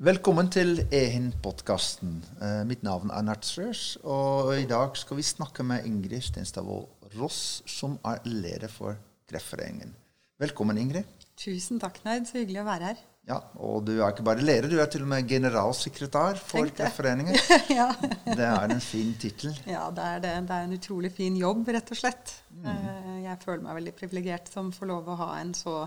Velkommen 0.00 0.46
til 0.48 0.78
EHIN-podkasten. 0.96 2.14
Eh, 2.40 2.62
mitt 2.64 2.80
navn 2.80 3.10
er 3.12 3.20
Nertsrøs, 3.20 3.98
og 4.00 4.54
i 4.56 4.64
dag 4.64 4.94
skal 4.96 5.18
vi 5.18 5.26
snakke 5.28 5.60
med 5.60 5.84
Ingrid 5.84 6.24
Stenstadvold 6.24 6.86
Ross, 7.18 7.60
som 7.68 7.98
er 8.08 8.22
leder 8.24 8.72
for 8.72 8.96
Kreftforeningen. 9.28 9.92
Velkommen, 10.40 10.80
Ingrid. 10.80 11.04
Tusen 11.36 11.76
takk, 11.84 12.00
Nerd. 12.06 12.24
Så 12.30 12.40
hyggelig 12.40 12.62
å 12.62 12.66
være 12.70 12.88
her. 12.88 13.04
Ja, 13.28 13.42
Og 13.60 13.84
du 13.90 13.92
er 13.98 14.06
ikke 14.06 14.24
bare 14.24 14.40
leder, 14.40 14.72
du 14.72 14.80
er 14.80 14.88
til 14.88 15.04
og 15.04 15.12
med 15.12 15.28
generalsekretær 15.28 16.40
for 16.40 16.72
Kreftforeningen. 16.80 17.36
ja. 17.82 17.90
Det 18.24 18.48
er 18.48 18.72
en 18.72 18.80
fin 18.80 19.12
tittel. 19.20 19.52
Ja, 19.68 19.90
det 19.92 20.12
er 20.14 20.24
det. 20.24 20.36
Det 20.48 20.62
er 20.62 20.70
en 20.70 20.78
utrolig 20.80 21.12
fin 21.12 21.36
jobb, 21.36 21.68
rett 21.76 21.92
og 21.92 22.00
slett. 22.00 22.38
Mm. 22.56 22.70
Eh, 22.72 23.16
jeg 23.26 23.44
føler 23.44 23.68
meg 23.68 23.82
veldig 23.82 23.98
privilegert 24.00 24.48
som 24.48 24.72
får 24.72 24.96
lov 24.96 25.12
å 25.12 25.20
ha 25.26 25.34
en 25.42 25.52
så 25.52 25.82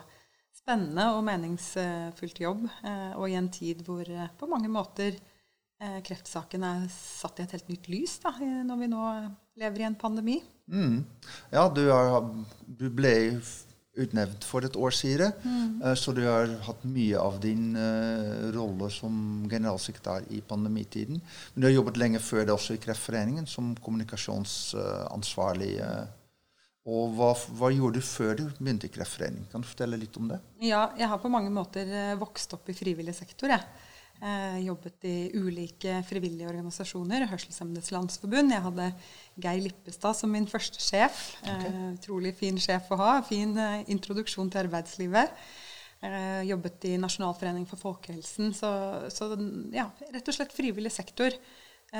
spennende 0.53 1.09
og 1.17 1.23
meningsfullt 1.27 2.41
jobb. 2.43 2.65
Eh, 2.85 3.11
og 3.17 3.27
i 3.29 3.37
en 3.39 3.51
tid 3.53 3.83
hvor 3.87 4.07
eh, 4.07 4.31
på 4.39 4.49
mange 4.51 4.71
måter 4.71 5.17
eh, 5.17 5.99
kreftsaken 6.05 6.65
er 6.67 6.87
satt 6.93 7.39
i 7.39 7.47
et 7.47 7.57
helt 7.57 7.69
nytt 7.71 7.91
lys, 7.91 8.17
da, 8.23 8.35
når 8.39 8.81
vi 8.83 8.91
nå 8.93 9.03
lever 9.59 9.83
i 9.83 9.89
en 9.89 9.99
pandemi. 9.99 10.39
Mm. 10.71 11.03
Ja, 11.51 11.67
du, 11.67 11.83
er, 11.91 12.19
du, 12.63 12.87
ble 12.93 13.13
utnevnt 13.99 14.45
for 14.47 14.65
et 14.65 14.77
år 14.79 14.95
siden, 14.95 15.35
mm. 15.43 15.83
så 15.99 16.15
du 16.15 16.23
har 16.25 16.49
hatt 16.65 16.85
mye 16.87 17.19
av 17.19 17.35
din 17.43 17.75
uh, 17.77 18.47
rolle 18.55 18.87
som 18.89 19.43
generalsekretær 19.51 20.25
i 20.33 20.39
pandemitiden. 20.41 21.19
Men 21.53 21.61
du 21.61 21.67
har 21.67 21.75
jobbet 21.75 21.99
lenge 22.01 22.23
før 22.23 22.47
det 22.47 22.55
også 22.55 22.73
i 22.73 22.81
Kreftforeningen 22.81 23.45
som 23.45 23.75
kommunikasjonsansvarlig. 23.85 25.75
Uh, 25.83 26.22
og 26.83 27.13
hva, 27.15 27.29
hva, 27.55 27.69
gjorde 27.71 28.01
du 28.01 28.03
før 28.03 28.35
du 28.41 28.43
begynte 28.57 28.89
i 28.89 28.91
Kreftforeningen? 28.91 29.47
Kan 29.51 29.63
du 29.63 29.69
fortelle 29.69 29.99
litt 29.99 30.17
om 30.19 30.27
det? 30.33 30.41
Ja, 30.67 30.89
jeg 30.99 31.07
har 31.07 31.19
på 31.23 31.31
mange 31.31 31.51
måter 31.53 31.87
eh, 31.87 32.15
vokst 32.19 32.51
opp 32.57 32.67
i 32.67 32.75
frivillig 32.75 33.15
sektor. 33.15 33.53
Jeg. 33.53 33.63
Eh, 34.23 34.57
jobbet 34.65 35.05
i 35.07 35.15
ulike 35.35 36.01
frivillige 36.07 36.49
organisasjoner. 36.51 37.23
Hørselshemmedes 37.31 37.87
Landsforbund. 37.95 38.51
Jeg 38.51 38.65
hadde 38.65 38.89
Geir 39.45 39.61
Lippestad 39.63 40.15
som 40.19 40.31
min 40.35 40.47
første 40.47 40.83
sjef. 40.83 41.21
Okay. 41.39 41.71
Eh, 41.71 41.85
utrolig 41.95 42.33
fin 42.39 42.59
sjef 42.59 42.91
å 42.91 42.99
ha. 42.99 43.13
Fin 43.27 43.55
eh, 43.55 43.85
introduksjon 43.91 44.51
til 44.51 44.65
arbeidslivet. 44.65 45.39
Eh, 46.03 46.43
jobbet 46.49 46.89
i 46.91 46.97
Nasjonalforening 46.99 47.63
for 47.67 47.79
folkehelsen. 47.79 48.51
Så, 48.59 48.73
så, 49.07 49.31
ja, 49.71 49.87
rett 50.11 50.27
og 50.27 50.35
slett 50.35 50.55
frivillig 50.55 50.91
sektor 50.91 51.31
eh, 51.31 51.95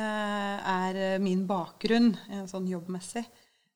er 0.76 1.24
min 1.24 1.48
bakgrunn 1.48 2.12
sånn 2.52 2.68
jobbmessig. 2.72 3.24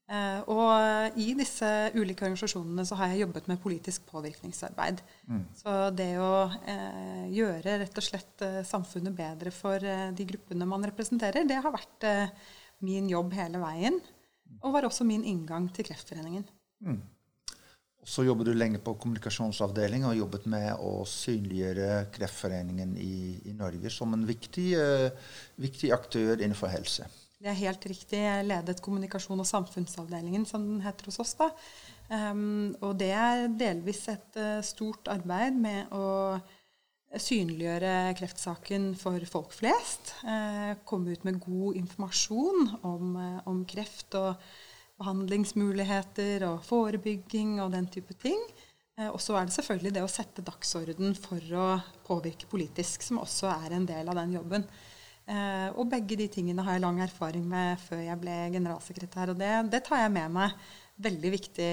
Uh, 0.08 0.40
og 0.48 1.18
i 1.20 1.34
disse 1.36 1.68
ulike 1.98 2.24
organisasjonene 2.24 2.86
så 2.88 2.96
har 2.96 3.12
jeg 3.12 3.26
jobbet 3.26 3.50
med 3.52 3.60
politisk 3.60 4.06
påvirkningsarbeid. 4.08 5.02
Mm. 5.28 5.42
Så 5.60 5.74
det 5.92 6.14
å 6.24 6.46
eh, 6.64 7.26
gjøre 7.36 7.74
rett 7.82 8.00
og 8.00 8.06
slett 8.06 8.46
uh, 8.46 8.62
samfunnet 8.64 9.18
bedre 9.18 9.52
for 9.52 9.84
de 9.84 10.28
gruppene 10.30 10.70
man 10.70 10.88
representerer, 10.88 11.44
det 11.44 11.60
har 11.60 11.76
vært 11.76 12.08
min 12.88 13.12
jobb 13.12 13.36
hele 13.36 13.60
veien. 13.60 14.00
Og 14.64 14.72
var 14.78 14.88
også 14.88 15.04
min 15.04 15.28
inngang 15.28 15.68
til 15.76 15.90
Kreftforeningen. 15.90 16.48
Mm. 16.88 17.04
Så 18.08 18.24
jobber 18.24 18.48
du 18.48 18.56
lenge 18.56 18.80
på 18.80 18.96
kommunikasjonsavdeling 18.96 20.06
og 20.06 20.14
har 20.14 20.22
jobbet 20.22 20.46
med 20.48 20.70
å 20.80 21.02
synliggjøre 21.04 22.06
Kreftforeningen 22.16 22.96
i, 22.96 23.18
i 23.52 23.56
Norge 23.58 23.92
som 23.92 24.16
en 24.16 24.24
viktig, 24.30 24.70
viktig 25.60 25.92
aktør 25.92 26.38
innenfor 26.40 26.72
helse. 26.72 27.10
Det 27.38 27.52
er 27.52 27.60
helt 27.60 27.84
riktig. 27.86 28.18
Jeg 28.18 28.46
ledet 28.50 28.82
kommunikasjon- 28.82 29.44
og 29.44 29.46
samfunnsavdelingen, 29.46 30.46
som 30.50 30.64
den 30.66 30.82
heter 30.82 31.06
hos 31.06 31.20
oss. 31.22 31.36
da. 31.38 31.52
Um, 32.10 32.76
og 32.82 32.98
det 32.98 33.12
er 33.14 33.50
delvis 33.52 34.08
et 34.10 34.40
uh, 34.40 34.62
stort 34.66 35.10
arbeid 35.12 35.54
med 35.60 35.92
å 35.94 36.40
synliggjøre 37.14 38.16
kreftsaken 38.18 38.90
for 38.98 39.22
folk 39.30 39.54
flest. 39.54 40.16
Uh, 40.24 40.74
komme 40.88 41.14
ut 41.14 41.28
med 41.28 41.38
god 41.44 41.78
informasjon 41.78 42.72
om, 42.82 43.14
uh, 43.20 43.40
om, 43.46 43.62
kreft 43.70 44.18
og 44.18 44.42
behandlingsmuligheter 44.98 46.48
og 46.48 46.64
forebygging 46.66 47.60
og 47.62 47.76
den 47.76 47.86
type 47.94 48.18
ting. 48.18 48.42
Og 49.14 49.20
så 49.22 49.36
er 49.38 49.46
det 49.46 49.54
selvfølgelig 49.54 49.92
det 49.94 50.02
å 50.02 50.10
sette 50.10 50.42
dagsorden 50.42 51.12
for 51.14 51.52
å 51.54 51.66
påvirke 52.08 52.48
politisk, 52.50 53.04
som 53.06 53.20
også 53.22 53.52
er 53.52 53.76
en 53.78 53.86
del 53.86 54.10
av 54.10 54.18
den 54.18 54.34
jobben. 54.34 54.66
Eh, 55.28 55.70
og 55.76 55.90
begge 55.92 56.16
de 56.16 56.30
tingene 56.32 56.64
har 56.64 56.78
jeg 56.78 56.86
lang 56.86 57.02
erfaring 57.04 57.44
med 57.52 57.82
før 57.84 58.00
jeg 58.06 58.20
ble 58.22 58.36
generalsekretær. 58.54 59.34
Og 59.34 59.40
det, 59.40 59.54
det 59.74 59.84
tar 59.88 60.06
jeg 60.06 60.14
med 60.16 60.36
meg. 60.38 60.68
Veldig 61.08 61.32
viktig 61.34 61.72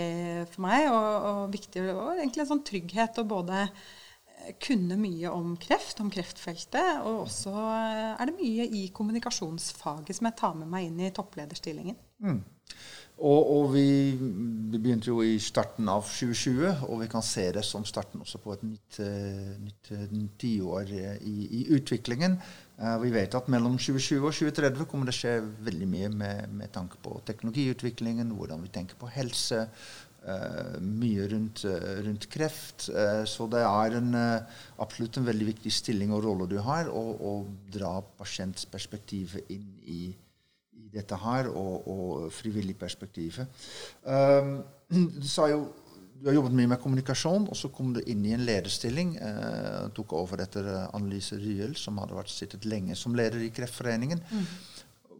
for 0.53 0.65
meg, 0.67 0.89
og, 0.93 1.29
og, 1.29 1.45
viktig, 1.55 1.85
og 1.95 2.19
egentlig 2.19 2.43
en 2.45 2.51
sånn 2.51 2.65
trygghet 2.67 3.21
å 3.23 3.25
både 3.31 3.63
eh, 3.63 4.51
kunne 4.61 4.99
mye 5.01 5.31
om 5.33 5.55
kreft, 5.61 6.03
om 6.05 6.11
kreftfeltet, 6.13 6.99
og 7.07 7.23
også 7.23 7.55
eh, 7.55 8.11
er 8.19 8.29
det 8.29 8.37
mye 8.37 8.67
i 8.83 8.83
kommunikasjonsfaget 8.93 10.19
som 10.19 10.29
jeg 10.29 10.39
tar 10.43 10.59
med 10.61 10.69
meg 10.75 10.91
inn 10.91 11.01
i 11.07 11.15
topplederstillingen. 11.17 11.97
Mm. 12.21 12.43
Og, 13.15 13.51
og 13.57 13.69
vi, 13.75 13.87
begynte 14.75 15.13
jo 15.13 15.21
i 15.23 15.37
starten 15.39 15.87
av 15.89 16.03
2020, 16.03 16.89
og 16.89 16.99
vi 17.05 17.07
kan 17.13 17.23
se 17.23 17.45
det 17.55 17.63
som 17.67 17.85
starten 17.87 18.25
også 18.25 18.41
på 18.43 18.57
et 18.57 18.65
nytt, 18.67 18.99
nytt 20.11 20.35
tiår 20.43 20.91
i, 21.23 21.35
i 21.61 21.61
utviklingen. 21.77 22.35
Vi 23.05 23.13
vet 23.15 23.37
at 23.39 23.51
mellom 23.55 23.77
2020 23.79 24.19
og 24.19 24.35
2030 24.35 24.89
kommer 24.91 25.07
det 25.09 25.15
skje 25.15 25.37
veldig 25.69 25.89
mye 25.93 26.11
med, 26.11 26.57
med 26.59 26.75
tanke 26.75 26.99
på 27.05 27.21
teknologiutviklingen, 27.31 28.35
hvordan 28.35 28.67
vi 28.67 28.73
tenker 28.75 28.99
på 28.99 29.13
helse, 29.15 29.63
mye 30.83 31.29
rundt, 31.31 31.63
rundt 32.07 32.29
kreft. 32.33 32.89
så 33.29 33.47
det 33.53 33.63
er 33.63 33.97
en, 34.01 34.19
absolutt 34.81 35.21
en 35.21 35.27
veldig 35.29 35.49
viktig 35.53 35.73
stilling 35.73 36.15
og 36.17 36.25
rolle 36.27 36.51
du 36.51 36.59
har, 36.65 36.91
å 36.91 37.37
dra 37.71 37.99
pasientperspektivet 38.19 39.53
inn 39.55 39.69
i, 39.85 40.01
i, 40.09 40.15
dette 40.95 41.19
her, 41.21 41.51
og, 41.51 41.89
og 41.91 42.29
frivillig 42.33 42.77
perspektivet. 42.79 43.51
du 44.05 45.27
sa 45.29 45.49
jo 45.51 45.65
du 46.25 46.31
har 46.31 46.39
jobbet 46.39 46.55
mye 46.57 46.71
med 46.73 46.81
kommunikasjon, 46.81 47.51
og 47.53 47.57
så 47.59 47.69
kom 47.69 47.91
du 47.93 47.99
inn 48.09 48.23
i 48.25 48.31
en 48.33 48.47
lederstilling. 48.49 49.11
Eh, 49.21 49.89
tok 49.93 50.15
over 50.17 50.41
etter 50.41 50.65
eh, 50.73 50.87
Annelise 50.97 51.37
Ryel, 51.37 51.75
som 51.77 51.99
hadde 52.01 52.17
vært 52.17 52.33
sittet 52.33 52.65
lenge 52.65 52.97
som 52.97 53.13
leder 53.13 53.43
i 53.45 53.51
Kreftforeningen. 53.53 54.23
Mm. 54.31 54.47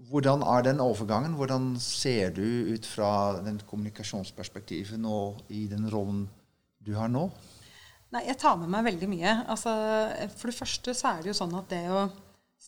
Hvordan 0.09 0.47
er 0.49 0.65
den 0.65 0.81
overgangen? 0.81 1.35
Hvordan 1.37 1.75
ser 1.77 2.33
du 2.33 2.73
ut 2.73 2.89
fra 2.89 3.11
den 3.45 3.61
kommunikasjonsperspektivet 3.69 4.97
nå 5.01 5.19
i 5.53 5.67
den 5.69 5.85
rollen 5.93 6.25
du 6.81 6.95
har 6.97 7.13
nå? 7.13 7.27
Nei, 8.17 8.25
Jeg 8.31 8.39
tar 8.41 8.57
med 8.63 8.73
meg 8.73 8.89
veldig 8.89 9.11
mye. 9.13 9.37
Altså, 9.45 9.77
for 10.39 10.49
det 10.49 10.57
første 10.57 10.97
så 10.97 11.13
er 11.13 11.21
det 11.21 11.35
jo 11.35 11.39
sånn 11.43 11.57
at 11.61 11.69
det 11.69 11.85
å 11.93 12.07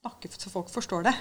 snakke 0.02 0.28
så 0.36 0.52
folk 0.52 0.68
forstår 0.68 1.08
det, 1.08 1.16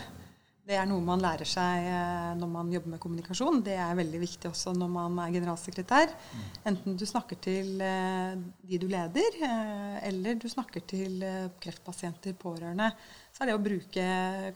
det 0.66 0.78
er 0.80 0.88
noe 0.90 1.04
man 1.06 1.22
lærer 1.22 1.46
seg 1.46 1.86
eh, 1.86 2.32
når 2.40 2.50
man 2.50 2.72
jobber 2.74 2.96
med 2.96 3.02
kommunikasjon. 3.02 3.62
Det 3.66 3.76
er 3.78 3.98
veldig 4.00 4.22
viktig 4.24 4.50
også 4.50 4.74
når 4.74 4.90
man 4.90 5.20
er 5.22 5.34
generalsekretær. 5.36 6.10
Mm. 6.10 6.46
Enten 6.72 6.96
du 6.98 7.06
snakker 7.06 7.38
til 7.42 7.84
eh, 7.86 8.34
de 8.66 8.80
du 8.82 8.88
leder, 8.90 9.38
eh, 9.46 10.00
eller 10.10 10.40
du 10.42 10.48
snakker 10.50 10.82
til 10.90 11.22
kreftpasienter, 11.62 12.34
pårørende, 12.42 12.90
så 13.30 13.44
er 13.44 13.52
det 13.52 13.58
å 13.60 13.62
bruke 13.62 14.08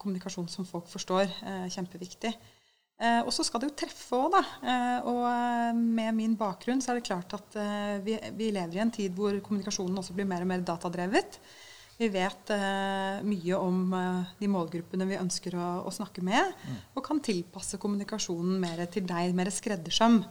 kommunikasjon 0.02 0.50
som 0.50 0.66
folk 0.66 0.88
forstår, 0.90 1.30
kjempeviktig. 1.74 2.31
Og 3.25 3.30
så 3.31 3.44
skal 3.48 3.62
det 3.62 3.69
jo 3.69 3.75
treffe 3.80 4.16
òg, 4.16 4.34
da. 4.34 4.42
Og 5.08 5.75
med 5.75 6.16
min 6.16 6.34
bakgrunn 6.40 6.81
så 6.84 6.94
er 6.94 7.00
det 7.00 7.08
klart 7.08 7.36
at 7.36 7.58
vi, 8.03 8.16
vi 8.40 8.50
lever 8.56 8.75
i 8.75 8.81
en 8.84 8.92
tid 8.96 9.16
hvor 9.16 9.36
kommunikasjonen 9.44 10.00
også 10.00 10.16
blir 10.16 10.28
mer 10.28 10.44
og 10.44 10.52
mer 10.52 10.64
datadrevet. 10.68 11.40
Vi 12.00 12.08
vet 12.14 12.52
eh, 12.56 13.18
mye 13.28 13.58
om 13.60 13.80
eh, 13.98 14.36
de 14.40 14.48
målgruppene 14.52 15.08
vi 15.10 15.18
ønsker 15.20 15.58
å, 15.60 15.70
å 15.84 15.92
snakke 15.92 16.24
med, 16.24 16.54
mm. 16.56 16.78
og 16.96 17.04
kan 17.04 17.20
tilpasse 17.24 17.80
kommunikasjonen 17.82 18.56
mer 18.62 18.86
til 18.92 19.04
deg, 19.10 19.34
mer 19.36 19.52
skreddersøm. 19.52 20.22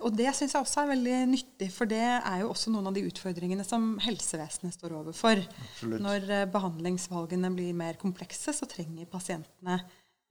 Og 0.00 0.12
det 0.16 0.30
syns 0.36 0.54
jeg 0.54 0.64
også 0.64 0.82
er 0.82 0.90
veldig 0.94 1.16
nyttig, 1.28 1.68
for 1.72 1.88
det 1.88 2.02
er 2.02 2.42
jo 2.42 2.52
også 2.52 2.72
noen 2.72 2.88
av 2.88 2.96
de 2.96 3.04
utfordringene 3.08 3.64
som 3.66 3.94
helsevesenet 4.04 4.76
står 4.76 4.94
overfor. 5.00 5.40
Absolutt. 5.64 6.04
Når 6.04 6.28
eh, 6.28 6.46
behandlingsvalgene 6.52 7.52
blir 7.56 7.76
mer 7.76 7.96
komplekse, 8.00 8.52
så 8.56 8.68
trenger 8.68 9.08
pasientene 9.12 9.80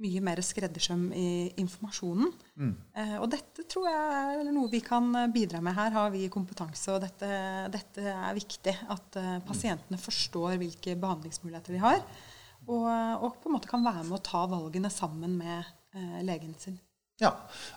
mye 0.01 0.21
mer 0.25 0.41
skreddersøm 0.45 1.07
i 1.17 1.27
informasjonen. 1.61 2.31
Mm. 2.57 2.73
Eh, 2.97 3.15
og 3.19 3.29
dette 3.33 3.65
tror 3.69 3.87
jeg 3.89 4.41
er 4.41 4.51
noe 4.51 4.71
vi 4.71 4.81
kan 4.85 5.09
bidra 5.33 5.61
med 5.63 5.77
her. 5.77 5.93
Har 5.95 6.11
vi 6.13 6.25
kompetanse, 6.33 6.95
og 6.95 7.01
dette, 7.05 7.31
dette 7.73 8.05
er 8.11 8.37
viktig. 8.37 8.75
At 8.91 9.19
uh, 9.21 9.33
pasientene 9.47 9.99
forstår 10.01 10.57
hvilke 10.61 10.97
behandlingsmuligheter 10.99 11.77
de 11.77 11.83
har. 11.83 12.01
Og, 12.67 12.85
og, 12.85 13.35
på 13.41 13.49
en 13.49 13.57
måte 13.57 13.69
kan 13.69 13.83
være 13.85 14.05
med 14.05 14.19
å 14.19 14.23
ta 14.25 14.45
valgene 14.49 14.91
sammen 14.93 15.37
med 15.39 15.65
uh, 15.95 16.19
legen 16.25 16.53
sin. 16.61 16.77
Ja, 17.21 17.29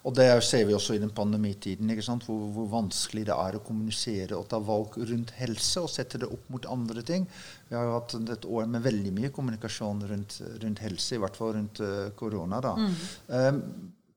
og 0.08 0.14
det 0.17 0.26
ser 0.46 0.62
vi 0.64 0.73
også 0.73 0.94
i 0.96 1.00
den 1.02 1.11
pandemitiden. 1.12 1.91
Hvor, 2.25 2.46
hvor, 2.55 2.69
vanskelig 2.73 3.26
det 3.29 3.35
er 3.37 3.58
å 3.58 3.64
kommunisere 3.64 4.38
og 4.38 4.46
ta 4.49 4.61
valg 4.64 4.96
rundt 4.96 5.35
helse 5.37 5.82
og 5.85 5.93
sette 5.93 6.20
det 6.23 6.31
opp 6.32 6.49
mot 6.52 6.69
andre 6.73 7.05
ting. 7.05 7.26
Vi 7.69 7.76
har 7.76 7.85
jo 7.85 7.99
hatt 7.99 8.14
et 8.37 8.49
år 8.49 8.70
med 8.73 8.87
veldig 8.87 9.12
mye 9.19 9.32
kommunikasjon 9.35 10.00
rundt, 10.08 10.38
rundt 10.62 10.81
helse, 10.85 11.17
i 11.17 11.20
hvert 11.20 11.37
fall 11.37 11.52
rundt 11.58 11.82
uh, 11.85 12.08
korona. 12.17 12.62
da. 12.64 12.73
Mm. 12.81 12.96
Um, 13.29 13.61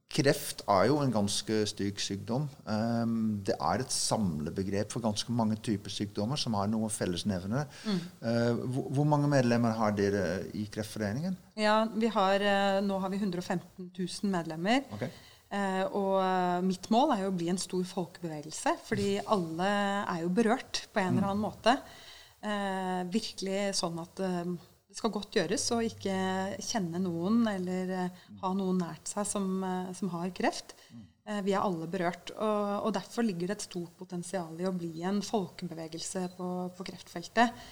kreft 0.07 0.63
er 0.71 0.88
jo 0.88 0.98
en 1.04 1.12
ganske 1.12 1.59
stygg 1.68 2.00
sykdom. 2.01 2.48
Um, 2.65 3.39
det 3.45 3.56
er 3.59 3.83
et 3.83 3.94
samlebegrep 3.94 4.94
for 4.94 5.04
ganske 5.04 5.33
mange 5.36 5.57
typer 5.63 5.92
sykdommer 5.92 6.39
som 6.39 6.56
har 6.57 6.69
noen 6.71 6.92
fellesnevnere. 6.94 7.65
Mm. 7.83 8.00
Uh, 8.21 8.62
hvor, 8.63 8.86
hvor, 8.98 9.09
mange 9.12 9.30
medlemmer 9.31 9.75
har 9.77 9.95
dere 9.98 10.24
i 10.56 10.68
Kreftforeningen? 10.71 11.36
Ja, 11.59 11.81
har, 12.15 12.45
uh, 12.48 12.80
Nå 12.86 13.00
har 13.04 13.12
vi 13.13 13.19
115 13.19 13.92
000 13.92 14.31
medlemmer. 14.31 14.88
Okay. 14.95 15.12
Uh, 15.48 15.83
og 15.95 16.63
mitt 16.68 16.89
mål 16.92 17.13
er 17.15 17.25
jo 17.25 17.33
å 17.33 17.38
bli 17.38 17.51
en 17.51 17.60
stor 17.60 17.83
folkebevegelse, 17.88 18.77
fordi 18.88 19.13
alle 19.24 19.69
er 20.01 20.24
jo 20.24 20.31
berørt 20.39 20.88
på 20.92 21.03
en 21.03 21.18
eller 21.18 21.33
annen 21.33 21.44
mm. 21.44 21.48
måte. 21.48 21.77
virkelig 23.12 23.62
sånn 23.75 23.98
at 24.00 24.19
skal 24.98 25.14
godt 25.14 25.38
gjøres 25.38 25.68
å 25.76 25.82
ikke 25.86 26.16
kjenne 26.64 27.02
noen 27.04 27.44
eller 27.52 27.94
uh, 28.08 28.26
ha 28.42 28.54
noen 28.58 28.82
nært 28.82 29.12
seg 29.12 29.28
som, 29.30 29.62
uh, 29.62 29.94
som 29.98 30.10
har 30.16 30.34
kreft. 30.36 30.74
Uh, 31.28 31.40
vi 31.46 31.54
er 31.54 31.62
alle 31.62 31.90
berørt. 31.92 32.34
Og, 32.34 32.74
og, 32.88 32.90
derfor 32.98 33.28
ligger 33.28 33.52
det 33.52 33.60
et 33.60 33.68
stort 33.68 33.94
potensial 34.00 34.58
i 34.58 34.68
å 34.68 34.76
bli 34.76 35.06
en 35.06 35.22
folkebevegelse 35.26 36.28
på, 36.38 36.52
på 36.74 36.92
kreftfeltet. 36.92 37.64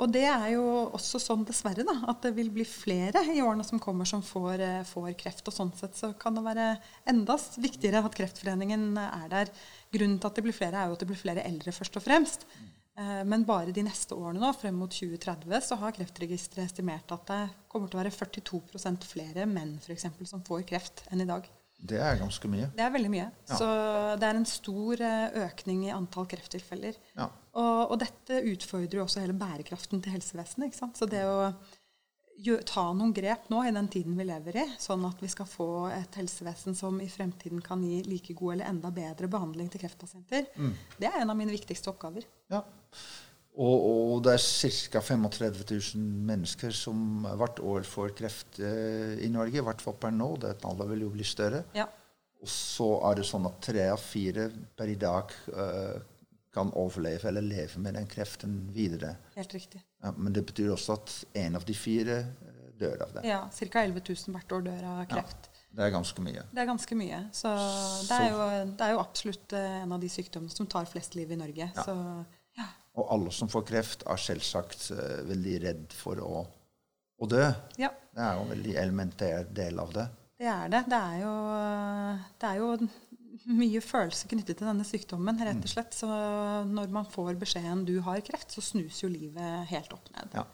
og 0.00 0.06
det 0.14 0.22
er 0.24 0.46
jo 0.54 0.62
også 0.96 1.18
sånn, 1.20 1.42
dessverre, 1.44 1.84
da, 1.84 1.92
at 2.08 2.22
det 2.24 2.30
vil 2.38 2.48
bli 2.54 2.64
flere 2.64 3.20
i 3.28 3.42
årene 3.44 3.66
som 3.68 3.82
kommer, 3.82 4.08
som 4.08 4.22
får, 4.24 4.62
får 4.88 5.10
kreft. 5.20 5.44
Og 5.44 5.52
sånn 5.52 5.74
sett 5.76 5.98
så 5.98 6.14
kan 6.16 6.38
det 6.38 6.46
være 6.46 6.70
enda 7.12 7.36
viktigere 7.60 8.00
at 8.00 8.16
Kreftforeningen 8.16 8.94
er 8.96 9.28
der. 9.28 9.52
Grunnen 9.92 10.16
til 10.16 10.30
at 10.30 10.40
det 10.40 10.46
blir 10.46 10.56
flere, 10.56 10.80
er 10.80 10.88
jo 10.88 10.96
at 10.96 11.04
det 11.04 11.10
blir 11.10 11.20
flere 11.20 11.44
eldre, 11.44 11.74
først 11.76 12.00
og 12.00 12.06
fremst. 12.06 12.48
Eh, 12.48 12.79
men 13.24 13.46
bare 13.48 13.72
de 13.72 13.84
neste 13.86 14.16
årene, 14.16 14.42
nå, 14.42 14.50
frem 14.58 14.76
mot 14.76 14.92
2030, 14.92 15.54
så 15.64 15.78
har 15.80 15.94
Kreftregisteret 15.96 16.66
estimert 16.66 17.14
at 17.14 17.24
det 17.30 17.40
kommer 17.70 17.88
til 17.88 17.96
å 17.96 18.02
være 18.02 18.12
42% 18.12 19.06
flere 19.08 19.46
menn 19.48 19.78
for 19.80 19.94
eksempel, 19.94 20.28
som 20.28 20.44
får 20.44 20.66
kreft 20.68 21.04
enn 21.08 21.24
i 21.24 21.28
dag. 21.28 21.48
Det 21.80 21.96
er 21.96 22.18
ganske 22.20 22.48
mye. 22.52 22.68
Det 22.76 22.84
er 22.84 22.92
veldig 22.92 23.10
mye. 23.12 23.26
Ja. 23.48 23.56
Så 23.56 23.68
det 24.20 24.28
er 24.28 24.36
en 24.36 24.48
stor 24.48 25.00
eh, 25.00 25.36
økning 25.46 25.86
i 25.88 25.94
antall 25.94 26.26
krefttilfeller. 26.28 26.98
Ja. 27.16 27.30
Og, 27.56 27.78
og, 27.86 27.96
dette 28.02 28.42
utfordrer 28.52 29.00
jo 29.00 29.04
også 29.06 29.22
hele 29.24 29.36
bærekraften 29.38 30.02
til 30.04 30.14
helsevesenet. 30.14 30.68
ikke 30.68 30.80
sant? 30.82 31.00
Så 31.00 31.08
det 31.08 31.24
å 31.24 31.52
ta 32.68 32.84
noen 32.96 33.12
grep 33.16 33.48
nå 33.52 33.62
i 33.66 33.72
den 33.74 33.88
tiden 33.92 34.16
vi 34.16 34.24
lever 34.28 34.60
i, 34.62 34.66
sånn 34.80 35.02
at 35.08 35.20
vi 35.20 35.28
skal 35.28 35.48
få 35.48 35.70
et 35.92 36.20
helsevesen 36.20 36.76
som 36.76 37.00
i 37.02 37.08
fremtiden 37.10 37.60
kan 37.64 37.82
gi 37.84 38.00
like 38.06 38.36
god 38.36 38.54
eller 38.54 38.70
enda 38.70 38.92
bedre 38.94 39.28
behandling 39.28 39.68
til 39.72 39.82
kreftpasienter, 39.82 40.46
mm. 40.56 40.70
det 41.00 41.10
er 41.10 41.20
en 41.20 41.32
av 41.32 41.36
mine 41.36 41.52
viktigste 41.52 41.92
oppgaver. 41.92 42.28
Ja. 42.52 42.62
Og, 43.60 43.86
og 44.14 44.20
det 44.24 44.36
er 44.36 44.44
ca. 44.94 45.00
35 45.02 45.64
000 45.66 46.04
mennesker 46.28 46.74
som 46.74 47.26
hvert 47.26 47.58
år 47.60 47.88
får 47.88 48.14
kreft 48.16 48.60
eh, 48.62 49.18
i 49.26 49.30
Norge. 49.32 49.58
I 49.58 49.66
hvert 49.66 49.82
fall 49.82 49.98
per 50.00 50.14
nå. 50.14 50.30
Det 50.40 50.54
tallet 50.62 50.88
vil 50.92 51.04
jo 51.08 51.10
bli 51.16 51.26
større. 51.26 51.64
Ja. 51.76 51.88
Og 52.40 52.48
så 52.48 52.88
er 53.10 53.18
det 53.18 53.26
sånn 53.28 53.48
at 53.50 53.58
tre 53.66 53.84
av 53.92 54.00
fire 54.00 54.46
per 54.78 54.88
i 54.88 54.96
dag 55.00 55.34
eh, 55.50 55.98
kan 56.54 56.72
overleve 56.78 57.28
eller 57.28 57.44
leve 57.44 57.82
med 57.82 57.98
den 57.98 58.08
kreften 58.10 58.56
videre. 58.74 59.16
Helt 59.36 59.52
riktig. 59.54 59.82
Ja, 60.00 60.14
men 60.16 60.32
det 60.34 60.46
betyr 60.48 60.72
også 60.72 60.96
at 60.96 61.14
én 61.42 61.58
av 61.58 61.66
de 61.66 61.76
fire 61.76 62.22
eh, 62.22 62.66
dør 62.80 63.06
av 63.10 63.14
det. 63.18 63.28
Ja, 63.28 63.44
Ca. 63.50 63.84
11 63.84 64.06
000 64.08 64.36
hvert 64.38 64.56
år 64.56 64.66
dør 64.70 64.90
av 64.94 65.04
kreft. 65.10 65.50
Ja, 65.50 65.68
det 65.76 65.84
er 65.86 65.92
ganske 65.98 66.22
mye. 66.24 66.48
Det 66.50 66.62
er 66.62 66.70
ganske 66.70 66.96
mye. 66.98 67.24
Så 67.36 67.50
det 68.08 68.16
er, 68.16 68.32
jo, 68.32 68.50
det 68.78 68.86
er 68.86 68.96
jo 68.96 69.02
absolutt 69.04 69.52
en 69.58 69.92
av 69.94 70.00
de 70.02 70.08
sykdommene 70.10 70.54
som 70.54 70.70
tar 70.70 70.88
flest 70.90 71.18
liv 71.18 71.30
i 71.30 71.38
Norge. 71.38 71.74
Ja. 71.74 71.84
Så. 71.84 71.98
Og 72.98 73.12
alle 73.14 73.32
som 73.34 73.50
får 73.50 73.66
kreft, 73.68 74.06
er 74.10 74.18
selvsagt 74.18 74.88
uh, 74.94 75.20
veldig 75.28 75.58
redd 75.62 75.94
for 75.94 76.18
å, 76.24 76.42
å 77.20 77.28
dø. 77.30 77.44
Ja. 77.78 77.92
Det 78.10 78.24
er 78.24 78.34
jo 78.34 78.46
en 78.46 78.54
veldig 78.56 78.74
elementær 78.82 79.46
del 79.54 79.78
av 79.82 79.94
det. 79.94 80.08
Det 80.40 80.48
er 80.48 80.72
det. 80.72 80.82
Det 80.88 80.98
er 80.98 81.18
jo, 81.20 81.34
det 82.40 82.50
er 82.50 82.58
jo 82.58 82.68
mye 83.60 83.82
følelse 83.84 84.28
knyttet 84.30 84.58
til 84.58 84.68
denne 84.68 84.86
sykdommen. 84.88 85.38
rett 85.44 85.62
og 85.62 85.70
slett. 85.70 85.96
Så 85.96 86.08
når 86.66 86.92
man 86.92 87.08
får 87.08 87.36
beskjeden 87.40 87.84
du 87.88 87.98
har 88.04 88.22
kreft, 88.26 88.50
så 88.56 88.64
snus 88.64 89.02
jo 89.04 89.12
livet 89.12 89.68
helt 89.70 89.92
opp 89.94 90.08
ned. 90.16 90.34
Ja. 90.40 90.46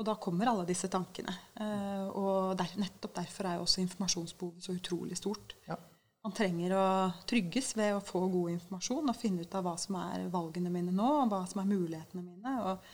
Og 0.00 0.06
da 0.08 0.14
kommer 0.16 0.48
alle 0.48 0.64
disse 0.68 0.88
tankene. 0.92 1.32
Uh, 1.60 2.06
og 2.16 2.58
der, 2.60 2.70
nettopp 2.80 3.18
derfor 3.18 3.48
er 3.48 3.58
jo 3.58 3.66
også 3.66 3.82
informasjonsbehovet 3.82 4.64
så 4.64 4.76
utrolig 4.76 5.18
stort. 5.20 5.56
Ja. 5.68 5.76
Man 6.20 6.34
trenger 6.36 6.74
å 6.76 6.86
trygges 7.28 7.72
ved 7.78 7.94
å 7.96 8.02
få 8.04 8.26
god 8.28 8.56
informasjon 8.56 9.08
og 9.08 9.16
finne 9.16 9.46
ut 9.46 9.54
av 9.56 9.64
hva 9.64 9.76
som 9.80 9.96
er 10.02 10.26
valgene 10.32 10.72
mine 10.72 10.92
nå, 10.92 11.12
og 11.22 11.32
hva 11.32 11.46
som 11.48 11.62
er 11.62 11.72
mulighetene 11.72 12.26
mine. 12.26 12.58
og 12.64 12.84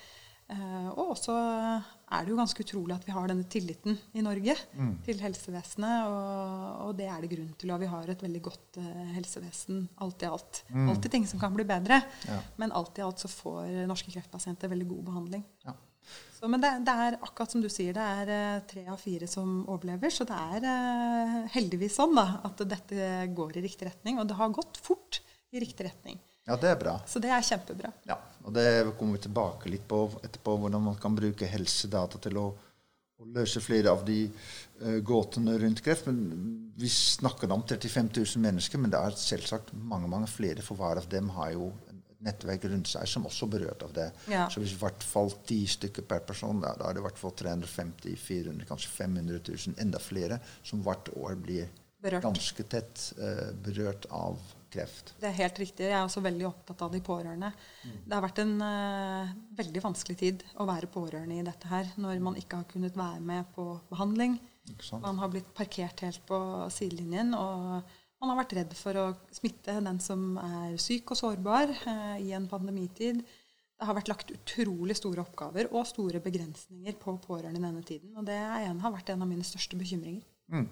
Uh, 0.46 0.93
og 0.93 1.08
også 1.17 1.32
er 1.34 2.23
det 2.23 2.31
jo 2.31 2.37
ganske 2.38 2.62
utrolig 2.62 2.94
at 2.94 3.02
vi 3.02 3.11
har 3.11 3.25
denne 3.26 3.49
tilliten 3.50 3.96
i 4.14 4.23
Norge 4.23 4.55
mm. 4.78 4.93
til 5.02 5.19
helsevesenet. 5.19 6.06
Og, 6.06 6.84
og, 6.84 6.93
det 7.00 7.08
er 7.11 7.25
det 7.25 7.31
grunn 7.32 7.49
til. 7.58 7.73
Og 7.75 7.82
vi 7.82 7.88
har 7.90 8.12
et 8.12 8.23
veldig 8.23 8.43
godt 8.44 8.78
uh, 8.78 9.00
helsevesen 9.17 9.82
alt 10.06 10.23
i 10.23 10.31
alt. 10.31 10.62
Mm. 10.70 10.84
Alltid 10.93 11.17
ting 11.17 11.26
som 11.26 11.43
kan 11.43 11.56
bli 11.56 11.67
bedre, 11.67 11.99
ja. 12.28 12.38
men 12.62 12.75
alt 12.78 13.00
i 13.00 13.02
alt 13.02 13.25
så 13.25 13.31
får 13.32 13.88
norske 13.90 14.14
kreftpasienter 14.14 14.70
veldig 14.70 14.87
god 14.93 15.02
behandling. 15.11 15.43
Ja. 15.67 15.75
Så, 16.37 16.49
men 16.53 16.61
det, 16.61 16.71
det, 16.85 16.93
er 16.93 17.17
akkurat 17.25 17.53
som 17.55 17.62
du 17.65 17.69
sier, 17.73 17.97
det 17.97 18.05
er 18.05 18.31
uh, 18.33 18.65
tre 18.69 18.85
av 18.93 19.00
fire 19.00 19.29
som 19.31 19.62
overlever. 19.65 20.12
Så 20.12 20.27
det 20.29 20.37
er 20.37 21.47
heldigvis 21.55 21.97
sånn 21.97 22.12
da, 22.19 22.27
at 22.44 22.61
dette 22.69 23.12
går 23.33 23.56
i 23.56 23.65
riktig 23.65 23.88
retning. 23.88 24.21
Og 24.21 24.29
det 24.29 24.37
har 24.37 24.53
gått 24.53 24.81
fort 24.85 25.23
i 25.55 25.62
riktig 25.62 25.88
retning. 25.88 26.21
Ja, 26.47 26.59
det 26.61 26.71
er 26.71 26.79
bra. 26.79 26.99
Så 27.09 27.23
det 27.23 27.33
er 27.35 27.43
kjempebra. 27.43 27.91
Ja, 28.06 28.21
og 28.44 28.55
Det 28.55 28.67
kommer 28.99 29.17
vi 29.17 29.25
tilbake 29.25 29.71
litt 29.73 29.88
på 29.88 30.05
etterpå, 30.23 30.59
hvordan 30.62 30.85
man 30.85 31.00
kan 31.03 31.17
bruke 31.17 31.49
helsedata 31.50 32.21
til 32.23 32.38
å, 32.38 32.47
å 33.19 33.27
løse 33.35 33.62
flere 33.65 33.91
av 33.91 34.05
de 34.06 34.21
uh, 34.29 35.00
gåtene 35.03 35.56
rundt 35.65 35.83
kreft. 35.83 36.06
Men 36.06 36.71
Vi 36.77 36.93
snakker 36.93 37.50
om 37.50 37.65
35 37.67 38.12
000 38.12 38.44
mennesker, 38.44 38.79
men 38.79 38.93
det 38.93 39.00
er 39.00 39.19
selvsagt 39.19 39.73
mange 39.75 40.12
mange 40.12 40.31
flere. 40.31 40.62
For 40.62 40.79
hver 40.79 41.03
av 41.03 41.09
dem 41.11 41.33
har 41.35 41.56
jo 41.56 41.73
nettverk 42.26 42.67
rundt 42.70 42.90
seg 42.90 43.08
som 43.11 43.26
også 43.28 43.49
er 43.49 43.55
berørt 43.56 43.87
av 43.87 43.94
det. 43.96 44.11
Ja. 44.32 44.46
Så 44.52 44.62
hvis 44.62 44.75
i 44.76 44.81
hvert 44.81 45.06
fall 45.06 45.32
ti 45.49 45.62
stykker 45.70 46.06
per 46.08 46.26
person, 46.28 46.61
da, 46.62 46.75
da 46.78 46.90
er 46.90 46.96
det 46.96 47.02
i 47.02 47.06
hvert 47.06 47.20
fall 47.20 47.34
350 47.38 48.20
400 48.26 48.69
kanskje 48.69 48.93
500 48.93 49.43
000, 49.49 49.81
enda 49.82 50.02
flere, 50.02 50.40
som 50.67 50.84
hvert 50.87 51.11
år 51.17 51.37
blir 51.40 51.70
berørt. 52.02 52.26
ganske 52.26 52.69
tett 52.70 53.08
uh, 53.20 53.50
berørt 53.64 54.08
av 54.14 54.40
kreft. 54.73 55.14
Det 55.20 55.28
er 55.31 55.38
helt 55.40 55.61
riktig. 55.62 55.87
Jeg 55.88 55.96
er 55.96 56.05
også 56.05 56.23
veldig 56.25 56.49
opptatt 56.49 56.82
av 56.87 56.93
de 56.94 57.00
pårørende. 57.05 57.52
Mm. 57.84 58.00
Det 58.05 58.17
har 58.17 58.25
vært 58.25 58.43
en 58.43 58.56
uh, 58.62 59.37
veldig 59.61 59.84
vanskelig 59.84 60.19
tid 60.20 60.44
å 60.61 60.67
være 60.69 60.90
pårørende 60.93 61.38
i 61.38 61.46
dette 61.46 61.70
her, 61.70 61.93
når 62.00 62.20
man 62.25 62.38
ikke 62.40 62.61
har 62.61 62.69
kunnet 62.70 62.99
være 62.99 63.23
med 63.25 63.49
på 63.56 63.70
behandling. 63.93 64.38
Man 64.99 65.20
har 65.23 65.31
blitt 65.31 65.52
parkert 65.55 66.02
helt 66.02 66.25
på 66.26 66.38
sidelinjen, 66.75 67.34
og 67.38 67.87
man 68.21 68.33
har 68.33 68.39
vært 68.41 68.55
redd 68.57 68.77
for 68.79 69.01
å 69.01 69.07
smitte 69.35 69.77
den 69.85 69.99
som 70.03 70.39
er 70.41 70.79
syk 70.81 71.13
og 71.13 71.21
sårbar 71.21 71.73
eh, 71.77 72.17
i 72.25 72.33
en 72.37 72.49
pandemitid. 72.51 73.21
Det 73.77 73.85
har 73.85 73.97
vært 73.99 74.09
lagt 74.09 74.33
utrolig 74.33 74.97
store 74.97 75.21
oppgaver 75.27 75.69
og 75.69 75.85
store 75.89 76.23
begrensninger 76.25 76.97
på 77.01 77.19
pårørende 77.27 77.61
i 77.61 77.67
denne 77.67 77.85
tiden. 77.85 78.14
Og 78.17 78.25
det 78.25 78.38
en, 78.38 78.81
har 78.81 78.95
vært 78.95 79.12
en 79.12 79.26
av 79.26 79.29
mine 79.29 79.45
største 79.45 79.76
bekymringer. 79.76 80.25
Mm. 80.49 80.69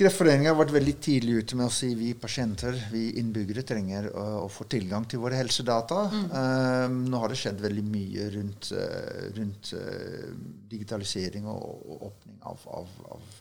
Kreftforeningen 0.00 0.48
har 0.48 0.56
vært 0.56 0.72
veldig 0.72 0.94
tidlig 1.04 1.32
ute 1.42 1.56
med 1.60 1.66
å 1.68 1.74
si 1.74 1.90
vi 1.98 2.14
pasienter, 2.16 2.76
vi 2.88 3.02
innbyggere, 3.20 3.64
trenger 3.68 4.06
å, 4.08 4.24
å 4.46 4.48
få 4.48 4.64
tilgang 4.70 5.04
til 5.04 5.20
våre 5.20 5.36
helsedata. 5.36 6.06
Mm. 6.08 6.28
Um, 6.32 6.96
nå 7.12 7.20
har 7.20 7.30
det 7.30 7.38
skjedd 7.42 7.60
veldig 7.60 7.84
mye 7.84 8.28
rundt, 8.32 8.70
uh, 8.72 9.26
rundt 9.36 9.74
uh, 9.76 10.30
digitalisering 10.72 11.50
og, 11.52 11.84
og, 11.84 12.06
åpning 12.08 12.40
av, 12.48 12.64
av, 12.80 12.94
av 13.18 13.39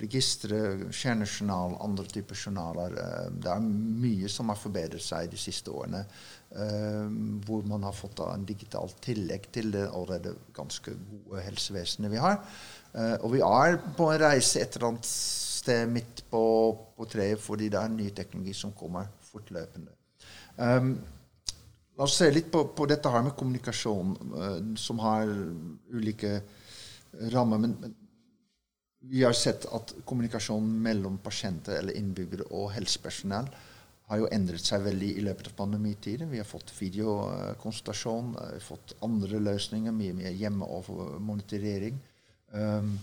registre, 0.00 0.58
kjernejournal, 0.90 1.76
andre 1.84 2.06
typer 2.08 2.38
journaler. 2.38 2.96
Uh, 2.96 3.28
det 3.36 3.50
er 3.52 3.64
mye 3.64 4.30
som 4.32 4.52
har 4.52 4.58
forbedret 4.58 5.04
seg 5.04 5.30
de 5.32 5.40
siste 5.40 5.72
årene. 5.72 6.04
hvor 7.46 7.62
man 7.62 7.84
har 7.86 7.92
fått 7.94 8.18
en 8.24 8.42
digital 8.42 8.90
tillegg 8.98 9.44
til 9.54 9.68
det 9.70 9.84
allerede 9.86 10.32
ganske 10.52 10.90
gode 10.98 11.44
helsevesenet 11.44 12.10
vi 12.10 12.18
har. 12.18 12.40
og 13.22 13.28
vi 13.36 13.38
er 13.46 13.76
på 13.94 14.08
en 14.10 14.18
reise 14.18 14.58
et 14.58 14.74
eller 14.74 14.88
annet 14.88 15.06
sted 15.06 15.86
midt 15.86 16.24
på, 16.30 16.42
på, 16.96 17.06
treet 17.06 17.38
fordi 17.38 17.68
det 17.70 17.78
er 17.78 17.94
ny 17.94 18.08
teknologi 18.10 18.52
som 18.52 18.72
kommer 18.74 19.06
fortløpende. 19.30 19.94
Um, 20.56 20.90
la 21.94 22.08
oss 22.08 22.18
se 22.18 22.32
litt 22.34 22.50
på, 22.50 22.64
på 22.74 22.90
dette 22.90 23.14
her 23.14 23.22
med 23.22 23.36
kommunikasjon, 23.38 24.74
som 24.74 24.98
har 25.06 25.30
ulike 25.94 26.40
rammer. 27.30 27.58
Men, 27.58 27.94
vi 29.00 29.22
har 29.24 29.32
sett 29.32 29.64
at 29.72 29.94
kommunikasjonen 30.04 30.72
mellom 30.82 31.18
pasienter 31.24 31.78
eller 31.80 31.96
innbyggere 31.96 32.46
og 32.52 32.70
helsepersonell 32.74 33.48
har 34.10 34.18
jo 34.18 34.28
endret 34.34 34.66
seg 34.66 34.82
veldig 34.84 35.08
i 35.16 35.22
løpet 35.22 35.52
av 35.52 35.56
pandemitiden. 35.60 36.30
Vi 36.32 36.40
har 36.40 36.48
fått 36.48 36.72
videokonsultasjon, 36.74 38.32
vi 38.34 38.58
har 38.58 38.64
fått 38.64 38.96
andre 39.06 39.38
løsninger, 39.38 39.94
mye 39.94 40.16
mer 40.18 40.34
hjemme- 40.34 40.66
og 40.66 40.90
monitorering. 41.22 42.00
Um, 42.50 42.96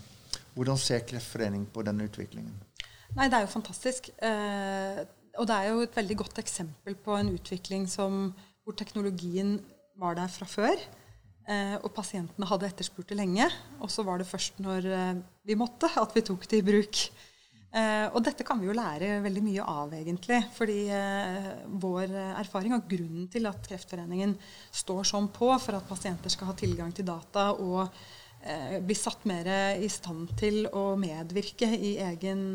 hvordan 0.57 0.77
ser 0.81 1.05
Kreftforeningen 1.07 1.69
på 1.71 1.85
denne 1.87 2.09
utviklingen? 2.09 2.51
Nei, 3.15 3.29
Det 3.29 3.37
er 3.37 3.45
jo 3.45 3.53
fantastisk. 3.55 4.09
Eh, 4.19 5.05
og 5.37 5.47
det 5.47 5.55
er 5.55 5.69
jo 5.69 5.81
et 5.85 5.95
veldig 5.95 6.17
godt 6.17 6.39
eksempel 6.41 6.95
på 6.95 7.15
en 7.15 7.29
utvikling 7.29 7.87
som, 7.89 8.33
hvor 8.63 8.75
teknologien 8.75 9.61
var 9.95 10.17
der 10.17 10.27
fra 10.27 10.45
før. 10.45 10.75
Eh, 11.47 11.77
og 11.79 11.93
pasientene 11.95 12.47
hadde 12.49 12.67
etterspurt 12.67 13.07
det 13.13 13.21
lenge. 13.21 13.47
Og 13.79 13.91
så 13.91 14.03
var 14.03 14.19
det 14.19 14.27
først 14.27 14.59
når 14.63 14.89
eh, 14.91 15.23
vi 15.47 15.55
måtte, 15.59 15.87
at 15.87 16.15
vi 16.15 16.25
tok 16.27 16.43
det 16.51 16.59
i 16.59 16.65
bruk. 16.67 17.03
Eh, 17.77 18.05
og 18.11 18.19
dette 18.25 18.43
kan 18.47 18.59
vi 18.59 18.67
jo 18.67 18.75
lære 18.75 19.21
veldig 19.23 19.43
mye 19.45 19.63
av, 19.71 19.95
egentlig. 19.95 20.41
Fordi 20.57 20.77
vår 21.87 22.15
erfaring 22.35 22.75
og 22.75 22.87
grunnen 22.91 23.31
til 23.31 23.47
at 23.47 23.63
Kreftforeningen 23.63 24.35
står 24.75 25.07
sånn 25.07 25.31
på 25.35 25.53
for 25.63 25.79
at 25.79 25.87
pasienter 25.87 26.33
skal 26.33 26.51
ha 26.51 26.57
tilgang 26.57 26.91
til 26.95 27.07
data 27.07 27.53
og 27.55 27.87
bli 28.85 28.95
satt 28.95 29.23
mer 29.27 29.47
i 29.81 29.87
stand 29.91 30.29
til 30.39 30.67
å 30.69 30.91
medvirke 30.99 31.67
i 31.73 31.95
egen 32.05 32.53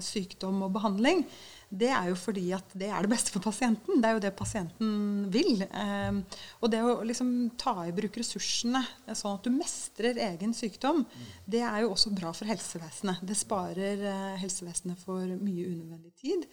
sykdom 0.00 0.62
og 0.64 0.70
behandling, 0.78 1.24
det 1.68 1.90
er 1.92 2.06
jo 2.08 2.16
fordi 2.16 2.46
at 2.56 2.70
det 2.80 2.88
er 2.88 3.04
det 3.04 3.10
beste 3.12 3.32
for 3.34 3.44
pasienten. 3.44 4.00
Det 4.00 4.08
er 4.08 4.16
jo 4.16 4.22
det 4.24 4.32
pasienten 4.36 4.92
vil. 5.32 5.64
Eh, 5.66 6.38
og 6.62 6.72
det 6.72 6.80
å 6.80 6.94
liksom 7.04 7.32
ta 7.60 7.74
i 7.84 7.92
bruk 7.96 8.16
ressursene 8.20 8.80
sånn 9.12 9.36
at 9.36 9.44
du 9.44 9.52
mestrer 9.52 10.20
egen 10.30 10.54
sykdom, 10.56 11.04
det 11.44 11.60
er 11.66 11.82
jo 11.84 11.92
også 11.92 12.14
bra 12.16 12.32
for 12.36 12.48
helsevesenet. 12.48 13.20
Det 13.20 13.36
sparer 13.36 14.00
eh, 14.00 14.40
helsevesenet 14.40 15.00
for 15.04 15.26
mye 15.36 15.68
unødvendig 15.68 16.14
tid. 16.16 16.48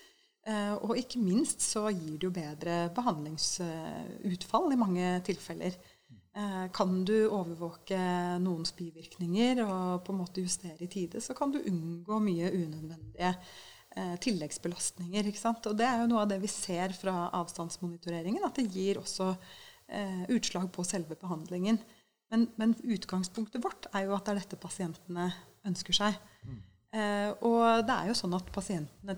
Eh, 0.46 0.74
og 0.76 1.00
ikke 1.00 1.24
minst 1.24 1.64
så 1.64 1.88
gir 1.90 2.20
det 2.20 2.28
jo 2.28 2.34
bedre 2.36 2.74
behandlingsutfall 2.94 4.76
i 4.76 4.80
mange 4.82 5.14
tilfeller. 5.26 5.78
Eh, 6.36 6.66
kan 6.76 7.00
du 7.08 7.16
overvåke 7.30 7.98
noens 8.44 8.76
bivirkninger 8.76 9.64
og 9.64 10.04
på 10.04 10.12
en 10.12 10.20
måte 10.20 10.44
justere 10.44 10.84
i 10.84 10.92
tide, 10.92 11.24
så 11.24 11.34
kan 11.38 11.54
du 11.56 11.62
unngå 11.64 12.20
mye 12.20 12.52
unødvendige 12.52 13.32
eh, 13.96 14.16
tilleggsbelastninger. 14.24 15.30
ikke 15.32 15.42
sant? 15.42 15.66
Og 15.70 15.78
det 15.80 15.88
er 15.88 16.02
jo 16.02 16.10
noe 16.12 16.24
av 16.26 16.32
det 16.32 16.40
vi 16.44 16.52
ser 16.52 16.94
fra 16.98 17.30
avstandsmonitoreringen, 17.42 18.46
at 18.46 18.60
det 18.60 18.70
gir 18.74 19.02
også 19.02 19.32
eh, 19.34 20.26
utslag 20.36 20.72
på 20.76 20.86
selve 20.88 21.18
behandlingen. 21.20 21.80
Men, 22.34 22.48
men, 22.60 22.74
utgangspunktet 22.82 23.64
vårt 23.64 23.88
er 23.94 24.08
jo 24.08 24.16
at 24.16 24.26
det 24.26 24.34
er 24.34 24.42
dette 24.42 24.60
pasientene 24.60 25.30
ønsker 25.66 25.96
seg. 25.96 26.18
Mm. 26.46 26.60
Eh, 26.96 27.32
og 27.46 27.86
det 27.86 27.96
er 27.96 28.12
jo 28.12 28.18
sånn 28.18 28.36
at 28.38 28.52
pasientene 28.54 29.18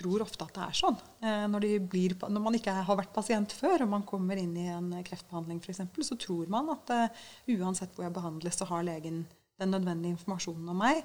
tror 0.00 0.22
ofte 0.24 0.46
at 0.46 0.54
det 0.54 0.64
er 0.64 0.78
sånn. 0.78 0.96
Eh, 1.24 1.44
når, 1.50 1.66
blir, 1.90 2.14
når, 2.22 2.42
man 2.42 2.56
ikke 2.56 2.74
har 2.86 2.98
vært 2.98 3.12
pasient 3.14 3.54
før, 3.56 3.84
og 3.84 3.92
man 3.96 4.06
kommer 4.08 4.38
inn 4.40 4.54
i 4.58 4.68
en 4.72 4.92
kreftbehandling 5.06 5.60
f.eks., 5.62 5.82
så 6.06 6.18
tror 6.20 6.50
man 6.52 6.70
at 6.74 6.94
uh, 6.94 7.26
uansett 7.56 7.94
hvor 7.94 8.06
jeg 8.06 8.16
behandles, 8.16 8.58
så 8.58 8.68
har 8.70 8.86
legen 8.86 9.24
den 9.60 9.74
nødvendige 9.74 10.16
informasjonen 10.16 10.70
om 10.72 10.80
meg. 10.80 11.02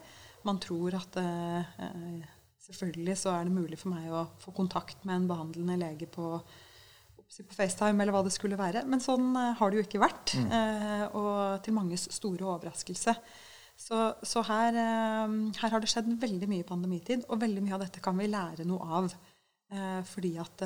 Man 0.48 0.62
tror 0.64 0.96
at 1.00 1.18
uh, 1.20 1.76
Selvfølgelig 2.66 3.18
så 3.22 3.34
er 3.36 3.46
det 3.46 3.54
mulig 3.54 3.78
for 3.78 3.94
meg 3.94 4.10
å 4.10 4.26
få 4.42 4.54
kontakt 4.56 5.04
med 5.06 5.20
en 5.20 5.28
behandlende 5.30 5.78
lege 5.78 6.08
på, 6.10 6.30
på 6.42 7.58
FaceTime 7.58 8.02
eller 8.02 8.16
hva 8.16 8.24
det 8.26 8.34
skulle 8.34 8.58
være. 8.58 8.86
Men 8.90 9.04
sånn 9.04 9.36
uh, 9.38 9.52
har 9.60 9.70
det 9.70 9.80
jo 9.80 9.86
ikke 9.86 10.02
vært. 10.02 10.34
Mm. 10.40 10.48
Uh, 10.50 11.04
og 11.20 11.36
til 11.66 11.76
manges 11.78 12.08
store 12.16 12.48
overraskelse. 12.48 13.14
Så, 13.76 14.00
så 14.26 14.42
her, 14.48 14.80
uh, 14.80 15.36
her, 15.60 15.76
har 15.76 15.84
det 15.84 15.92
skjedd 15.92 16.10
veldig 16.22 16.50
mye 16.50 16.66
i 16.66 16.68
pandemitid, 16.68 17.28
og 17.30 17.44
veldig 17.44 17.66
mye 17.68 17.78
av 17.78 17.86
dette 17.86 18.02
kan 18.02 18.18
vi 18.18 18.32
lære 18.32 18.68
noe 18.68 19.00
av. 19.02 19.16
fordi 20.06 20.30
at 20.38 20.62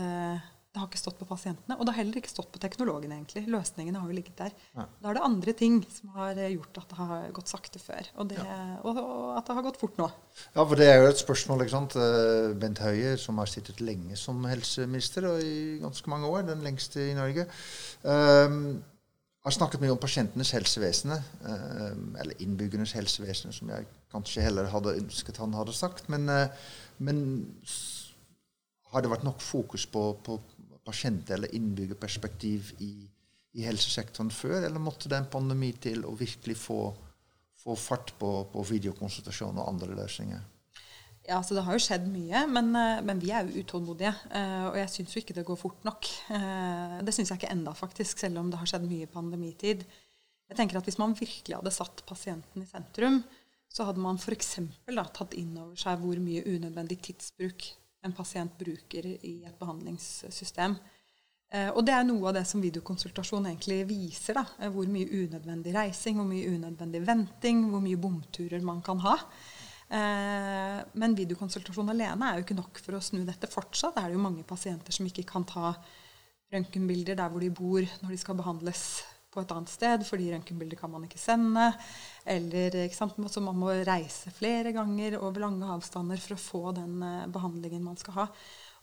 det 0.69 0.77
har 0.77 0.85
ikke 0.85 0.99
stått 1.01 1.17
på 1.17 1.25
pasientene, 1.25 1.75
og 1.79 1.87
det 1.87 1.93
har 1.95 2.03
heller 2.03 2.19
ikke 2.19 2.29
stått 2.29 2.51
på 2.53 2.59
teknologene. 2.61 3.15
egentlig. 3.17 3.41
Løsningene 3.49 3.97
har 4.03 4.09
jo 4.09 4.13
ligget 4.13 4.35
der. 4.37 4.51
Ja. 4.77 4.83
Da 5.01 5.09
er 5.09 5.17
det 5.17 5.23
andre 5.25 5.53
ting 5.57 5.79
som 5.89 6.11
har 6.13 6.37
gjort 6.37 6.77
at 6.77 6.91
det 6.91 6.97
har 6.99 7.31
gått 7.33 7.49
sakte 7.49 7.81
før, 7.81 8.09
og, 8.15 8.27
det, 8.29 8.37
ja. 8.37 8.57
og, 8.83 8.99
og, 9.01 9.23
at 9.39 9.49
det 9.49 9.55
har 9.57 9.65
gått 9.65 9.79
fort 9.81 9.97
nå. 9.97 10.05
Ja, 10.53 10.61
for 10.61 10.77
det 10.77 10.91
er 10.91 11.01
jo 11.01 11.07
et 11.09 11.23
spørsmål. 11.23 11.63
ikke 11.65 11.73
sant? 11.73 11.97
Eh, 11.97 12.53
Bent 12.61 12.81
Høie, 12.85 13.15
som 13.17 13.41
har 13.41 13.49
sittet 13.49 13.81
lenge 13.81 14.19
som 14.19 14.45
helseminister, 14.45 15.25
og 15.31 15.41
i 15.41 15.79
ganske 15.81 16.13
mange 16.13 16.29
år, 16.29 16.45
den 16.51 16.61
lengste 16.61 17.01
i 17.07 17.17
Norge, 17.17 17.47
um, 18.05 18.77
har 19.47 19.55
snakket 19.55 19.81
mye 19.81 19.95
om 19.95 20.03
pasientenes 20.03 20.53
helsevesen, 20.53 21.15
um, 21.49 22.13
eller 22.13 22.45
innbyggernes 22.45 22.93
helsevesen, 22.93 23.57
som 23.57 23.73
jeg 23.73 23.89
kanskje 24.13 24.45
heller 24.45 24.69
hadde 24.69 24.99
ønsket 25.01 25.41
han 25.41 25.57
hadde 25.57 25.73
sagt. 25.73 26.05
Men, 26.13 26.29
uh, 26.29 26.45
men 27.01 27.25
har 28.93 29.01
det 29.01 29.09
vært 29.11 29.25
nok 29.25 29.41
fokus 29.41 29.89
på, 29.89 30.11
på 30.25 30.37
pasient- 30.89 31.29
eller 31.35 31.53
innbyggerperspektiv 31.55 32.73
i, 32.85 32.93
i, 33.53 33.65
helsesektoren 33.65 34.31
før, 34.33 34.63
eller 34.63 34.81
måtte 34.81 35.11
det 35.11 35.19
en 35.21 35.31
pandemi 35.31 35.71
til 35.81 36.05
å 36.09 36.15
virkelig 36.17 36.57
få, 36.57 36.79
få 37.63 37.77
fart 37.77 38.15
på, 38.19 38.31
på 38.53 38.65
videokonsultasjon 38.73 39.61
og 39.61 39.69
andre 39.69 39.93
løsninger? 40.01 40.47
Ja, 41.27 41.37
altså 41.37 41.53
Det 41.53 41.63
har 41.67 41.75
jo 41.75 41.83
skjedd 41.83 42.05
mye, 42.09 42.45
men, 42.49 42.71
eh, 42.75 43.01
men 43.05 43.19
vi 43.21 43.29
er 43.29 43.45
jo 43.45 43.61
utålmodige. 43.61 44.13
Eh, 44.33 44.63
og 44.71 44.77
jeg 44.79 44.89
syns 44.95 45.13
jo 45.13 45.21
ikke 45.21 45.35
det 45.37 45.45
går 45.45 45.59
fort 45.61 45.83
nok. 45.85 46.07
Eh, 46.33 46.95
det 47.05 47.13
syns 47.13 47.29
jeg 47.29 47.41
ikke 47.41 47.51
enda, 47.53 47.73
faktisk, 47.77 48.17
selv 48.23 48.39
om 48.41 48.49
det 48.49 48.57
har 48.57 48.71
skjedd 48.71 48.87
mye 48.89 49.05
i 49.05 49.11
pandemitid. 49.13 49.83
Jeg 50.49 50.57
tenker 50.57 50.79
at 50.79 50.87
Hvis 50.89 50.97
man 50.97 51.13
virkelig 51.13 51.55
hadde 51.59 51.75
satt 51.75 52.01
pasienten 52.09 52.63
i 52.63 52.65
sentrum, 52.65 53.21
så 53.69 53.85
hadde 53.85 54.01
man 54.01 54.17
f.eks. 54.17 54.57
tatt 55.13 55.35
inn 55.37 55.53
over 55.61 55.77
seg 55.77 56.01
hvor 56.01 56.17
mye 56.17 56.41
unødvendig 56.41 56.97
tidsbruk 57.05 57.67
en 58.05 58.15
pasient 58.15 58.57
bruker 58.57 59.05
i 59.05 59.35
et 59.45 59.59
behandlingssystem. 59.59 60.75
Eh, 61.49 61.69
og 61.73 61.81
det 61.85 61.95
er 61.95 62.05
noe 62.05 62.29
av 62.29 62.35
det 62.37 62.43
som 62.45 62.61
videokonsultasjon 62.61 63.47
egentlig 63.49 63.79
viser. 63.89 64.33
da, 64.37 64.45
eh, 64.59 64.69
Hvor 64.69 64.85
mye 64.87 65.09
unødvendig 65.09 65.73
reising, 65.73 66.15
hvor 66.17 66.27
mye 66.29 66.47
unødvendig 66.47 67.05
venting, 67.05 67.69
hvor 67.69 67.81
mye 67.81 67.97
bomturer 67.97 68.61
man 68.61 68.81
kan 68.81 68.99
ha. 68.99 69.15
Eh, 69.89 70.83
men 70.93 71.15
videokonsultasjon 71.15 71.89
alene 71.89 72.21
er 72.21 72.37
jo 72.37 72.43
ikke 72.45 72.61
nok 72.61 72.77
for 72.77 72.93
å 72.93 73.01
snu 73.01 73.25
dette. 73.25 73.49
Fortsatt 73.49 73.97
er 73.97 74.11
jo 74.11 74.19
mange 74.19 74.43
pasienter 74.43 74.91
som 74.91 75.05
ikke 75.05 75.25
kan 75.25 75.43
ta 75.43 75.75
røntgenbilder 76.53 77.15
der 77.15 77.29
hvor 77.29 77.39
de 77.39 77.49
bor 77.49 77.81
når 77.81 78.09
de 78.09 78.17
skal 78.17 78.35
behandles 78.35 79.03
på 79.29 79.43
et 79.43 79.51
annet 79.53 79.69
sted, 79.71 80.05
fordi 80.07 80.31
røntgenbilder 80.33 80.79
kan 80.79 80.91
man 80.91 81.05
ikke 81.05 81.21
sende. 81.21 81.67
Eller 82.25 82.75
så 82.93 83.43
man 83.45 83.59
må 83.59 83.73
reise 83.87 84.33
flere 84.33 84.73
ganger 84.75 85.19
over 85.19 85.45
lange 85.45 85.69
avstander 85.69 86.21
for 86.23 86.35
å 86.35 86.41
få 86.41 86.63
den 86.79 86.97
uh, 87.03 87.27
behandlingen 87.29 87.85
man 87.85 87.99
skal 87.99 88.17
ha. 88.17 88.27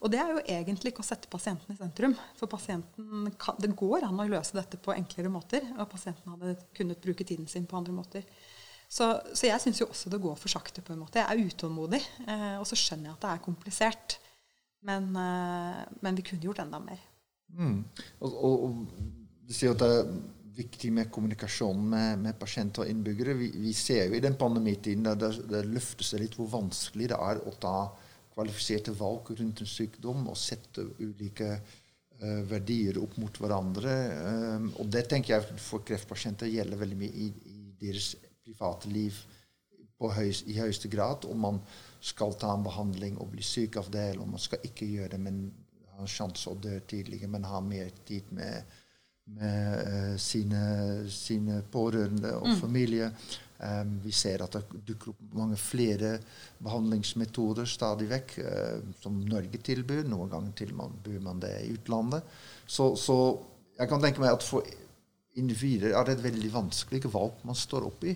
Og 0.05 0.12
det 0.12 0.21
er 0.21 0.35
jo 0.35 0.45
egentlig 0.45 0.93
ikke 0.93 1.03
å 1.03 1.09
sette 1.09 1.31
pasienten 1.33 1.73
i 1.73 1.79
sentrum. 1.79 2.15
For 2.37 2.50
pasienten 2.53 3.31
kan, 3.41 3.57
det 3.62 3.73
går 3.79 4.05
an 4.07 4.21
å 4.21 4.29
løse 4.29 4.57
dette 4.57 4.79
på 4.83 4.95
enklere 4.95 5.33
måter. 5.33 5.65
Og 5.79 5.88
pasienten 5.91 6.35
hadde 6.35 6.59
kunnet 6.76 7.00
bruke 7.03 7.25
tiden 7.26 7.49
sin 7.50 7.67
på 7.69 7.79
andre 7.79 7.97
måter. 7.97 8.26
Så, 8.87 9.09
så 9.35 9.49
jeg 9.49 9.62
syns 9.62 9.81
jo 9.81 9.88
også 9.91 10.12
det 10.12 10.21
går 10.23 10.37
for 10.38 10.53
sakte. 10.53 10.85
på 10.85 10.93
en 10.95 11.00
måte. 11.00 11.23
Jeg 11.23 11.26
er 11.33 11.49
utålmodig. 11.49 12.03
Eh, 12.29 12.55
og 12.61 12.67
så 12.69 12.79
skjønner 12.79 13.11
jeg 13.11 13.17
at 13.17 13.25
det 13.25 13.33
er 13.33 13.45
komplisert. 13.49 14.19
Men, 14.87 15.09
eh, 15.17 15.83
men 16.05 16.19
vi 16.19 16.26
kunne 16.29 16.45
gjort 16.45 16.61
enda 16.62 16.83
mer. 16.83 17.00
Mm. 17.57 17.81
Og, 18.21 18.37
og, 18.37 18.67
og, 18.67 19.25
du 19.47 19.55
sier 19.55 19.75
at 19.75 19.83
det 19.83 19.93
er 19.95 20.11
viktig 20.57 20.91
med 20.97 21.11
kommunikasjon 21.12 21.83
med, 21.93 22.23
med 22.25 22.38
pasienter 22.41 22.85
og 22.85 22.91
innbyggere. 22.91 23.37
Vi, 23.38 23.50
vi, 23.61 23.73
ser 23.76 24.07
jo 24.07 24.17
i 24.17 24.23
den 24.25 24.38
pandemitiden 24.41 25.09
at 25.11 25.21
det, 25.21 25.33
det 25.50 25.65
løfter 25.69 26.07
seg 26.09 26.23
litt 26.25 26.37
hvor 26.38 26.49
vanskelig 26.55 27.11
det 27.12 27.19
er 27.29 27.43
å 27.45 27.55
ta 27.61 27.76
kvalifiserte 28.37 28.95
valg 28.97 29.31
rundt 29.38 29.62
en 29.62 29.69
sykdom 29.69 30.26
og 30.31 30.38
sette 30.41 30.85
ulike 31.00 31.50
uh, 31.57 32.43
verdier 32.49 32.99
opp 33.00 33.17
mot 33.21 33.41
hverandre. 33.41 33.97
Um, 34.57 34.71
og 34.81 34.91
det 34.93 35.07
tenker 35.12 35.37
jeg 35.37 35.61
for 35.62 35.85
kreftpasienter 35.87 36.50
gjelder 36.53 36.81
veldig 36.81 37.00
mye 37.00 37.26
i, 37.26 37.31
i 37.53 37.61
deres 37.81 38.15
private 38.45 38.93
liv 38.93 39.21
høyest, 40.00 40.49
i 40.49 40.59
høyeste 40.61 40.88
grad. 40.93 41.29
Om 41.29 41.47
man 41.49 41.61
skal 42.05 42.37
ta 42.41 42.53
en 42.55 42.65
behandling 42.65 43.21
og 43.21 43.33
bli 43.33 43.45
syk 43.45 43.79
av 43.81 43.93
det, 43.93 44.11
eller 44.12 44.25
om 44.25 44.35
man 44.37 44.43
skal 44.43 44.65
ikke 44.65 44.88
gjøre 44.88 45.15
det, 45.17 45.23
men 45.29 45.47
ha 45.95 46.05
en 46.05 46.12
sjanse 46.12 46.50
å 46.53 46.59
dø 46.61 46.76
tidligere, 46.88 47.33
men 47.33 47.49
ha 47.49 47.61
mer 47.65 47.93
tid 48.09 48.29
med 48.37 48.76
med 49.35 49.88
uh, 49.88 50.14
sine, 50.21 50.62
sine, 51.11 51.61
pårørende 51.73 52.37
og 52.38 52.52
mm. 52.52 52.61
familie. 52.61 53.11
Um, 53.56 53.97
vi 54.04 54.12
ser 54.12 54.45
at 54.45 54.52
det 54.59 54.83
dukker 54.87 55.14
opp 55.14 55.37
mange 55.38 55.56
flere 55.59 56.16
behandlingsmetoder 56.62 57.68
stadig 57.68 58.09
vekk, 58.11 58.37
uh, 58.45 58.95
som 59.02 59.18
Norge 59.26 59.61
tilbyr. 59.64 60.04
Noen 60.09 60.30
ganger 60.33 60.54
tilbyr 60.62 61.21
man 61.25 61.42
det 61.42 61.54
i 61.64 61.75
utlandet. 61.75 62.26
Så, 62.66 62.92
så, 63.00 63.18
jeg 63.76 63.90
kan 63.90 64.02
tenke 64.02 64.23
meg 64.23 64.37
at 64.37 64.47
for 64.47 64.66
individer 65.37 65.92
er 65.92 66.06
det 66.06 66.16
et 66.16 66.26
veldig 66.30 66.49
vanskelig 66.54 67.11
valg 67.12 67.42
man 67.45 67.59
står 67.59 67.85
opp 67.90 68.06
i, 68.09 68.14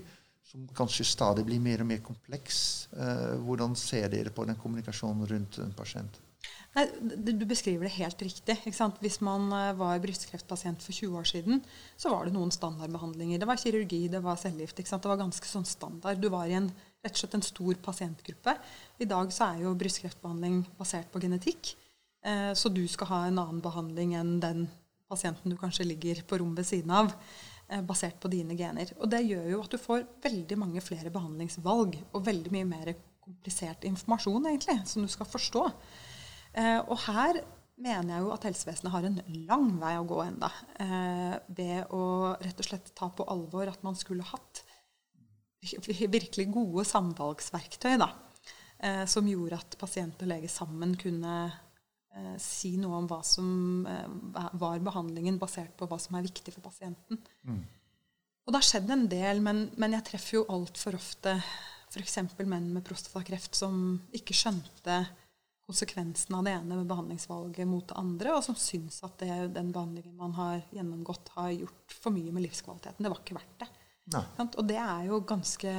som 0.51 0.65
kanskje 0.75 1.05
stadig 1.07 1.45
blir 1.47 1.61
mer 1.63 1.83
og 1.85 1.91
mer 1.91 2.01
kompleks. 2.05 2.89
Uh, 2.95 3.37
hvordan 3.45 3.77
ser 3.79 4.09
dere 4.13 4.33
på 4.35 4.47
den 4.49 4.59
kommunikasjonen 4.61 5.29
rundt 5.31 5.61
en 5.63 5.75
pasient? 5.77 6.21
Nei, 6.77 6.85
Du 7.03 7.45
beskriver 7.51 7.89
det 7.89 7.97
helt 7.97 8.23
riktig. 8.23 8.57
Hvis 9.01 9.21
man 9.27 9.51
eh, 9.53 9.73
var 9.79 10.03
brystkreftpasient 10.03 10.83
for 10.85 10.95
20 10.95 11.19
år 11.19 11.27
siden, 11.27 11.65
så 11.99 12.13
var 12.13 12.27
det 12.27 12.35
noen 12.37 12.53
standardbehandlinger. 12.55 13.41
Det 13.43 13.49
var 13.51 13.59
kirurgi, 13.59 14.07
det 14.09 14.23
var 14.23 14.39
cellegift. 14.39 14.79
Det 14.79 15.11
var 15.11 15.19
ganske 15.19 15.51
sånn 15.51 15.67
standard. 15.67 16.23
Du 16.23 16.29
var 16.31 16.47
i 16.47 16.59
en, 16.59 16.71
rett 17.03 17.17
og 17.17 17.23
slett 17.25 17.39
en 17.39 17.47
stor 17.47 17.81
pasientgruppe. 17.83 18.57
I 19.03 19.09
dag 19.11 19.33
så 19.35 19.51
er 19.51 19.65
jo 19.65 19.77
brystkreftbehandling 19.79 20.63
basert 20.79 21.11
på 21.11 21.23
genetikk. 21.23 21.75
Eh, 22.23 22.53
så 22.55 22.71
du 22.71 22.85
skal 22.89 23.11
ha 23.11 23.23
en 23.27 23.41
annen 23.43 23.63
behandling 23.65 24.15
enn 24.19 24.37
den 24.43 24.69
pasienten 25.11 25.51
du 25.51 25.59
kanskje 25.59 25.89
ligger 25.89 26.23
på 26.23 26.39
rom 26.39 26.55
ved 26.55 26.69
siden 26.69 26.93
av. 26.95 27.11
Eh, 27.71 27.83
basert 27.87 28.19
på 28.21 28.31
dine 28.31 28.57
gener. 28.59 28.91
Og 28.99 29.11
det 29.11 29.21
gjør 29.23 29.51
jo 29.53 29.61
at 29.63 29.75
du 29.75 29.79
får 29.79 30.07
veldig 30.25 30.57
mange 30.59 30.83
flere 30.83 31.11
behandlingsvalg 31.15 31.99
og 32.11 32.25
veldig 32.27 32.51
mye 32.55 32.67
mer 32.67 32.95
komplisert 33.23 33.85
informasjon 33.87 34.49
egentlig, 34.51 34.79
som 34.91 35.05
du 35.07 35.11
skal 35.13 35.29
forstå. 35.31 35.67
Eh, 36.59 36.81
og 36.81 36.99
her 37.07 37.41
mener 37.81 38.15
jeg 38.15 38.25
jo 38.25 38.33
at 38.35 38.47
helsevesenet 38.49 38.93
har 38.93 39.07
en 39.09 39.21
lang 39.49 39.69
vei 39.81 39.95
å 39.97 40.07
gå 40.09 40.19
enda, 40.25 40.51
eh, 40.83 41.37
ved 41.49 41.95
å 41.97 42.03
rett 42.41 42.61
og 42.61 42.67
slett 42.67 42.91
ta 42.97 43.09
på 43.09 43.27
alvor 43.31 43.71
at 43.71 43.83
man 43.87 43.97
skulle 43.97 44.27
hatt 44.27 44.65
virkelig 45.61 46.49
gode 46.53 46.87
samvalgsverktøy. 46.89 47.99
da. 47.99 48.13
eh, 48.83 49.05
som 49.05 49.27
gjorde 49.29 49.59
at 49.59 49.77
pasient 49.77 50.23
og 50.23 50.29
lege 50.29 50.49
sammen 50.49 50.97
kunne 50.97 51.53
si 52.43 52.73
noe 52.77 52.97
om 52.99 53.05
hva 53.07 53.21
som 53.23 53.87
var 54.59 54.81
behandlingen, 54.83 55.39
basert 55.39 55.77
på 55.79 55.87
hva 55.87 55.95
som 55.97 56.17
er 56.19 56.25
viktig 56.27 56.51
for 56.51 56.61
pasienten. 56.61 57.21
Mm. 57.47 57.61
Og 58.43 58.51
det 58.51 58.59
har 58.59 58.67
skjedd 58.67 58.91
en 58.91 59.05
del, 59.07 59.41
men, 59.41 59.61
men 59.79 59.93
jeg 59.95 60.07
treffer 60.09 60.41
jo 60.41 60.49
altfor 60.51 60.97
ofte 60.99 61.37
f.eks. 61.91 62.17
menn 62.43 62.73
med 62.75 62.83
prostatakreft 62.83 63.55
som 63.55 64.01
ikke 64.11 64.35
skjønte 64.35 64.97
konsekvensen 65.71 66.35
av 66.35 66.47
det 66.47 66.57
ene 66.59 66.83
behandlingsvalget 66.89 67.69
mot 67.69 67.87
det 67.89 67.99
andre, 67.99 68.35
og 68.35 68.45
som 68.45 68.59
syns 68.59 69.01
at 69.07 69.17
det, 69.23 69.33
den 69.55 69.71
behandlingen 69.75 70.17
man 70.19 70.35
har 70.37 70.61
gjennomgått, 70.75 71.33
har 71.37 71.53
gjort 71.55 71.97
for 72.03 72.15
mye 72.15 72.35
med 72.35 72.49
livskvaliteten. 72.49 73.07
Det 73.07 73.13
var 73.13 73.23
ikke 73.23 73.39
verdt 73.39 73.63
det. 73.63 73.71
Og 74.59 74.65
det 74.67 74.79
er 74.83 75.05
jo 75.07 75.21
ganske 75.23 75.73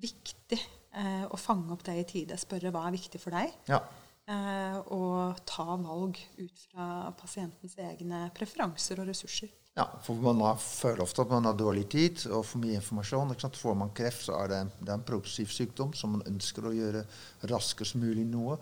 viktig 0.00 0.60
eh, 0.96 1.24
å 1.28 1.40
fange 1.40 1.74
opp 1.74 1.84
det 1.84 1.98
i 2.00 2.06
tide. 2.08 2.38
Spørre 2.40 2.72
hva 2.72 2.86
er 2.88 2.96
viktig 2.96 3.20
for 3.20 3.36
deg. 3.36 3.52
Ja. 3.68 3.82
Eh, 4.30 4.78
og 4.94 5.42
ta 5.48 5.66
valg 5.82 6.20
ut 6.38 6.64
fra 6.70 7.10
pasientens 7.18 7.76
egne 7.82 8.28
preferanser 8.36 9.02
og 9.02 9.10
ressurser. 9.10 9.52
Ja, 9.78 9.86
for 10.02 10.18
man 10.18 10.40
har, 10.42 10.56
føler 10.58 11.04
ofte 11.04 11.22
at 11.22 11.30
man 11.30 11.46
har 11.46 11.54
dårlig 11.54 11.84
tid 11.92 12.24
og 12.34 12.42
for 12.44 12.58
mye 12.58 12.74
informasjon. 12.80 13.36
Får 13.54 13.76
man 13.78 13.92
kreft, 13.94 14.24
så 14.26 14.34
er 14.40 14.50
det 14.50 14.58
en, 14.64 14.72
det 14.80 14.90
er 14.90 14.96
en 14.98 15.04
progressiv 15.06 15.52
sykdom 15.54 15.92
som 15.94 16.16
man 16.16 16.26
ønsker 16.26 16.66
å 16.66 16.74
gjøre 16.74 17.04
raskest 17.52 17.94
mulig 18.00 18.26
noe 18.26 18.58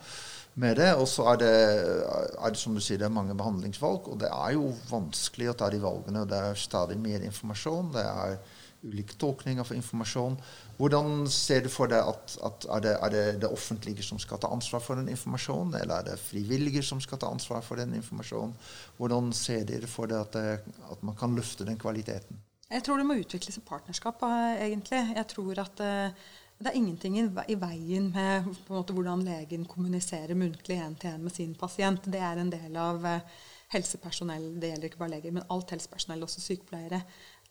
med 0.60 0.76
det. 0.78 0.90
Og 1.00 1.08
så 1.08 1.30
er 1.32 1.40
er 1.48 2.52
det, 2.52 2.60
som 2.60 2.76
du 2.76 2.82
sier, 2.84 3.00
det 3.00 3.08
er 3.08 3.14
mange 3.14 3.36
behandlingsvalg, 3.38 4.12
og 4.12 4.20
det 4.20 4.28
er 4.28 4.54
jo 4.58 4.68
vanskelig 4.90 5.48
å 5.50 5.56
ta 5.62 5.70
de 5.72 5.80
valgene. 5.82 6.26
Det 6.28 6.42
er 6.50 6.60
stadig 6.60 7.00
mer 7.00 7.24
informasjon. 7.24 7.92
det 7.96 8.04
er 8.04 8.38
ulike 8.87 9.16
tolkninger 9.18 9.66
for 9.66 9.75
informasjon. 9.75 10.37
Hvordan 10.78 11.26
ser 11.32 11.64
du 11.64 11.70
for 11.73 11.90
deg 11.90 11.99
at, 11.99 12.37
at 12.47 12.66
er, 12.68 12.82
det, 12.85 12.94
er, 12.94 13.14
det, 13.14 13.25
det 13.42 13.50
offentlige 13.50 14.06
som 14.06 14.20
skal 14.23 14.40
ta 14.42 14.50
ansvar 14.54 14.82
for 14.85 15.00
den 15.00 15.11
informasjonen, 15.12 15.75
eller 15.80 15.99
er 15.99 16.11
det 16.12 16.18
frivillige 16.23 16.85
som 16.87 17.00
skal 17.02 17.18
ta 17.18 17.30
ansvar 17.32 17.64
for 17.66 17.80
den 17.80 17.97
informasjonen? 17.99 18.54
Hvordan 18.99 19.32
ser 19.37 19.66
dere 19.68 19.90
for 19.90 20.11
deg 20.11 20.20
at, 20.20 20.68
at 20.92 21.02
man 21.06 21.18
kan 21.18 21.35
løfte 21.35 21.66
den 21.66 21.80
kvaliteten? 21.80 22.44
Jeg 22.68 22.85
tror 22.85 23.00
det 23.00 23.06
må 23.08 23.16
utvikles 23.16 23.56
et 23.56 23.64
partnerskap, 23.64 24.23
eh, 24.28 24.66
egentlig. 24.68 25.00
Jeg 25.16 25.26
tror 25.30 25.61
at 25.62 25.80
uh, 25.80 26.26
det 26.58 26.68
er 26.68 26.76
ingenting 26.76 27.16
i, 27.16 27.54
veien 27.56 28.11
med 28.12 28.50
måte, 28.68 28.92
hvordan 28.92 29.25
legen 29.25 29.64
kommuniserer 29.64 30.37
muntlig 30.37 30.76
én-til-én 30.76 31.23
med 31.25 31.32
sin 31.32 31.54
pasient. 31.56 32.04
Det 32.04 32.20
er 32.20 32.42
en 32.42 32.52
del 32.52 32.76
av 32.76 33.00
uh, 33.06 33.38
helsepersonell, 33.73 34.50
det 34.61 34.73
gjelder 34.73 34.90
ikke 34.90 35.00
bare 35.00 35.14
leger, 35.16 35.35
men 35.38 35.49
alt 35.54 35.73
helsepersonell, 35.73 36.26
også 36.26 36.44
sykepleiere, 36.44 37.00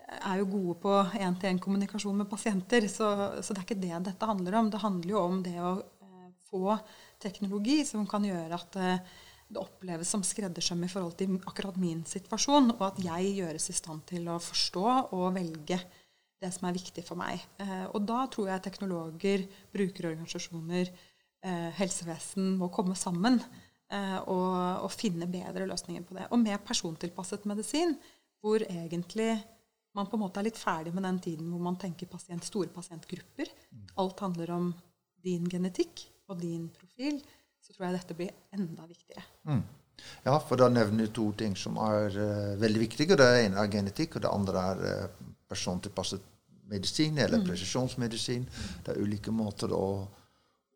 er 0.08 0.40
jo 0.40 0.50
gode 0.50 0.78
på 0.84 0.96
én-til-én-kommunikasjon 1.20 2.22
med 2.22 2.30
pasienter. 2.32 2.88
Så, 2.92 3.12
så, 3.42 3.54
det 3.54 3.62
er 3.62 3.66
ikke 3.66 3.82
det 3.82 4.04
dette 4.08 4.30
handler 4.30 4.60
om. 4.60 4.72
Det 4.72 4.84
handler 4.84 5.14
jo 5.14 5.24
om 5.24 5.40
det 5.46 5.56
å 5.60 5.74
eh, 5.78 6.30
få 6.50 6.78
teknologi 7.22 7.82
som 7.88 8.08
kan 8.10 8.26
gjøre 8.28 8.60
at 8.60 8.80
eh, 8.80 9.16
det 9.48 9.62
oppleves 9.62 10.10
som 10.12 10.24
skreddersøm 10.26 10.84
i 10.84 10.90
forhold 10.92 11.16
til 11.20 11.38
akkurat 11.48 11.78
min 11.80 12.02
situasjon, 12.08 12.74
og 12.76 12.84
at 12.90 13.00
jeg 13.04 13.38
gjøres 13.38 13.70
i 13.72 13.76
stand 13.78 14.04
til 14.10 14.28
å 14.32 14.42
forstå 14.44 14.86
og 15.16 15.30
velge 15.38 15.80
det 16.44 16.52
som 16.54 16.68
er 16.68 16.76
viktig 16.76 17.04
for 17.06 17.20
meg. 17.20 17.42
Eh, 17.64 17.86
og 17.88 18.04
da 18.08 18.26
tror 18.32 18.52
jeg 18.52 18.66
teknologer, 18.66 19.46
brukerorganisasjoner, 19.74 20.92
eh, 21.48 21.70
helsevesen 21.80 22.56
må 22.60 22.70
komme 22.74 22.98
sammen 23.00 23.40
eh, 23.42 24.20
og, 24.20 24.84
og, 24.84 24.92
finne 24.94 25.30
bedre 25.32 25.68
løsninger 25.70 26.06
på 26.06 26.20
det. 26.20 26.28
Og 26.32 26.42
med 26.44 26.62
persontilpasset 26.68 27.48
medisin, 27.50 27.96
hvor 28.44 28.62
egentlig 28.68 29.32
man 29.98 30.10
på 30.10 30.18
en 30.18 30.24
måte 30.26 30.42
er 30.42 30.48
litt 30.48 30.60
ferdig 30.60 30.94
med 30.96 31.06
den 31.08 31.18
tiden 31.24 31.50
hvor 31.52 31.64
man 31.64 31.80
tenker 31.82 32.10
pasient, 32.12 32.46
store 32.46 32.70
pasientgrupper. 32.74 33.50
Alt 34.02 34.24
handler 34.26 34.54
om 34.58 34.70
din 35.26 35.48
genetikk 35.50 36.06
og 36.30 36.40
din 36.42 36.70
profil. 36.74 37.20
Så 37.64 37.74
tror 37.74 37.90
jeg 37.90 37.98
dette 37.98 38.16
blir 38.16 38.32
enda 38.56 38.86
viktigere. 38.88 39.26
Mm. 39.50 39.64
Ja, 40.24 40.38
for 40.40 40.60
da 40.60 40.70
nevner 40.70 41.08
du 41.08 41.14
to 41.14 41.32
ting 41.40 41.56
som 41.58 41.80
er 41.82 42.14
uh, 42.14 42.54
veldig 42.62 42.84
viktige. 42.86 43.18
Det 43.20 43.28
ene 43.42 43.60
er 43.60 43.72
genetikk, 43.74 44.16
og 44.16 44.24
det 44.24 44.32
andre 44.32 44.66
er 44.72 44.84
uh, 44.86 45.32
persontilpasset 45.50 46.24
medisin, 46.70 47.18
eller 47.18 47.42
mm. 47.42 47.48
presisjonsmedisin. 47.50 48.46
Det 48.86 48.94
er 48.94 49.02
ulike 49.02 49.34
måter 49.34 49.74
å 49.74 49.88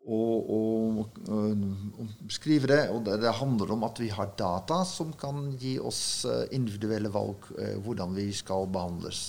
og, 0.01 0.49
og, 0.49 1.19
og, 1.29 2.29
skrive 2.33 2.69
det. 2.71 2.81
Og 2.89 3.03
det, 3.05 3.19
det, 3.21 3.33
handler 3.37 3.75
om 3.75 3.85
at 3.85 4.01
vi 4.01 4.09
har 4.09 4.33
data 4.37 4.81
som 4.87 5.13
kan 5.13 5.51
gi 5.61 5.77
oss 5.79 6.25
eh, 6.25 6.47
individuelle 6.57 7.11
valg 7.13 7.51
eh, 7.59 7.77
hvordan 7.83 8.15
vi 8.17 8.31
skal 8.33 8.65
behandles. 8.71 9.21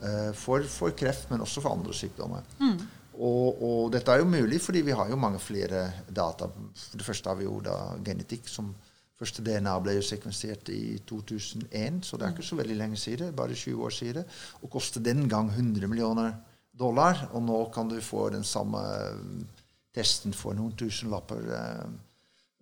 Eh, 0.00 0.30
for, 0.32 0.64
for, 0.70 0.94
kreft, 0.96 1.28
men 1.30 1.44
også 1.44 1.64
for 1.64 1.76
andre 1.76 1.94
sykdommer. 1.96 2.46
Mm. 2.60 2.78
Og, 3.18 3.62
og, 3.62 3.80
dette 3.92 4.14
er 4.14 4.22
jo 4.22 4.30
mulig 4.30 4.60
fordi 4.62 4.84
vi 4.86 4.94
har 4.96 5.10
jo 5.10 5.18
mange 5.20 5.40
flere 5.42 5.88
data. 6.08 6.48
For 6.48 7.00
det 7.00 7.06
første 7.06 7.32
har 7.32 7.40
vi 7.40 7.48
jo 7.48 7.58
da 7.64 7.78
genetikk. 8.04 8.48
som 8.48 8.72
Første 9.18 9.42
DNA 9.42 9.72
ble 9.82 9.96
jo 9.96 10.02
sekvensert 10.06 10.68
i 10.70 11.00
2001, 11.02 12.04
så 12.06 12.14
det 12.14 12.22
er 12.22 12.36
ikke 12.36 12.44
så 12.46 12.58
veldig 12.60 12.76
lenge 12.78 12.98
siden. 13.02 13.32
Bare 13.34 13.56
20 13.58 13.80
år 13.82 13.90
siden. 13.96 14.28
Og 14.62 14.70
kostet 14.70 15.02
den 15.08 15.24
gang 15.28 15.50
100 15.50 15.90
millioner 15.90 16.36
dollar. 16.70 17.24
Og 17.32 17.42
nå 17.42 17.64
kan 17.74 17.90
du 17.90 17.98
få 17.98 18.28
den 18.30 18.46
samme 18.46 18.78
testen 19.94 20.34
for 20.36 20.56
noen 20.56 20.74
tusenlapper. 20.78 21.48
Eh, 21.58 21.86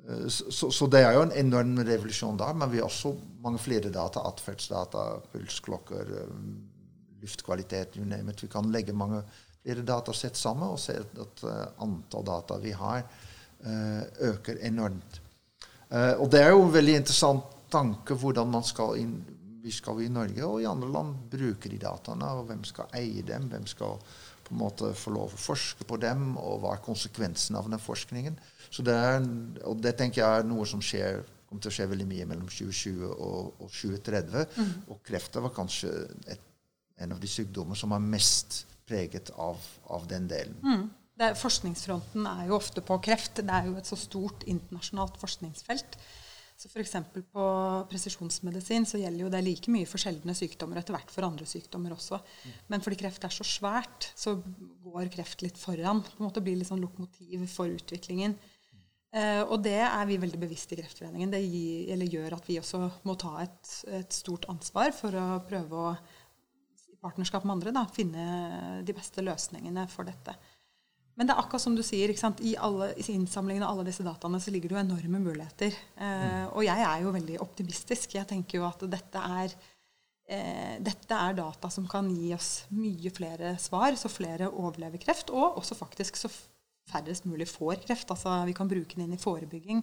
eh, 0.09 0.29
så, 0.29 0.71
så, 0.71 0.89
det 0.91 1.03
er 1.05 1.17
jo 1.17 1.27
en 1.27 1.35
enorm 1.37 1.77
revolusjon 1.87 2.39
der. 2.41 2.55
Men 2.55 2.73
vi 2.73 2.81
har 2.83 2.89
også 2.89 3.15
mange 3.45 3.61
flere 3.63 3.93
data. 3.93 4.25
Atferdsdata, 4.31 5.07
pulsklokker, 5.33 6.15
eh, 6.21 6.33
luftkvalitet, 7.23 7.99
you 7.99 8.07
name 8.07 8.33
it. 8.33 8.45
Vi 8.45 8.53
kan 8.53 8.71
legge 8.73 8.97
mange 8.97 9.23
flere 9.63 9.83
datasett 9.87 10.39
sammen 10.39 10.69
og 10.71 10.79
se 10.79 10.95
at 11.03 11.41
antall 11.83 12.27
data 12.27 12.59
vi 12.63 12.71
har, 12.77 13.01
øker 14.23 14.61
enormt. 14.63 15.17
og 15.91 16.29
det 16.31 16.43
er 16.43 16.53
jo 16.53 16.61
en 16.63 16.75
veldig 16.75 16.95
interessant 17.01 17.57
tanke 17.73 18.15
hvordan 18.15 18.53
man 18.53 18.63
skal 18.63 18.95
inn, 19.01 19.17
vi 19.65 19.73
skal 19.75 20.05
i 20.05 20.11
Norge 20.13 20.45
og 20.47 20.61
i 20.63 20.69
andre 20.71 20.91
land 20.93 21.17
bruke 21.33 21.73
de 21.73 21.81
dataene, 21.83 22.29
og 22.39 22.47
hvem 22.47 22.63
skal 22.69 22.93
eie 22.95 23.25
dem, 23.27 23.49
hvem 23.51 23.67
skal 23.67 23.99
på 24.47 24.55
en 24.55 24.61
måte 24.61 24.93
få 24.97 25.13
lov 25.15 25.35
å 25.35 25.41
forske 25.41 25.87
på 25.89 25.99
dem, 26.03 26.35
og 26.39 26.61
hva 26.63 26.77
er 26.77 26.85
konsekvensen 26.85 27.59
av 27.59 27.71
den 27.71 27.83
forskningen. 27.83 28.39
Så 28.71 28.85
det 28.87 28.95
er, 28.95 29.25
og 29.67 29.81
det 29.83 29.97
tenker 29.99 30.23
jeg 30.23 30.43
er 30.43 30.47
noe 30.47 30.67
som 30.69 30.83
skjer, 30.85 31.25
kommer 31.47 31.63
til 31.63 31.73
å 31.73 31.77
skje 31.77 31.89
veldig 31.91 32.07
mye 32.11 32.27
mellom 32.31 32.51
2020 32.51 33.07
og, 33.11 33.51
og 33.63 33.71
2030. 33.71 34.47
Mm. 34.57 34.77
Og 34.95 35.03
kreft 35.07 35.39
var 35.43 35.55
kanskje 35.55 35.93
et, 36.33 36.47
en 37.03 37.15
av 37.15 37.23
de 37.23 37.31
sykdommer 37.31 37.79
som 37.79 37.95
er 37.95 38.07
mest 38.07 38.65
preget 38.87 39.33
av, 39.35 39.61
av 39.93 40.07
den 40.11 40.29
delen. 40.31 40.57
Mm. 40.63 40.87
Er, 41.17 41.35
forskningsfronten 41.39 42.27
er 42.29 42.47
jo 42.51 42.59
ofte 42.59 42.83
på 42.85 42.99
kreft. 43.03 43.41
Det 43.41 43.53
er 43.53 43.71
jo 43.71 43.77
et 43.81 43.89
så 43.89 43.99
stort 43.99 44.45
internasjonalt 44.47 45.17
forskningsfelt. 45.21 45.99
Så 46.57 46.71
F.eks. 46.71 46.95
på 47.33 47.47
presisjonsmedisin 47.91 48.87
så 48.89 48.97
gjelder 48.97 49.27
jo 49.27 49.31
det 49.33 49.43
like 49.45 49.73
mye 49.73 49.89
for 49.89 50.01
sjeldne 50.01 50.33
sykdommer 50.37 50.81
etter 50.81 50.97
hvert 50.97 51.13
for 51.13 51.27
andre 51.27 51.45
sykdommer 51.49 51.93
også. 51.93 52.23
Men 52.73 52.81
fordi 52.85 52.97
kreft 53.03 53.27
er 53.29 53.35
så 53.35 53.45
svært, 53.45 54.09
så 54.17 54.39
går 54.87 55.13
kreft 55.13 55.45
litt 55.45 55.61
foran. 55.61 56.01
på 56.01 56.17
en 56.17 56.29
måte 56.31 56.41
Blir 56.45 56.57
litt 56.57 56.71
sånn 56.71 56.81
lokomotiv 56.81 57.45
for 57.53 57.69
utviklingen. 57.69 58.39
Eh, 59.17 59.43
og 59.45 59.61
det 59.65 59.79
er 59.85 60.09
vi 60.09 60.19
veldig 60.21 60.41
bevisst 60.41 60.73
i 60.73 60.81
Kreftforeningen. 60.81 61.31
Det 61.33 61.43
gir, 61.45 62.05
gjør 62.17 62.37
at 62.37 62.49
vi 62.49 62.59
også 62.61 62.83
må 63.09 63.15
ta 63.21 63.37
et, 63.45 63.73
et, 64.01 64.13
stort 64.13 64.49
ansvar 64.53 64.93
for 64.97 65.17
å 65.17 65.27
prøve 65.47 65.83
å, 65.91 65.95
i 66.91 66.99
partnerskap 67.01 67.45
med 67.47 67.59
andre, 67.59 67.73
da, 67.77 67.85
finne 67.93 68.83
de 68.85 68.97
beste 68.97 69.25
løsningene 69.25 69.87
for 69.93 70.09
dette. 70.09 70.37
Men 71.17 71.29
det 71.29 71.33
er 71.33 71.41
akkurat 71.41 71.63
som 71.65 71.77
du 71.77 71.81
sier, 71.87 72.13
I, 72.13 72.57
alle, 72.61 72.91
i 73.01 73.05
innsamlingen 73.15 73.65
av 73.65 73.73
alle 73.73 73.87
disse 73.89 74.05
dataene 74.05 74.41
så 74.43 74.53
ligger 74.53 74.69
det 74.69 74.77
jo 74.77 74.83
enorme 74.83 75.21
muligheter. 75.25 75.79
Eh, 75.97 76.45
og 76.51 76.61
jeg 76.67 76.83
er 76.85 77.07
jo 77.07 77.15
veldig 77.15 77.39
optimistisk. 77.41 78.19
Jeg 78.19 78.29
tenker 78.29 78.61
jo 78.61 78.67
at 78.69 78.85
dette 78.93 79.23
er, 79.41 79.55
eh, 80.29 80.75
dette 80.85 81.17
er 81.17 81.39
data 81.39 81.71
som 81.73 81.89
kan 81.89 82.11
gi 82.13 82.35
oss 82.37 82.51
mye 82.77 83.15
flere 83.17 83.55
svar, 83.63 83.97
så 83.97 84.13
flere 84.13 84.51
overlever 84.53 85.01
kreft. 85.01 85.33
Og 85.33 85.57
også 85.63 85.79
faktisk 85.79 86.21
så 86.21 86.29
færrest 86.91 87.25
mulig 87.25 87.49
får 87.49 87.81
kreft. 87.87 88.13
Altså 88.13 88.37
vi 88.45 88.55
kan 88.57 88.69
bruke 88.69 88.99
den 88.99 89.09
inn 89.09 89.17
i 89.17 89.23
forebygging. 89.23 89.83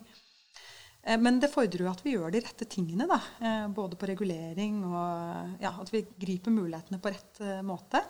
Eh, 1.04 1.20
men 1.20 1.40
det 1.42 1.52
fordrer 1.52 1.86
jo 1.86 1.92
at 1.92 2.04
vi 2.06 2.16
gjør 2.16 2.34
de 2.34 2.44
rette 2.44 2.68
tingene. 2.70 3.08
da, 3.08 3.20
eh, 3.42 3.68
Både 3.68 3.98
på 4.00 4.08
regulering 4.08 4.84
og 4.86 5.62
ja, 5.64 5.74
at 5.82 5.92
vi 5.92 6.06
griper 6.20 6.52
mulighetene 6.52 7.02
på 7.02 7.12
rett 7.12 7.42
eh, 7.42 7.62
måte. 7.66 8.04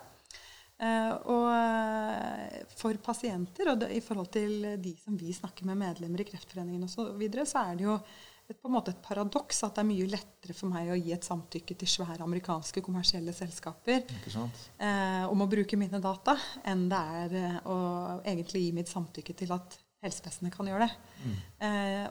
Uh, 0.84 1.12
og 1.32 1.46
eh, 1.48 2.64
for 2.76 2.98
pasienter, 3.00 3.70
og 3.72 3.84
i 3.88 4.02
forhold 4.04 4.28
til 4.34 4.66
de 4.82 4.90
som 5.00 5.14
vi 5.16 5.32
snakker 5.32 5.64
med 5.70 5.78
medlemmer 5.80 6.20
i 6.20 6.26
Kreftforeningen 6.28 6.84
osv., 6.84 6.98
så, 6.98 7.06
videre, 7.16 7.46
så 7.48 7.62
er 7.70 7.78
det 7.78 7.86
jo 7.86 7.94
et, 7.94 8.58
på 8.58 8.68
en 8.68 8.74
måte 8.74 8.92
et 8.92 9.00
paradoks 9.04 9.62
at 9.64 9.78
det 9.78 9.80
er 9.80 9.88
mye 9.88 10.10
lettere 10.12 10.56
for 10.56 10.68
meg 10.74 10.90
å 10.92 10.98
gi 10.98 11.14
et 11.16 11.24
samtykke 11.24 11.78
til 11.80 11.88
svære 11.88 12.26
amerikanske 12.26 12.82
kommersielle 12.84 13.32
selskaper 13.32 14.02
eh, 14.02 15.24
om 15.30 15.46
å 15.46 15.48
bruke 15.48 15.78
mine 15.80 16.02
data, 16.04 16.36
enn 16.68 16.84
det 16.92 17.00
er 17.22 17.38
uh, 17.38 17.56
å 17.64 17.78
egentlig 18.20 18.66
gi 18.66 18.76
mitt 18.82 18.92
samtykke 18.92 19.38
til 19.40 19.56
at 19.56 19.80
helsevesenet 20.04 20.52
kan 20.52 20.68
gjøre 20.68 20.84
det. 20.84 21.10
Mm. 21.24 21.36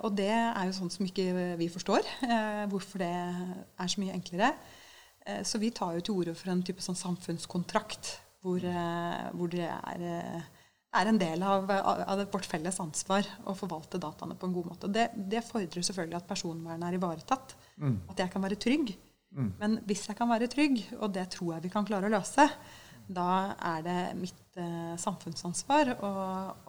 og 0.02 0.16
det 0.18 0.32
er 0.34 0.64
jo 0.66 0.72
sånn 0.74 0.90
som 0.90 1.06
ikke 1.06 1.28
vi 1.60 1.68
forstår, 1.70 2.08
hvorfor 2.72 3.04
det 3.04 3.12
er 3.14 3.92
så 3.94 4.02
mye 4.02 4.16
enklere. 4.16 4.48
så 5.46 5.62
vi 5.62 5.70
tar 5.70 6.00
jo 6.00 6.02
til 6.02 6.18
orde 6.24 6.34
for 6.34 6.50
en 6.50 6.64
type 6.66 6.82
sånn 6.82 6.98
samfunnskontrakt 6.98 8.16
hvor, 8.44 8.60
eh, 8.68 9.24
hvor 9.38 9.52
det, 9.52 9.66
er, 9.70 10.04
eh, 10.04 10.68
er 11.00 11.10
en 11.10 11.20
del 11.22 11.44
av, 11.48 11.72
av 11.72 12.26
vårt 12.34 12.50
felles 12.50 12.80
ansvar 12.84 13.28
å 13.48 13.56
forvalte 13.58 14.02
dataene 14.02 14.38
på 14.40 14.50
en 14.50 14.56
god 14.58 14.70
måte. 14.74 14.92
Det, 14.92 15.10
det 15.16 15.46
fordrer 15.48 15.86
selvfølgelig 15.88 16.20
at 16.20 16.30
personvernet 16.30 16.88
er 16.90 17.00
ivaretatt. 17.00 17.56
Mm. 17.80 17.98
At 18.12 18.24
jeg 18.26 18.34
kan 18.34 18.46
være 18.46 18.60
trygg. 18.62 18.96
Mm. 19.34 19.52
Men 19.60 19.78
hvis 19.88 20.08
jeg 20.10 20.20
kan 20.20 20.30
være 20.30 20.52
trygg, 20.52 20.82
og 21.00 21.14
det 21.16 21.30
tror 21.34 21.56
jeg 21.56 21.66
vi 21.66 21.74
kan 21.74 21.88
klare 21.88 22.10
å 22.10 22.14
løse, 22.14 22.48
da 23.04 23.54
er 23.60 23.82
det 23.84 24.00
mitt 24.16 24.60
eh, 24.60 24.94
samfunnsansvar 25.00 25.92
å, 25.98 26.12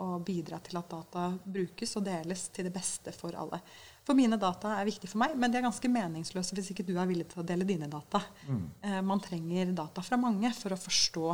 å, 0.02 0.06
bidra 0.24 0.58
til 0.64 0.78
at 0.80 0.90
data 0.90 1.26
brukes 1.44 1.94
og 1.98 2.06
deles 2.08 2.48
til 2.54 2.66
det 2.66 2.74
beste 2.74 3.14
for 3.14 3.36
alle. 3.38 3.60
For 4.04 4.18
mine 4.18 4.36
data 4.40 4.74
er 4.78 4.88
viktige 4.88 5.12
for 5.12 5.22
meg, 5.22 5.36
men 5.38 5.52
de 5.52 5.60
er 5.60 5.66
ganske 5.66 5.90
meningsløse 5.90 6.56
hvis 6.56 6.72
ikke 6.74 6.86
du 6.86 6.96
er 6.98 7.08
villig 7.08 7.28
til 7.30 7.44
å 7.44 7.46
dele 7.46 7.68
dine 7.68 7.88
data. 7.90 8.20
Mm. 8.48 8.64
Eh, 8.82 9.00
man 9.06 9.22
trenger 9.22 9.74
data 9.76 10.04
fra 10.04 10.18
mange 10.20 10.50
for 10.58 10.74
å 10.74 10.80
forstå 10.80 11.28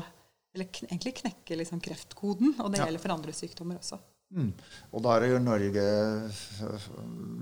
eller 0.54 0.66
egentlig 0.86 1.14
knekke 1.20 1.58
liksom 1.60 1.82
kreftkoden. 1.84 2.56
Og 2.58 2.72
det 2.72 2.80
ja. 2.80 2.88
gjelder 2.88 3.02
for 3.02 3.14
andre 3.14 3.34
sykdommer 3.36 3.78
også. 3.80 4.00
Mm. 4.30 4.50
Og 4.94 5.02
da 5.02 5.16
er 5.16 5.32
jo 5.32 5.38
Norge 5.42 5.84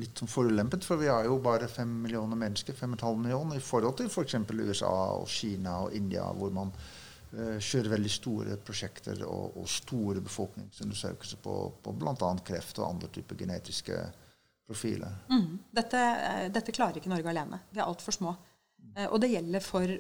litt 0.00 0.22
forulempet, 0.32 0.86
for 0.88 1.00
vi 1.00 1.10
har 1.10 1.26
jo 1.28 1.36
bare 1.44 1.68
fem 1.68 1.90
millioner 2.04 2.38
mennesker, 2.40 2.76
fem 2.76 2.94
og 2.94 2.98
et 3.00 3.04
halv 3.04 3.18
million, 3.20 3.52
i 3.52 3.64
forhold 3.64 3.98
til 3.98 4.08
f.eks. 4.08 4.38
For 4.48 4.62
USA 4.64 4.94
og 5.18 5.28
Kina 5.28 5.74
og 5.84 5.96
India, 5.96 6.24
hvor 6.38 6.54
man 6.54 6.72
uh, 6.72 7.58
kjører 7.60 7.92
veldig 7.92 8.12
store 8.12 8.56
prosjekter 8.64 9.20
og, 9.28 9.58
og 9.60 9.68
store 9.68 10.24
befolkningsundersøkelser 10.24 11.44
på, 11.44 11.58
på 11.84 11.96
bl.a. 12.00 12.32
kreft 12.48 12.80
og 12.80 12.88
andre 12.94 13.12
typer 13.12 13.42
genetiske 13.44 14.00
profiler. 14.68 15.20
Mm. 15.28 15.58
Dette, 15.76 16.00
eh, 16.00 16.46
dette, 16.52 16.72
klarer 16.76 17.00
ikke 17.00 17.12
Norge 17.12 17.28
alene. 17.32 17.60
Vi 17.72 17.80
er 17.80 17.88
altfor 17.88 18.16
små. 18.16 18.32
Uh, 18.96 19.06
og 19.10 19.20
det 19.20 19.34
gjelder 19.34 19.64
for 19.64 19.92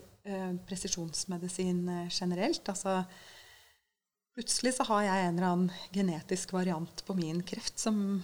presisjonsmedisin 0.68 1.88
eh, 1.88 2.10
generelt. 2.10 2.68
Altså, 2.68 3.02
plutselig 4.34 4.74
så 4.76 4.86
har 4.90 5.06
jeg 5.06 5.24
en 5.24 5.38
eller 5.38 5.48
annen 5.48 5.72
genetisk 5.94 6.52
variant 6.56 7.04
på 7.06 7.16
min 7.18 7.42
kreft 7.46 7.80
som 7.80 8.20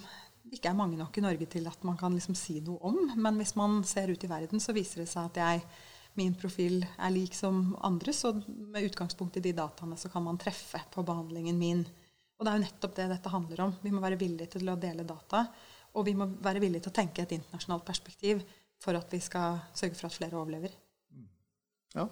ikke 0.55 0.71
er 0.71 0.79
mange 0.79 0.99
nok 1.01 1.17
i 1.19 1.25
Norge 1.25 1.49
til 1.51 1.67
at 1.71 1.83
man 1.87 1.97
kan 1.99 2.15
liksom 2.15 2.37
si 2.39 2.61
noe 2.65 2.79
om. 2.85 3.01
Men 3.17 3.41
hvis 3.41 3.55
man 3.59 3.83
ser 3.89 4.13
ut 4.13 4.25
i 4.25 4.31
verden, 4.31 4.63
så 4.63 4.75
viser 4.77 5.03
det 5.03 5.11
seg 5.11 5.31
at 5.31 5.41
jeg, 5.41 5.65
min 6.15 6.37
profil 6.39 6.85
er 6.85 7.11
lik 7.11 7.35
som 7.35 7.73
andres. 7.83 8.23
Og 8.29 8.45
med 8.47 8.87
utgangspunkt 8.87 9.41
i 9.41 9.45
de 9.45 9.55
dataene 9.57 9.99
så 9.99 10.11
kan 10.13 10.23
man 10.27 10.39
treffe 10.39 10.83
på 10.95 11.03
behandlingen 11.07 11.59
min. 11.59 11.83
Og 12.39 12.45
det 12.45 12.53
er 12.53 12.61
jo 12.61 12.67
nettopp 12.67 12.95
det 12.99 13.09
dette 13.11 13.33
handler 13.33 13.65
om. 13.67 13.75
Vi 13.83 13.95
må 13.95 14.03
være 14.05 14.21
villige 14.21 14.55
til 14.55 14.71
å 14.71 14.79
dele 14.79 15.07
data. 15.09 15.47
Og 15.95 16.07
vi 16.07 16.15
må 16.19 16.29
være 16.43 16.63
villige 16.63 16.87
til 16.87 16.95
å 16.95 16.99
tenke 17.01 17.25
et 17.25 17.35
internasjonalt 17.35 17.87
perspektiv 17.87 18.43
for 18.83 18.99
at 18.99 19.11
vi 19.15 19.23
skal 19.23 19.63
sørge 19.75 19.99
for 19.99 20.11
at 20.11 20.19
flere 20.19 20.39
overlever. 20.39 20.75
Ja. 21.95 22.09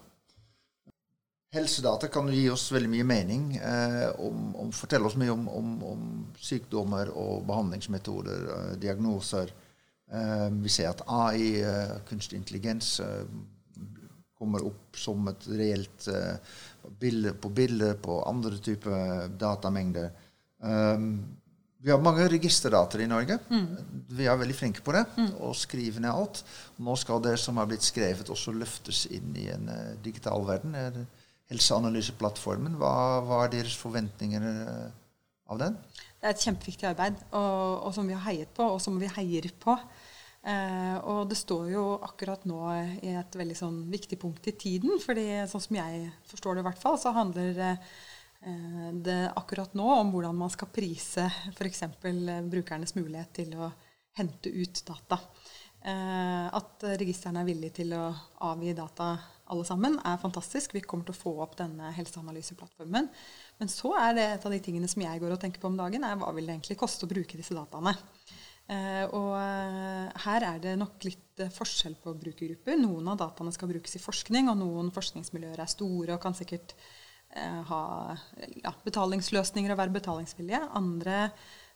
Helsedata 1.52 2.08
kan 2.08 2.30
gi 2.32 2.46
oss 2.50 2.70
veldig 2.72 2.88
mye 2.94 3.04
mening. 3.04 3.48
Eh, 3.56 4.08
om, 4.24 4.54
om, 4.56 4.70
fortelle 4.72 5.08
oss 5.08 5.18
mye 5.20 5.34
om, 5.34 5.48
om, 5.52 5.72
om 5.84 6.06
sykdommer 6.40 7.10
og 7.12 7.42
behandlingsmetoder, 7.48 8.46
eh, 8.56 8.70
diagnoser. 8.80 9.52
Eh, 10.12 10.46
vi 10.62 10.72
ser 10.72 10.92
at 10.92 11.04
AI, 11.12 11.60
eh, 11.60 11.98
kunstig 12.08 12.40
intelligens, 12.40 12.94
eh, 13.04 13.26
kommer 14.38 14.64
opp 14.66 14.96
som 14.98 15.28
et 15.30 15.44
reelt 15.52 16.08
eh, 16.10 16.56
bilde 16.98 17.34
på 17.38 17.52
bilder 17.54 18.00
på 18.00 18.22
andre 18.26 18.58
typer 18.58 19.28
datamengder. 19.38 20.10
Vi 21.82 21.90
har 21.90 21.98
mange 21.98 22.28
registerdata 22.30 23.00
i 23.02 23.08
Norge. 23.10 23.38
Mm. 23.50 24.04
Vi 24.14 24.26
er 24.30 24.38
veldig 24.38 24.54
flinke 24.54 24.84
på 24.86 24.94
det. 24.94 25.02
Mm. 25.18 25.32
Og 25.42 25.56
skrive 25.58 26.02
ned 26.02 26.12
alt. 26.12 26.44
Nå 26.78 26.94
skal 27.00 27.22
det 27.24 27.34
som 27.42 27.58
har 27.58 27.66
blitt 27.70 27.82
skrevet, 27.82 28.30
også 28.30 28.54
løftes 28.54 29.04
inn 29.10 29.34
i 29.38 29.48
en 29.50 29.66
uh, 29.66 29.96
digital 30.04 30.46
verden. 30.46 30.76
Helseanalyseplattformen, 31.50 32.78
hva, 32.78 32.94
hva, 33.26 33.42
er 33.44 33.56
deres 33.56 33.74
forventninger 33.80 34.46
uh, 34.46 34.86
av 35.50 35.58
den? 35.64 35.76
Det 36.22 36.30
er 36.30 36.36
et 36.36 36.46
kjempeviktig 36.46 36.86
arbeid, 36.92 37.18
og, 37.34 37.88
og, 37.88 37.90
som 37.98 38.06
vi 38.06 38.14
har 38.14 38.24
heiet 38.28 38.54
på, 38.54 38.68
og 38.76 38.80
som 38.84 39.02
vi 39.02 39.10
heier 39.18 39.50
på. 39.66 39.74
Uh, 40.42 40.96
og 41.02 41.20
det 41.30 41.38
står 41.38 41.66
jo 41.74 41.84
akkurat 42.02 42.46
nå 42.46 42.62
i 43.02 43.12
et 43.18 43.36
veldig 43.38 43.58
sånn 43.58 43.82
viktig 43.90 44.22
punkt 44.22 44.46
i 44.46 44.54
tiden. 44.54 45.02
fordi 45.02 45.26
sånn 45.50 45.66
som 45.66 45.82
jeg 45.82 46.08
forstår 46.30 46.56
det 46.56 46.62
i 46.62 46.70
hvert 46.70 46.82
fall, 46.86 47.02
så 47.02 47.14
handler 47.18 47.58
Eh, 47.58 47.76
det 48.42 49.32
akkurat 49.38 49.74
nå 49.78 49.86
om 50.00 50.08
hvordan 50.10 50.34
man 50.34 50.50
skal 50.50 50.70
prise 50.74 51.28
f.eks. 51.52 51.84
brukernes 52.50 52.96
mulighet 52.96 53.30
til 53.38 53.52
å 53.54 53.68
hente 54.18 54.50
ut 54.50 54.82
data. 54.86 55.18
Eh, 55.82 56.46
at 56.54 56.84
registrene 57.00 57.42
er 57.42 57.48
villige 57.48 57.80
til 57.80 57.94
å 57.96 58.04
avgi 58.46 58.74
data 58.78 59.14
alle 59.52 59.66
sammen, 59.66 59.98
er 60.06 60.20
fantastisk. 60.22 60.76
Vi 60.76 60.84
kommer 60.84 61.08
til 61.08 61.16
å 61.16 61.18
få 61.18 61.32
opp 61.44 61.56
denne 61.58 61.90
helseanalyseplattformen. 61.96 63.08
Men 63.58 63.70
så 63.70 63.90
er 63.98 64.14
det 64.16 64.26
et 64.28 64.46
av 64.46 64.54
de 64.54 64.60
tingene 64.64 64.88
som 64.88 65.02
jeg 65.04 65.22
går 65.22 65.34
og 65.34 65.42
tenker 65.42 65.60
på 65.60 65.68
om 65.68 65.76
dagen, 65.78 66.06
er 66.06 66.16
hva 66.20 66.30
vil 66.36 66.46
det 66.46 66.56
egentlig 66.56 66.78
koste 66.80 67.08
å 67.08 67.12
bruke 67.12 67.38
disse 67.40 67.56
dataene. 67.56 67.96
Eh, 68.70 69.04
og 69.10 69.34
her 70.24 70.46
er 70.46 70.62
det 70.62 70.76
nok 70.78 71.02
litt 71.04 71.42
forskjell 71.52 71.98
på 72.00 72.14
brukergrupper. 72.20 72.78
Noen 72.80 73.10
av 73.12 73.18
dataene 73.24 73.52
skal 73.52 73.72
brukes 73.74 73.98
i 73.98 74.02
forskning, 74.02 74.48
og 74.52 74.60
noen 74.62 74.92
forskningsmiljøer 74.94 75.64
er 75.64 75.74
store 75.74 76.16
og 76.16 76.22
kan 76.22 76.38
sikkert 76.38 76.76
Eh, 76.76 77.01
ha 77.68 77.82
ja, 78.62 78.72
betalingsløsninger 78.84 79.72
og 79.72 79.80
være 79.80 79.94
betalingsvillige. 79.94 80.62
Andre, 80.78 81.28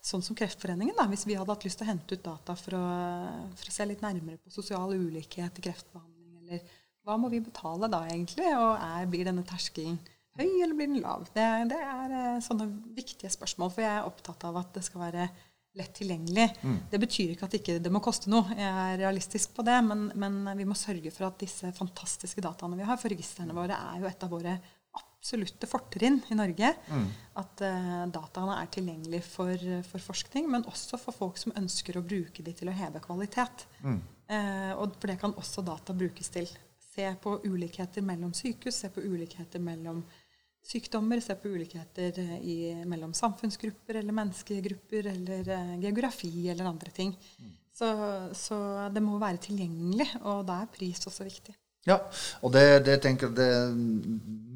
sånn 0.04 0.24
som 0.24 0.36
Kreftforeningen, 0.38 0.96
da, 0.98 1.06
hvis 1.10 1.26
vi 1.28 1.36
hadde 1.38 1.54
hatt 1.54 1.64
lyst 1.66 1.80
til 1.80 1.88
å 1.88 1.92
hente 1.92 2.18
ut 2.18 2.26
data 2.26 2.56
for 2.58 2.78
å, 2.78 2.84
for 3.56 3.70
å 3.70 3.76
se 3.76 3.86
litt 3.88 4.04
nærmere 4.04 4.40
på 4.42 4.52
sosial 4.54 4.92
ulikhet 4.94 5.60
i 5.60 5.64
kreftbehandling, 5.64 6.42
eller 6.44 6.76
hva 7.06 7.16
må 7.20 7.30
vi 7.32 7.40
betale 7.44 7.88
da 7.90 8.02
egentlig? 8.08 8.50
Og 8.58 8.72
er, 8.76 9.08
blir 9.10 9.26
denne 9.28 9.46
terskelen 9.46 9.98
høy, 10.36 10.48
eller 10.62 10.74
blir 10.76 10.90
den 10.90 11.02
lav? 11.04 11.26
Det, 11.34 11.44
det, 11.70 11.80
er 11.80 12.14
eh, 12.20 12.40
sånne 12.44 12.68
viktige 12.96 13.30
spørsmål, 13.32 13.70
for 13.72 13.86
jeg 13.86 13.92
er 13.94 14.08
opptatt 14.08 14.48
av 14.48 14.58
at 14.60 14.72
det 14.76 14.84
skal 14.86 15.06
være 15.06 15.28
lett 15.76 15.92
tilgjengelig. 15.96 16.46
Mm. 16.64 16.76
Det 16.90 17.00
betyr 17.02 17.32
ikke 17.34 17.48
at 17.48 17.54
ikke 17.58 17.76
det 17.76 17.82
ikke 17.84 17.94
må 17.94 18.00
koste 18.04 18.32
noe. 18.32 18.48
Jeg 18.56 18.68
er 18.70 18.98
realistisk 19.02 19.52
på 19.56 19.64
det, 19.66 19.76
men, 19.84 20.06
men, 20.16 20.38
vi 20.56 20.66
må 20.68 20.76
sørge 20.78 21.12
for 21.12 21.28
at 21.28 21.38
disse 21.40 21.70
fantastiske 21.76 22.44
dataene 22.44 22.78
vi 22.78 22.86
har, 22.88 22.98
for 23.00 23.12
registrene 23.12 23.56
våre 23.56 23.76
er 23.76 24.00
jo 24.00 24.08
et 24.08 24.24
av 24.24 24.32
våre 24.32 24.56
absolutte 25.26 25.66
fortrinn 25.66 26.20
i 26.30 26.36
Norge. 26.38 26.68
Mm. 26.86 27.06
At 27.40 27.62
uh, 27.66 28.04
dataene 28.14 28.60
er 28.60 28.68
tilgjengelige 28.70 29.26
for, 29.26 29.64
for, 29.88 30.04
forskning, 30.12 30.46
men 30.50 30.66
også 30.70 31.00
for 31.02 31.16
folk 31.16 31.40
som 31.40 31.54
ønsker 31.58 31.98
å 31.98 32.04
bruke 32.06 32.44
de 32.46 32.54
til 32.54 32.70
å 32.70 32.76
heve 32.76 33.02
kvalitet. 33.02 33.66
Mm. 33.82 33.98
Uh, 34.30 34.72
og 34.78 34.94
for 35.00 35.10
det 35.10 35.18
kan 35.18 35.34
også 35.34 35.66
data 35.66 35.96
brukes 35.96 36.30
til. 36.30 36.46
Se 36.78 37.10
på 37.22 37.40
ulikheter 37.44 38.06
mellom 38.06 38.30
sykehus, 38.36 38.78
se 38.84 38.92
på 38.94 39.02
ulikheter 39.02 39.60
mellom 39.62 40.04
sykdommer, 40.66 41.20
se 41.22 41.34
på 41.38 41.50
ulikheter 41.54 42.16
eh, 42.18 42.38
i, 42.42 42.56
mellom 42.90 43.12
samfunnsgrupper 43.14 44.00
eller 44.00 44.16
menneskegrupper 44.16 45.10
eller 45.12 45.50
uh, 45.52 45.76
geografi 45.82 46.48
eller 46.50 46.70
andre 46.70 46.94
ting. 46.94 47.12
Mm. 47.42 47.52
Så, 47.76 47.90
så 48.34 48.56
det 48.94 49.02
må 49.04 49.18
være 49.20 49.42
tilgjengelig, 49.50 50.08
og 50.22 50.46
da 50.48 50.62
er 50.62 50.72
pris 50.72 51.02
også 51.06 51.26
viktig. 51.26 51.52
Ja, 51.86 52.00
og 52.42 52.52
det, 52.54 52.64
det 52.86 52.98
tenker 53.04 53.30
det 53.34 53.48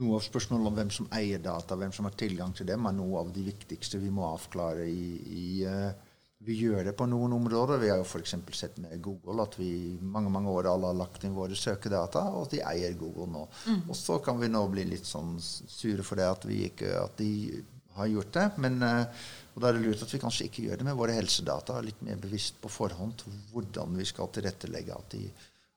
Noe 0.00 0.16
av 0.18 0.22
spørsmålet 0.24 0.66
om 0.70 0.76
hvem 0.78 0.92
som 0.94 1.08
eier 1.14 1.42
data, 1.44 1.76
hvem 1.78 1.92
som 1.94 2.08
har 2.08 2.14
tilgang 2.18 2.54
til 2.56 2.66
dem, 2.66 2.86
er 2.88 2.94
noe 2.96 3.20
av 3.20 3.34
de 3.34 3.44
viktigste 3.46 4.00
vi 4.00 4.10
må 4.14 4.24
avklare 4.30 4.86
i, 4.88 5.08
i 5.36 5.48
uh, 5.68 5.90
Vi 6.40 6.56
gjør 6.56 6.86
det 6.88 6.94
på 6.96 7.04
noen 7.04 7.34
områder. 7.36 7.82
Vi 7.82 7.90
har 7.92 8.00
jo 8.00 8.06
f.eks. 8.08 8.32
sett 8.56 8.78
med 8.80 8.96
Google 9.04 9.44
at 9.44 9.58
vi 9.60 9.98
mange 10.00 10.32
mange 10.32 10.48
år 10.48 10.70
alle 10.70 10.88
har 10.88 10.96
lagt 11.02 11.26
inn 11.28 11.36
våre 11.36 11.58
søkedata, 11.58 12.22
og 12.32 12.46
at 12.46 12.54
de 12.56 12.62
eier 12.64 12.96
Google 12.96 13.28
nå. 13.28 13.44
Mm. 13.68 13.82
Og 13.90 13.98
så 13.98 14.16
kan 14.24 14.40
vi 14.40 14.48
nå 14.48 14.64
bli 14.72 14.86
litt 14.88 15.04
sånn 15.04 15.36
sure 15.40 16.06
for 16.06 16.16
det 16.16 16.30
at, 16.32 16.48
vi 16.48 16.62
ikke, 16.70 16.94
at 16.96 17.20
de 17.20 17.60
har 17.98 18.08
gjort 18.08 18.32
det. 18.38 18.48
Men 18.64 18.80
uh, 18.80 19.22
og 19.54 19.62
da 19.62 19.68
er 19.68 19.76
det 19.76 19.84
lurt 19.84 20.02
at 20.06 20.12
vi 20.14 20.22
kanskje 20.22 20.46
ikke 20.48 20.62
gjør 20.64 20.80
det 20.80 20.88
med 20.88 20.96
våre 20.96 21.14
helsedata. 21.18 21.80
Litt 21.84 22.00
mer 22.06 22.18
bevisst 22.22 22.56
på 22.62 22.70
forhånd 22.72 23.26
hvordan 23.52 23.96
vi 23.98 24.06
skal 24.08 24.30
tilrettelegge 24.32 24.96
at 24.96 25.16
de 25.18 25.26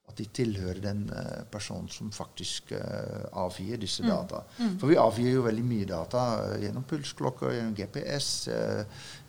at 0.04 0.18
de 0.20 0.26
tilhører 0.36 0.80
den 0.84 1.06
uh, 1.10 1.44
personen 1.50 1.88
som 1.90 2.10
faktisk 2.12 2.74
uh, 2.76 3.24
avgir 3.44 3.80
disse 3.80 4.04
mm. 4.04 4.10
data. 4.10 4.42
Mm. 4.58 4.74
For 4.80 4.92
vi 4.92 4.98
avgir 5.00 5.38
jo 5.38 5.46
veldig 5.46 5.64
mye 5.66 5.88
data 5.88 6.24
uh, 6.42 6.58
gjennom 6.62 6.84
pulsklokker, 6.88 7.54
gjennom 7.56 7.74
GPS, 7.78 8.28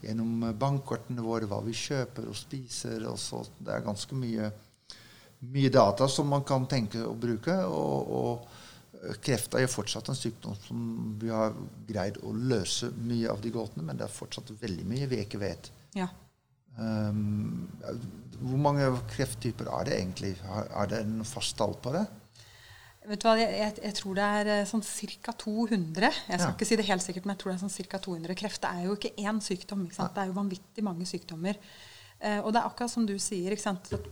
gjennom 0.03 0.51
bankkortene 0.59 1.23
våre, 1.25 1.47
hva 1.49 1.61
vi 1.65 1.73
kjøper 1.79 2.27
og 2.29 2.37
spiser. 2.37 3.07
Og 3.09 3.17
så. 3.21 3.41
Det 3.57 3.73
er 3.73 3.87
ganske 3.87 4.19
mye, 4.19 4.51
mye, 5.55 5.71
data 5.73 6.09
som 6.11 6.29
man 6.29 6.45
kan 6.47 6.67
tenke 6.69 7.01
å 7.05 7.15
bruke. 7.17 7.57
og, 7.65 8.13
og 8.19 8.61
Kreft 9.21 9.53
er 9.53 9.65
jo 9.65 9.69
fortsatt 9.69 10.07
en 10.09 10.17
sykdom 10.17 10.55
som 10.65 10.77
vi 11.21 11.29
har 11.29 11.53
greid 11.87 12.17
å 12.25 12.31
løse 12.33 12.89
mye 13.05 13.29
av 13.29 13.41
de 13.43 13.51
gåtene, 13.53 13.85
men 13.85 13.99
det 13.99 14.07
er 14.07 14.13
fortsatt 14.13 14.53
veldig 14.61 14.85
mye 14.89 15.09
vi 15.11 15.19
ikke 15.21 15.41
vet. 15.41 15.69
Ja. 15.95 16.07
Um, 16.75 17.64
mange 18.65 18.91
krefttyper 19.13 19.71
er 19.79 19.87
det 19.87 19.97
egentlig? 19.99 20.35
Er 20.45 20.91
det 20.91 21.01
en 21.05 21.19
fast 21.27 21.57
tall 21.59 21.75
på 21.81 21.93
det? 21.95 22.05
Vet 23.05 23.21
du 23.21 23.27
hva, 23.27 23.35
jeg, 23.37 23.51
jeg, 23.53 23.73
jeg 23.85 23.95
tror 23.99 24.15
det 24.17 24.27
er 24.39 24.51
eh, 24.53 24.67
sånn 24.69 24.85
ca. 25.21 25.33
200. 25.45 26.07
Jeg 26.07 26.39
skal 26.39 26.47
ja. 26.47 26.53
ikke 26.55 26.67
si 26.67 26.77
det 26.79 26.87
helt 26.87 27.05
sikkert, 27.05 27.27
men 27.27 27.35
jeg 27.35 27.43
tror 27.43 27.51
det 27.51 27.57
er 27.59 27.67
sånn 27.67 27.89
ca. 27.91 27.99
200. 28.07 28.37
Kreft 28.39 28.63
det 28.63 28.71
er 28.71 28.87
jo 28.87 28.95
ikke 28.97 29.11
én 29.21 29.41
sykdom. 29.45 29.83
Ikke 29.85 30.07
det 30.15 30.23
er 30.23 30.31
jo 30.31 30.39
vanvittig 30.39 30.85
mange 30.85 31.05
sykdommer. 31.09 31.59
Eh, 32.25 32.39
og 32.39 32.53
det 32.53 32.61
er 32.61 32.69
akkurat 32.69 32.91
som 32.91 33.05
du 33.05 33.13
sier. 33.21 33.53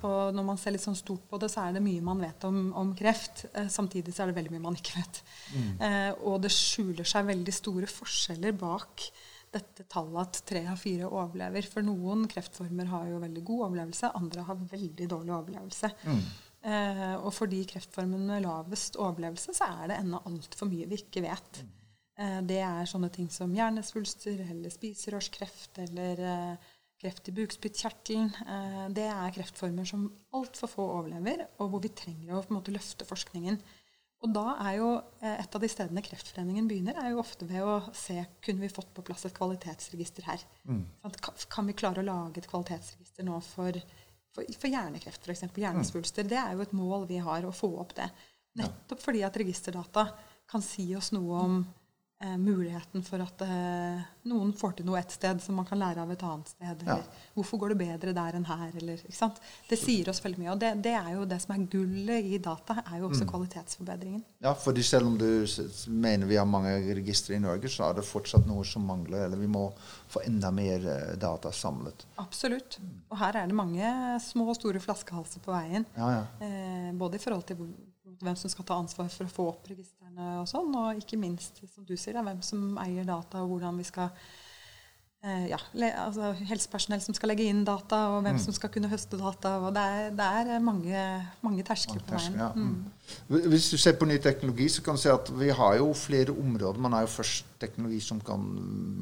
På, 0.02 0.12
når 0.36 0.46
man 0.46 0.60
ser 0.62 0.76
litt 0.76 0.86
sånn 0.86 0.98
stort 1.00 1.26
på 1.30 1.40
det, 1.42 1.50
så 1.54 1.66
er 1.66 1.78
det 1.78 1.84
mye 1.86 2.04
man 2.06 2.22
vet 2.22 2.46
om, 2.50 2.68
om 2.80 2.94
kreft. 2.98 3.48
Eh, 3.54 3.70
samtidig 3.72 4.14
så 4.14 4.26
er 4.26 4.32
det 4.32 4.38
veldig 4.38 4.54
mye 4.54 4.66
man 4.68 4.78
ikke 4.80 5.00
vet. 5.00 5.22
Mm. 5.56 5.70
Eh, 5.88 6.12
og 6.30 6.42
det 6.44 6.54
skjuler 6.54 7.08
seg 7.08 7.30
veldig 7.32 7.56
store 7.56 7.90
forskjeller 7.90 8.58
bak 8.60 9.08
dette 9.54 9.86
tallet 9.92 10.22
at 10.24 10.40
tre 10.50 10.64
av 10.70 10.80
fire 10.82 11.10
overlever. 11.10 11.68
For 11.70 11.86
noen 11.86 12.26
kreftformer 12.32 12.90
har 12.92 13.12
jo 13.12 13.22
veldig 13.24 13.44
god 13.48 13.68
overlevelse, 13.68 14.12
andre 14.20 14.48
har 14.48 14.66
veldig 14.74 15.08
dårlig 15.12 15.36
overlevelse. 15.38 15.92
Mm. 16.10 16.26
Eh, 16.64 17.16
og 17.20 17.32
for 17.36 17.52
de 17.52 17.60
kreftformene 17.68 18.30
med 18.30 18.46
lavest 18.46 18.96
overlevelse, 19.02 19.56
så 19.58 19.68
er 19.82 19.92
det 19.92 20.00
ennå 20.00 20.22
altfor 20.30 20.70
mye 20.72 20.88
vi 20.90 21.02
ikke 21.02 21.26
vet. 21.26 21.60
Mm. 21.60 21.74
Eh, 22.24 22.40
det 22.54 22.62
er 22.64 22.90
sånne 22.90 23.12
ting 23.14 23.28
som 23.34 23.52
hjernesvulster 23.56 24.46
eller 24.46 24.72
spiserørskreft 24.72 25.82
eller 25.84 26.24
eh, 26.30 26.72
kreft 27.04 27.28
i 27.28 27.36
bukspyttkjertelen. 27.36 28.30
Det 28.96 29.10
er 29.12 29.34
kreftformer 29.36 29.84
som 29.90 30.06
altfor 30.38 30.72
få 30.72 30.86
overlever, 31.02 31.42
og 31.60 31.74
hvor 31.74 31.82
vi 31.84 31.92
trenger 31.92 32.38
å 32.38 32.44
på 32.46 32.54
en 32.54 32.60
måte 32.62 32.72
løfte 32.72 33.04
forskningen. 33.04 33.58
Og 34.24 34.32
da 34.32 34.46
er 34.64 34.78
jo 34.78 34.90
eh, 35.20 35.36
et 35.42 35.56
av 35.58 35.64
de 35.64 35.70
stedene 35.72 36.04
Kreftforeningen 36.06 36.68
begynner, 36.70 36.96
er 37.00 37.12
jo 37.12 37.20
ofte 37.24 37.48
ved 37.50 37.66
å 37.68 37.76
se 37.98 38.16
kunne 38.46 38.64
vi 38.64 38.72
fått 38.72 38.94
på 38.96 39.04
plass 39.06 39.26
et 39.28 39.36
kvalitetsregister 39.36 40.30
her. 40.30 40.46
Mm. 40.70 40.86
Kan 41.52 41.68
vi 41.68 41.76
klare 41.76 42.00
å 42.00 42.08
lage 42.08 42.40
et 42.40 42.48
kvalitetsregister 42.48 43.28
nå 43.28 43.42
for, 43.44 43.80
for, 44.32 44.56
for 44.60 44.72
hjernekreft, 44.72 45.28
f.eks. 45.28 45.44
Hjernesvulster. 45.60 46.24
Mm. 46.24 46.32
Det 46.32 46.40
er 46.40 46.56
jo 46.56 46.64
et 46.64 46.78
mål 46.80 47.08
vi 47.12 47.20
har, 47.26 47.44
å 47.44 47.56
få 47.56 47.74
opp 47.84 47.98
det. 48.00 48.08
Nettopp 48.62 49.02
fordi 49.04 49.26
at 49.28 49.40
registerdata 49.42 50.08
kan 50.50 50.64
si 50.64 50.88
oss 50.96 51.12
noe 51.16 51.44
om 51.44 51.64
eh, 52.24 52.38
muligheten 52.38 53.04
for 53.06 53.22
at 53.24 53.42
eh, 53.46 54.02
noen 54.30 54.54
får 54.56 54.78
til 54.78 54.88
noe 54.88 55.00
ett 55.00 55.12
sted 55.12 55.42
som 55.44 55.58
man 55.60 55.68
kan 55.68 55.80
lære 55.82 56.04
av 56.04 56.12
et 56.14 56.24
annet 56.24 56.52
sted. 56.54 56.84
Eller 56.86 57.04
ja. 57.04 57.24
hvorfor 57.36 57.62
går 57.62 57.74
det 57.74 57.80
bedre 57.82 58.16
der 58.16 58.38
enn 58.38 58.48
her? 58.48 58.72
Eller, 58.80 59.04
det 59.70 59.80
sier 59.80 60.10
oss 60.12 60.24
veldig 60.24 60.42
mye. 60.42 60.52
Og 60.56 60.62
det, 60.62 60.72
det, 60.86 60.96
er 60.98 61.12
jo 61.18 61.28
det 61.30 61.40
som 61.44 61.56
er 61.56 61.66
gullet 61.72 62.30
i 62.32 62.40
data, 62.44 62.80
er 62.84 63.02
jo 63.02 63.10
også 63.10 63.28
mm. 63.28 63.32
kvalitetsforbedringen. 63.34 64.26
Ja, 64.46 64.56
fordi 64.58 64.86
selv 64.88 65.12
om 65.12 65.18
du 65.20 65.30
mener 65.92 66.30
vi 66.30 66.40
har 66.40 66.50
mange 66.50 66.76
registre 66.96 67.38
i 67.38 67.44
Norge, 67.44 67.72
så 67.72 67.90
er 67.90 68.00
det 68.00 68.08
fortsatt 68.08 68.48
noe 68.50 68.66
som 68.68 68.86
mangler. 68.88 69.28
Eller 69.28 69.42
vi 69.42 69.52
må 69.52 69.68
få 70.14 70.24
enda 70.28 70.52
mer 70.56 70.88
eh, 70.96 71.16
data 71.22 71.52
samlet. 71.52 72.08
Absolutt. 72.24 72.80
Og 73.12 73.20
her 73.20 73.42
er 73.42 73.50
det 73.50 73.58
mange 73.58 73.96
små 74.24 74.50
og 74.54 74.60
store 74.60 74.84
flaskehalser 74.84 75.44
på 75.44 75.54
veien. 75.54 75.88
Ja, 75.98 76.14
ja. 76.20 76.24
Eh, 76.46 76.94
både 76.98 77.20
i 77.20 77.24
forhold 77.24 77.48
til 77.50 77.60
hvem 78.24 78.38
som 78.40 78.52
skal 78.52 78.68
ta 78.68 78.80
ansvar 78.80 79.12
for 79.14 79.28
å 79.28 79.34
få 79.34 79.50
opp 79.52 79.68
registrene 79.72 80.40
og 80.42 80.48
sånn, 80.50 80.72
og 80.80 81.04
ikke 81.04 81.20
minst, 81.20 81.62
som 81.74 81.86
du 81.88 81.96
sier, 81.98 82.16
da, 82.18 82.24
hvem 82.26 82.42
som 82.46 82.74
eier 82.84 83.08
data, 83.08 83.44
og 83.44 83.54
hvordan 83.54 83.80
vi 83.82 83.86
skal 83.88 84.10
eh, 85.24 85.46
ja, 85.52 85.60
le, 85.80 85.90
altså 86.06 86.34
helsepersonell 86.40 87.04
som 87.04 87.18
skal 87.18 87.34
legge 87.34 87.48
inn 87.50 87.64
data, 87.68 88.02
og 88.14 88.20
hvem 88.22 88.38
mm. 88.38 88.44
som 88.46 88.58
skal 88.58 88.72
kunne 88.74 88.92
høste 88.92 89.20
data. 89.20 89.56
og 89.60 89.74
Det 89.76 89.86
er, 89.98 90.12
det 90.18 90.28
er 90.42 90.66
mange, 90.66 91.06
mange 91.46 91.66
terskler 91.68 92.04
på 92.04 92.18
veien. 92.18 92.38
Ja. 92.40 92.52
Mm. 92.56 93.48
Hvis 93.54 93.72
du 93.74 93.78
ser 93.82 93.98
på 94.00 94.10
ny 94.10 94.20
teknologi, 94.24 94.70
så 94.72 94.84
kan 94.86 95.00
du 95.00 95.04
se 95.04 95.14
at 95.14 95.32
vi 95.40 95.50
har 95.54 95.80
jo 95.80 95.90
flere 95.98 96.36
områder. 96.36 96.82
Man 96.84 96.98
har 96.98 97.08
jo 97.08 97.16
først 97.16 97.56
teknologi 97.62 98.02
som 98.04 98.22
kan 98.24 98.46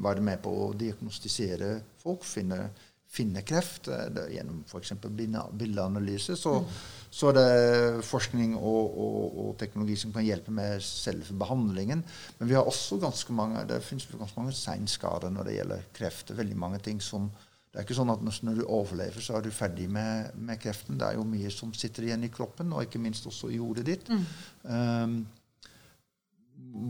være 0.04 0.24
med 0.24 0.42
på 0.44 0.54
å 0.66 0.72
diagnostisere 0.78 1.76
folk, 2.02 2.24
finne 2.26 2.66
finne 3.12 3.42
kreft 3.44 3.90
det, 3.90 4.26
gjennom 4.32 4.62
f.eks. 4.64 4.94
bildeanalyse. 5.02 6.36
Så, 6.38 6.54
mm. 6.62 6.74
så, 7.12 7.28
er 7.30 7.38
det 7.38 8.06
forskning 8.08 8.54
og, 8.56 8.96
og, 9.04 9.38
og, 9.44 9.54
teknologi 9.60 9.98
som 10.00 10.14
kan 10.14 10.24
hjelpe 10.24 10.54
med 10.54 10.80
selve 10.86 11.36
behandlingen. 11.42 12.04
Men 12.38 12.50
vi 12.50 12.56
har 12.56 12.68
også 12.68 13.00
ganske 13.02 13.36
mange 13.36 13.66
det 13.68 13.82
finnes 13.84 14.08
ganske 14.10 14.40
mange 14.40 14.56
seinskader 14.56 15.32
når 15.34 15.48
det 15.48 15.58
gjelder 15.58 15.88
kreft. 15.96 16.32
Veldig 16.38 16.60
mange 16.64 16.80
ting 16.84 17.02
som 17.04 17.28
det 17.72 17.80
er 17.80 17.86
ikke 17.86 17.96
sånn 17.96 18.12
at 18.12 18.20
når 18.20 18.58
du 18.58 18.66
overlever, 18.66 19.24
så 19.24 19.38
er 19.38 19.46
du 19.46 19.54
ferdig 19.56 19.86
med, 19.88 20.34
med, 20.36 20.58
kreften. 20.60 20.98
Det 21.00 21.06
er 21.06 21.16
jo 21.16 21.24
mye 21.24 21.48
som 21.48 21.70
sitter 21.72 22.04
igjen 22.04 22.26
i 22.26 22.28
kroppen, 22.32 22.68
og 22.68 22.84
ikke 22.84 23.00
minst 23.00 23.24
også 23.30 23.48
i 23.48 23.60
hodet 23.62 23.86
ditt. 23.86 24.10
Mm. 24.12 24.26
Um, 24.68 25.14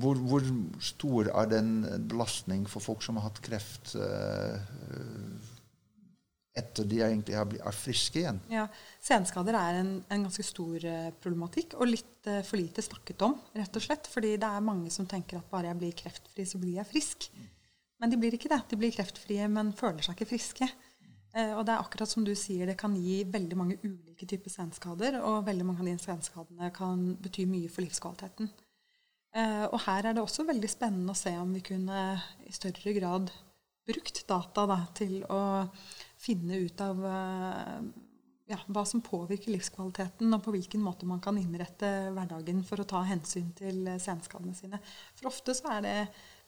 hvor, 0.02 0.18
hvor, 0.26 0.48
stor 0.82 1.30
er 1.30 1.46
den 1.52 1.70
belastning 2.10 2.66
for 2.70 2.82
folk 2.82 3.06
som 3.06 3.20
har 3.20 3.28
hatt 3.28 3.38
kreft? 3.46 3.94
Uh, 3.94 4.58
etter 6.52 6.84
de 6.84 6.98
egentlig 7.00 7.36
er 7.36 7.74
friske 7.76 8.20
igjen. 8.20 8.38
Ja, 8.52 8.66
Senskader 9.02 9.56
er 9.56 9.78
en, 9.80 9.92
en 10.12 10.26
ganske 10.26 10.44
stor 10.44 10.84
uh, 10.84 11.08
problematikk, 11.22 11.76
og 11.80 11.88
litt 11.88 12.28
uh, 12.28 12.42
for 12.44 12.60
lite 12.60 12.84
snakket 12.84 13.24
om. 13.24 13.38
rett 13.56 13.78
og 13.78 13.84
slett, 13.84 14.08
fordi 14.10 14.34
det 14.40 14.48
er 14.48 14.64
mange 14.64 14.92
som 14.92 15.08
tenker 15.08 15.40
at 15.40 15.48
bare 15.52 15.70
jeg 15.70 15.80
blir 15.80 15.94
kreftfri, 16.02 16.44
så 16.48 16.60
blir 16.60 16.76
jeg 16.80 16.90
frisk. 16.90 17.28
Men 18.02 18.12
de 18.12 18.18
blir 18.20 18.36
ikke 18.36 18.50
det. 18.52 18.60
De 18.68 18.78
blir 18.78 18.92
kreftfrie, 18.92 19.46
men 19.48 19.72
føler 19.78 20.04
seg 20.04 20.18
ikke 20.18 20.34
friske. 20.34 20.68
Uh, 21.32 21.54
og 21.56 21.62
det 21.64 21.72
er 21.72 21.80
akkurat 21.80 22.10
som 22.10 22.26
du 22.26 22.34
sier, 22.36 22.68
det 22.68 22.76
kan 22.80 22.98
gi 23.00 23.22
veldig 23.32 23.58
mange 23.58 23.78
ulike 23.86 24.28
typer 24.28 24.52
senskader, 24.52 25.22
og 25.24 25.46
veldig 25.48 25.68
mange 25.70 25.80
av 25.80 25.88
de 25.88 25.96
senskadene 26.04 26.68
kan 26.76 27.14
bety 27.22 27.46
mye 27.48 27.72
for 27.72 27.86
livskvaliteten. 27.86 28.52
og 29.72 29.78
her 29.86 30.04
er 30.04 30.12
det 30.12 30.20
også 30.20 30.44
veldig 30.44 30.68
spennende 30.68 31.14
å 31.14 31.16
se 31.16 31.30
om 31.40 31.54
vi 31.56 31.62
kunne 31.64 32.02
i 32.44 32.52
større 32.52 32.92
grad 32.92 33.30
brukt 33.88 34.22
data 34.28 34.66
da, 34.68 34.78
til 34.92 35.22
å 35.32 35.40
finne 36.22 36.62
ut 36.62 36.82
av 36.84 37.04
eh, 37.06 37.78
ja, 38.52 38.58
hva 38.66 38.84
som 38.88 39.02
påvirker 39.04 39.54
livskvaliteten, 39.54 40.30
og 40.34 40.44
på 40.44 40.54
hvilken 40.54 40.82
måte 40.84 41.08
man 41.08 41.22
kan 41.24 41.38
innrette 41.40 41.88
hverdagen 42.14 42.62
for 42.66 42.82
å 42.82 42.88
ta 42.88 43.02
hensyn 43.08 43.50
til 43.58 43.88
senskadene 44.02 44.54
sine. 44.56 44.80
For 45.18 45.30
ofte 45.32 45.56
så 45.56 45.76
er 45.78 45.86
det 45.86 45.96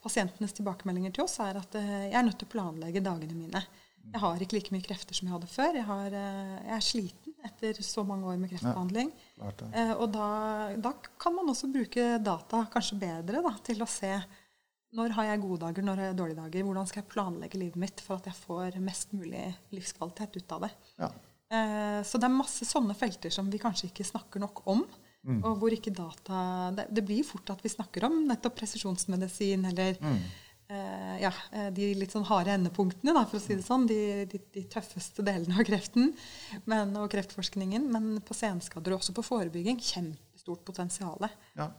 pasientenes 0.05 0.53
tilbakemeldinger 0.59 1.15
til 1.15 1.25
oss 1.25 1.39
er 1.43 1.59
at 1.61 1.81
eh, 1.81 1.97
jeg 2.11 2.21
er 2.21 2.27
nødt 2.27 2.39
til 2.43 2.51
å 2.51 2.55
planlegge 2.55 3.05
dagene 3.05 3.39
mine. 3.39 3.65
Jeg 4.05 4.21
har 4.21 4.43
ikke 4.45 4.59
like 4.59 4.75
mye 4.75 4.85
krefter 4.85 5.17
som 5.17 5.29
jeg 5.29 5.33
hadde 5.33 5.49
før. 5.49 5.79
Jeg, 5.79 5.87
har, 5.89 6.17
eh, 6.19 6.57
jeg 6.69 6.75
er 6.77 6.85
sliten 6.85 7.37
etter 7.49 7.81
så 7.85 8.05
mange 8.07 8.29
år 8.29 8.41
med 8.41 8.53
kreftbehandling. 8.53 9.13
Ja, 9.41 9.53
og 9.97 10.11
da, 10.13 10.29
da, 10.77 10.93
kan 11.21 11.37
man 11.37 11.49
også 11.53 11.71
bruke 11.73 12.19
data 12.25 12.67
kanskje 12.73 13.01
bedre 13.01 13.41
da, 13.45 13.55
til 13.65 13.81
å 13.85 13.89
se 13.89 14.13
når 14.95 15.15
har 15.17 15.29
jeg 15.29 15.43
gode 15.43 15.61
dager, 15.65 15.87
når 15.87 16.01
har 16.01 16.11
jeg 16.11 16.19
dårlige 16.19 16.41
dager? 16.41 16.67
Hvordan 16.69 16.91
skal 16.91 17.03
jeg 17.03 17.11
planlegge 17.13 17.61
livet 17.61 17.81
mitt 17.83 18.03
for 18.05 18.21
at 18.21 18.29
jeg 18.31 18.39
får 18.45 18.77
mest 18.85 19.15
mulig 19.17 19.47
livskvalitet 19.75 20.39
ut 20.39 20.55
av 20.55 20.67
det? 20.67 20.71
Ja. 21.01 21.11
Eh, 21.55 22.01
så 22.07 22.21
det 22.21 22.29
er 22.29 22.37
masse 22.37 22.67
sånne 22.69 22.97
felter 22.99 23.33
som 23.35 23.51
vi 23.51 23.61
kanskje 23.63 23.91
ikke 23.91 24.07
snakker 24.07 24.43
nok 24.45 24.63
om. 24.71 24.85
Mm. 25.25 25.41
Og 25.41 25.61
hvor 25.61 25.73
ikke 25.73 25.93
data 25.95 26.39
det, 26.77 26.89
det, 26.93 27.05
blir 27.07 27.25
fort 27.25 27.49
at 27.55 27.63
vi 27.65 27.73
snakker 27.73 28.05
om 28.11 28.27
nettopp 28.29 28.59
presisjonsmedisin 28.59 29.63
eller 29.71 29.97
mm. 29.97 30.19
eh, 30.69 31.15
ja, 31.23 31.31
eh, 31.49 31.71
de 31.73 31.89
litt 31.97 32.13
sånn 32.13 32.27
harde 32.29 32.53
endepunktene, 32.53 33.15
da, 33.17 33.23
for 33.31 33.41
å 33.41 33.45
si 33.45 33.57
det 33.57 33.65
sånn. 33.65 33.87
De, 33.89 34.01
de, 34.31 34.43
de 34.55 34.67
tøffeste 34.71 35.25
delene 35.25 35.57
av 35.57 35.65
kreften 35.67 36.13
men, 36.69 36.93
og 37.01 37.09
kreftforskningen. 37.15 37.89
Men 37.95 38.21
på 38.25 38.37
senskader 38.37 38.95
og 38.95 39.01
også 39.01 39.17
på 39.17 39.27
forebygging 39.27 39.81
kjempestort 39.83 40.63
potensial. 40.69 41.27
Ja. 41.57 41.73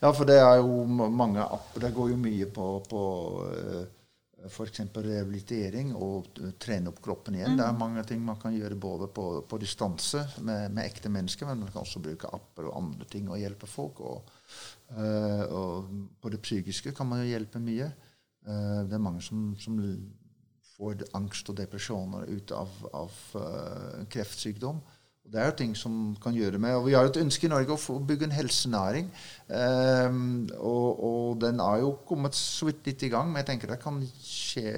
Ja, 0.00 0.12
for 0.12 0.28
det 0.28 0.38
er 0.40 0.60
jo 0.60 0.84
mange 0.88 1.42
apper. 1.42 1.84
Det 1.84 1.92
går 1.96 2.12
jo 2.12 2.20
mye 2.20 2.48
på, 2.52 2.68
på 2.88 3.02
uh, 3.44 3.82
eh, 3.82 4.48
f.eks. 4.48 4.80
rehabilitering 4.94 5.94
og 5.96 6.40
trene 6.60 6.92
opp 6.92 7.00
kroppen 7.04 7.38
igjen. 7.38 7.54
Mm. 7.54 7.60
Det 7.60 7.66
er 7.66 7.78
mange 7.82 8.06
ting 8.08 8.24
man 8.24 8.40
kan 8.40 8.56
gjøre 8.56 8.78
både 8.80 9.08
på, 9.14 9.28
på 9.48 9.60
distanse 9.62 10.24
med, 10.40 10.72
med, 10.72 10.84
ekte 10.86 11.12
mennesker, 11.12 11.48
men 11.48 11.64
man 11.64 11.72
kan 11.72 11.84
også 11.84 12.02
bruke 12.04 12.32
apper 12.36 12.68
og 12.70 12.80
andre 12.80 13.08
ting 13.10 13.30
og 13.30 13.40
hjelpe 13.40 13.70
folk. 13.70 14.02
Og, 14.04 14.34
uh, 14.96 15.44
og 15.44 15.94
på 16.20 16.34
det 16.34 16.42
psykiske 16.44 16.94
kan 16.96 17.08
man 17.10 17.24
jo 17.24 17.32
hjelpe 17.32 17.62
mye. 17.62 17.88
Uh, 18.44 18.82
det 18.84 18.98
er 18.98 19.08
mange 19.08 19.24
som, 19.24 19.52
som, 19.60 19.80
får 20.74 21.04
angst 21.14 21.46
og 21.52 21.54
depresjoner 21.54 22.24
ut 22.34 22.50
av, 22.50 22.70
av 22.98 23.12
kreftsykdom. 24.10 24.80
Og 25.24 25.32
Det 25.32 25.40
er 25.40 25.48
jo 25.48 25.56
ting 25.56 25.72
som 25.76 25.92
kan 26.20 26.34
gjøre 26.36 26.58
med 26.60 26.76
Og 26.76 26.86
vi 26.86 26.92
har 26.92 27.06
jo 27.06 27.12
et 27.14 27.20
ønske 27.22 27.46
i 27.48 27.52
Norge 27.52 27.72
å 27.72 27.80
få 27.80 27.96
bygge 28.04 28.26
en 28.28 28.36
helsenæring. 28.36 29.08
Um, 29.48 30.44
og, 30.58 31.00
og, 31.08 31.30
den 31.40 31.62
er 31.64 31.80
jo 31.80 31.94
kommet 32.08 32.36
så 32.36 32.68
vidt 32.68 32.84
litt 32.90 33.06
i 33.08 33.10
gang, 33.12 33.30
men 33.30 33.40
jeg 33.40 33.48
tenker 33.52 33.72
det 33.72 33.80
kan, 33.82 34.02
skje, 34.20 34.68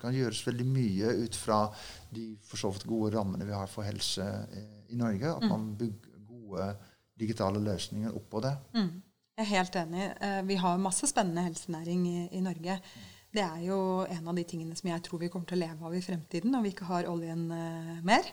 kan 0.00 0.16
gjøres 0.16 0.40
veldig 0.48 0.68
mye 0.68 1.12
ut 1.26 1.36
fra 1.36 1.66
de 2.12 2.32
for 2.48 2.60
så 2.60 2.72
vidt 2.72 2.88
gode 2.88 3.12
rammene 3.16 3.48
vi 3.48 3.56
har 3.56 3.68
for 3.70 3.84
helse 3.86 4.24
eh, 4.24 4.66
i 4.92 4.98
Norge. 5.00 5.36
At 5.36 5.44
mm. 5.44 5.52
man 5.52 5.70
bygger 5.76 6.26
gode 6.28 6.72
digitale 7.20 7.60
løsninger 7.62 8.16
oppå 8.16 8.42
det. 8.44 8.56
Mm. 8.76 8.92
Jeg 9.36 9.44
er 9.44 9.52
helt 9.54 9.80
enig. 9.80 10.10
Eh, 10.24 10.42
vi 10.48 10.60
har 10.60 10.80
masse 10.80 11.08
spennende 11.08 11.44
helsenæring 11.46 12.08
i, 12.08 12.18
i 12.36 12.44
Norge. 12.44 12.80
Det 13.32 13.40
er 13.40 13.62
jo 13.64 13.78
en 14.04 14.28
av 14.28 14.36
de 14.36 14.44
tingene 14.44 14.76
som 14.76 14.90
jeg 14.90 15.04
tror 15.04 15.22
vi 15.22 15.30
kommer 15.32 15.48
til 15.48 15.60
å 15.60 15.64
leve 15.64 15.88
av 15.88 15.94
i 15.96 16.04
fremtiden 16.04 16.52
når 16.52 16.66
vi 16.66 16.72
ikke 16.74 16.88
har 16.90 17.08
oljen 17.08 17.46
uh, 17.48 17.94
mer. 18.04 18.28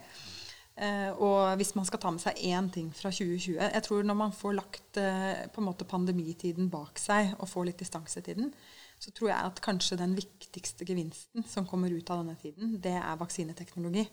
Eh, 0.80 1.12
og 1.20 1.58
hvis 1.60 1.74
man 1.76 1.84
skal 1.88 2.00
ta 2.00 2.12
med 2.14 2.22
seg 2.24 2.38
én 2.48 2.70
ting 2.72 2.88
fra 2.96 3.10
2020 3.12 3.58
Jeg 3.60 3.84
tror 3.84 4.06
når 4.08 4.16
man 4.16 4.32
får 4.32 4.54
lagt 4.56 5.00
eh, 5.02 5.42
på 5.52 5.60
en 5.60 5.68
måte 5.68 5.88
pandemitiden 5.88 6.70
bak 6.72 7.02
seg 7.02 7.34
og 7.36 7.50
får 7.52 7.68
litt 7.68 7.84
distanse 7.84 8.24
til 8.24 8.38
den, 8.38 8.54
så 9.00 9.12
tror 9.12 9.34
jeg 9.34 9.50
at 9.50 9.60
kanskje 9.64 10.00
den 10.00 10.16
viktigste 10.16 10.88
gevinsten 10.88 11.44
som 11.48 11.68
kommer 11.68 11.92
ut 11.92 12.12
av 12.12 12.22
denne 12.22 12.38
tiden, 12.40 12.78
det 12.80 12.96
er 12.96 13.20
vaksineteknologi. 13.20 14.06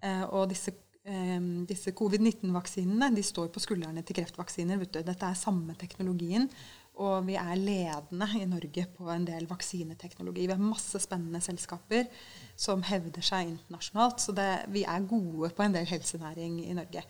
Eh, 0.00 0.24
og 0.32 0.48
disse, 0.52 0.72
disse 1.68 1.92
covid-19-vaksinene 1.96 3.10
de 3.16 3.24
står 3.24 3.52
på 3.52 3.60
skuldrene 3.64 4.02
til 4.04 4.16
kreftvaksiner. 4.18 4.84
Dette 4.92 5.28
er 5.28 5.36
samme 5.36 5.76
teknologien. 5.80 6.48
Og 6.98 7.28
vi 7.28 7.36
er 7.38 7.54
ledende 7.58 8.26
i 8.40 8.46
Norge 8.48 8.84
på 8.96 9.06
en 9.12 9.26
del 9.28 9.46
vaksineteknologi. 9.46 10.48
Vi 10.48 10.54
har 10.54 10.62
masse 10.62 10.98
spennende 11.02 11.40
selskaper 11.44 12.08
som 12.58 12.82
hevder 12.86 13.22
seg 13.22 13.52
internasjonalt. 13.52 14.22
Så 14.22 14.34
det, 14.34 14.48
vi 14.74 14.82
er 14.82 15.06
gode 15.06 15.52
på 15.54 15.62
en 15.62 15.76
del 15.76 15.86
helsenæring 15.86 16.58
i 16.64 16.74
Norge. 16.74 17.04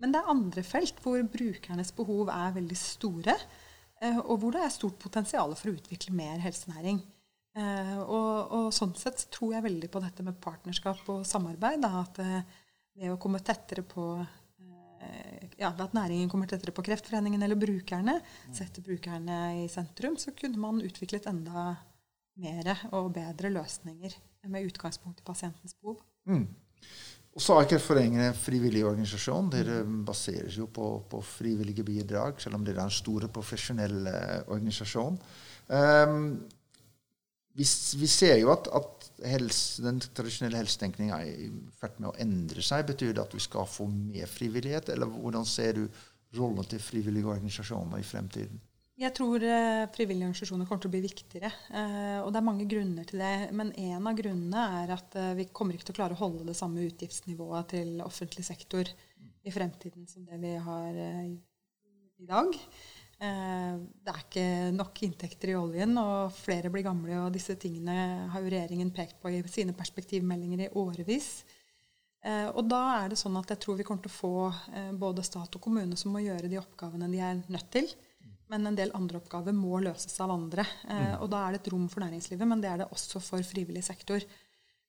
Men 0.00 0.14
det 0.14 0.22
er 0.22 0.30
andre 0.32 0.64
felt 0.64 1.02
hvor 1.04 1.20
brukernes 1.28 1.92
behov 1.96 2.30
er 2.32 2.54
veldig 2.56 2.78
store, 2.80 3.34
eh, 4.00 4.16
og 4.16 4.38
hvor 4.40 4.54
det 4.56 4.62
er 4.64 4.72
stort 4.72 4.96
potensial 5.02 5.52
for 5.58 5.70
å 5.70 5.76
utvikle 5.76 6.16
mer 6.16 6.40
helsenæring. 6.40 7.02
Eh, 7.54 7.98
og, 8.00 8.32
og, 8.48 8.70
sånn 8.74 8.96
sett 8.98 9.26
tror 9.34 9.58
jeg 9.58 9.66
veldig 9.68 9.92
på 9.92 10.02
dette 10.02 10.24
med 10.26 10.40
partnerskap 10.42 11.04
og 11.12 11.28
samarbeid. 11.28 11.84
Da, 11.84 12.00
at 12.00 12.22
det 12.94 13.12
å 13.12 13.20
komme 13.20 13.44
tettere 13.44 13.84
på 13.84 14.08
ja, 15.58 15.70
at 15.70 15.96
næringen 15.96 16.30
kommer 16.30 16.50
tettere 16.50 16.74
på 16.74 16.84
Kreftforeningen 16.86 17.42
eller 17.42 17.58
brukerne, 17.58 18.18
sette 18.54 18.82
brukerne 18.84 19.64
i 19.64 19.68
sentrum, 19.72 20.18
så 20.20 20.34
kunne 20.36 20.60
man 20.60 20.82
utviklet 20.84 21.28
enda 21.30 21.72
mer 22.42 22.70
og 22.92 23.12
bedre 23.14 23.52
løsninger 23.54 24.16
med 24.50 24.70
utgangspunkt 24.70 25.22
i 25.22 25.26
pasientens 25.26 25.76
behov. 25.78 26.00
Mm. 26.26 26.48
Og 27.34 27.42
så 27.42 27.56
er 27.58 27.68
Kreftforeningen 27.70 28.22
en 28.28 28.36
frivillig 28.38 28.84
organisasjon. 28.86 29.48
Dere 29.50 29.80
baseres 30.06 30.58
jo 30.58 30.68
på, 30.70 30.88
på, 31.10 31.22
frivillige 31.26 31.86
bidrag, 31.86 32.38
selv 32.42 32.60
om 32.60 32.66
dere 32.66 32.84
er 32.84 32.90
en 32.90 32.94
stor 32.94 33.26
profesjonell 33.34 34.06
eh, 34.06 34.42
organisasjon. 34.54 35.18
Um, 35.66 36.20
vi, 37.54 37.66
vi, 38.00 38.08
ser 38.10 38.36
jo 38.40 38.50
at, 38.54 38.68
at 38.74 39.08
helse, 39.30 39.82
den 39.84 40.00
tradisjonelle 40.02 40.58
helsetenkninga 40.58 41.20
er 41.22 41.46
i 41.46 41.48
ferd 41.78 42.00
med 42.00 42.10
å 42.10 42.16
endre 42.24 42.64
seg. 42.66 42.86
Betyr 42.88 43.14
det 43.14 43.22
at 43.22 43.34
vi 43.36 43.42
skal 43.42 43.68
få 43.70 43.86
mer 43.90 44.30
frivillighet, 44.30 44.90
eller 44.94 45.10
hvordan 45.10 45.46
ser 45.48 45.78
du 45.78 45.84
rollen 46.34 46.66
til 46.66 46.82
frivillige 46.82 47.30
organisasjoner 47.30 48.02
i 48.02 48.06
fremtiden? 48.06 48.62
Jeg 48.94 49.10
tror 49.16 49.42
eh, 49.42 49.84
frivillige 49.90 50.28
organisasjoner 50.28 50.68
kommer 50.68 50.84
til 50.84 50.90
å 50.90 50.94
bli 50.94 51.02
viktigere. 51.02 51.50
Eh, 51.74 52.18
og 52.22 52.28
det 52.30 52.38
er 52.38 52.46
mange 52.46 52.66
grunner 52.70 53.06
til 53.08 53.22
det. 53.24 53.32
Men 53.58 53.72
en 53.74 54.06
av 54.06 54.18
grunnene 54.18 54.66
er 54.82 54.92
at 54.94 55.16
eh, 55.18 55.32
vi 55.38 55.48
kommer 55.50 55.74
ikke 55.74 55.88
til 55.88 55.96
å 55.96 55.98
klare 55.98 56.14
å 56.14 56.20
holde 56.20 56.46
det 56.46 56.54
samme 56.58 56.84
utgiftsnivået 56.86 57.72
til 57.74 57.96
offentlig 58.06 58.46
sektor 58.46 58.90
i 59.44 59.54
fremtiden 59.54 60.06
som 60.10 60.26
det 60.28 60.38
vi 60.42 60.54
har 60.62 61.00
i 61.02 62.28
dag. 62.28 62.54
Det 63.18 64.10
er 64.10 64.20
ikke 64.20 64.46
nok 64.74 64.98
inntekter 65.06 65.52
i 65.52 65.56
oljen, 65.56 65.94
og 66.00 66.32
flere 66.34 66.70
blir 66.72 66.84
gamle. 66.84 67.20
Og 67.22 67.34
disse 67.34 67.54
tingene 67.60 68.26
har 68.32 68.42
jo 68.42 68.50
regjeringen 68.52 68.90
pekt 68.94 69.20
på 69.22 69.30
i 69.32 69.42
sine 69.48 69.72
perspektivmeldinger 69.76 70.66
i 70.66 70.72
årevis. 70.80 71.28
Og 72.24 72.62
da 72.68 72.82
er 72.98 73.12
det 73.12 73.20
sånn 73.20 73.36
at 73.40 73.54
jeg 73.54 73.62
tror 73.62 73.78
vi 73.78 73.86
kommer 73.86 74.04
til 74.04 74.12
å 74.12 74.18
få 74.18 74.92
både 75.00 75.24
stat 75.24 75.56
og 75.56 75.64
kommune 75.64 75.96
som 76.00 76.12
må 76.12 76.24
gjøre 76.24 76.50
de 76.50 76.60
oppgavene 76.60 77.08
de 77.12 77.22
er 77.22 77.40
nødt 77.48 77.70
til. 77.72 77.88
Men 78.52 78.68
en 78.68 78.76
del 78.76 78.92
andre 78.96 79.18
oppgaver 79.22 79.54
må 79.56 79.78
løses 79.82 80.16
av 80.20 80.32
andre. 80.34 80.66
Eh, 80.88 81.04
mm. 81.14 81.22
Og 81.24 81.30
da 81.32 81.44
er 81.44 81.54
det 81.54 81.62
et 81.62 81.70
rom 81.72 81.86
for 81.90 82.04
næringslivet, 82.04 82.48
men 82.48 82.60
det 82.62 82.70
er 82.70 82.82
det 82.82 82.90
også 82.92 83.22
for 83.24 83.46
frivillig 83.46 83.84
sektor. 83.86 84.24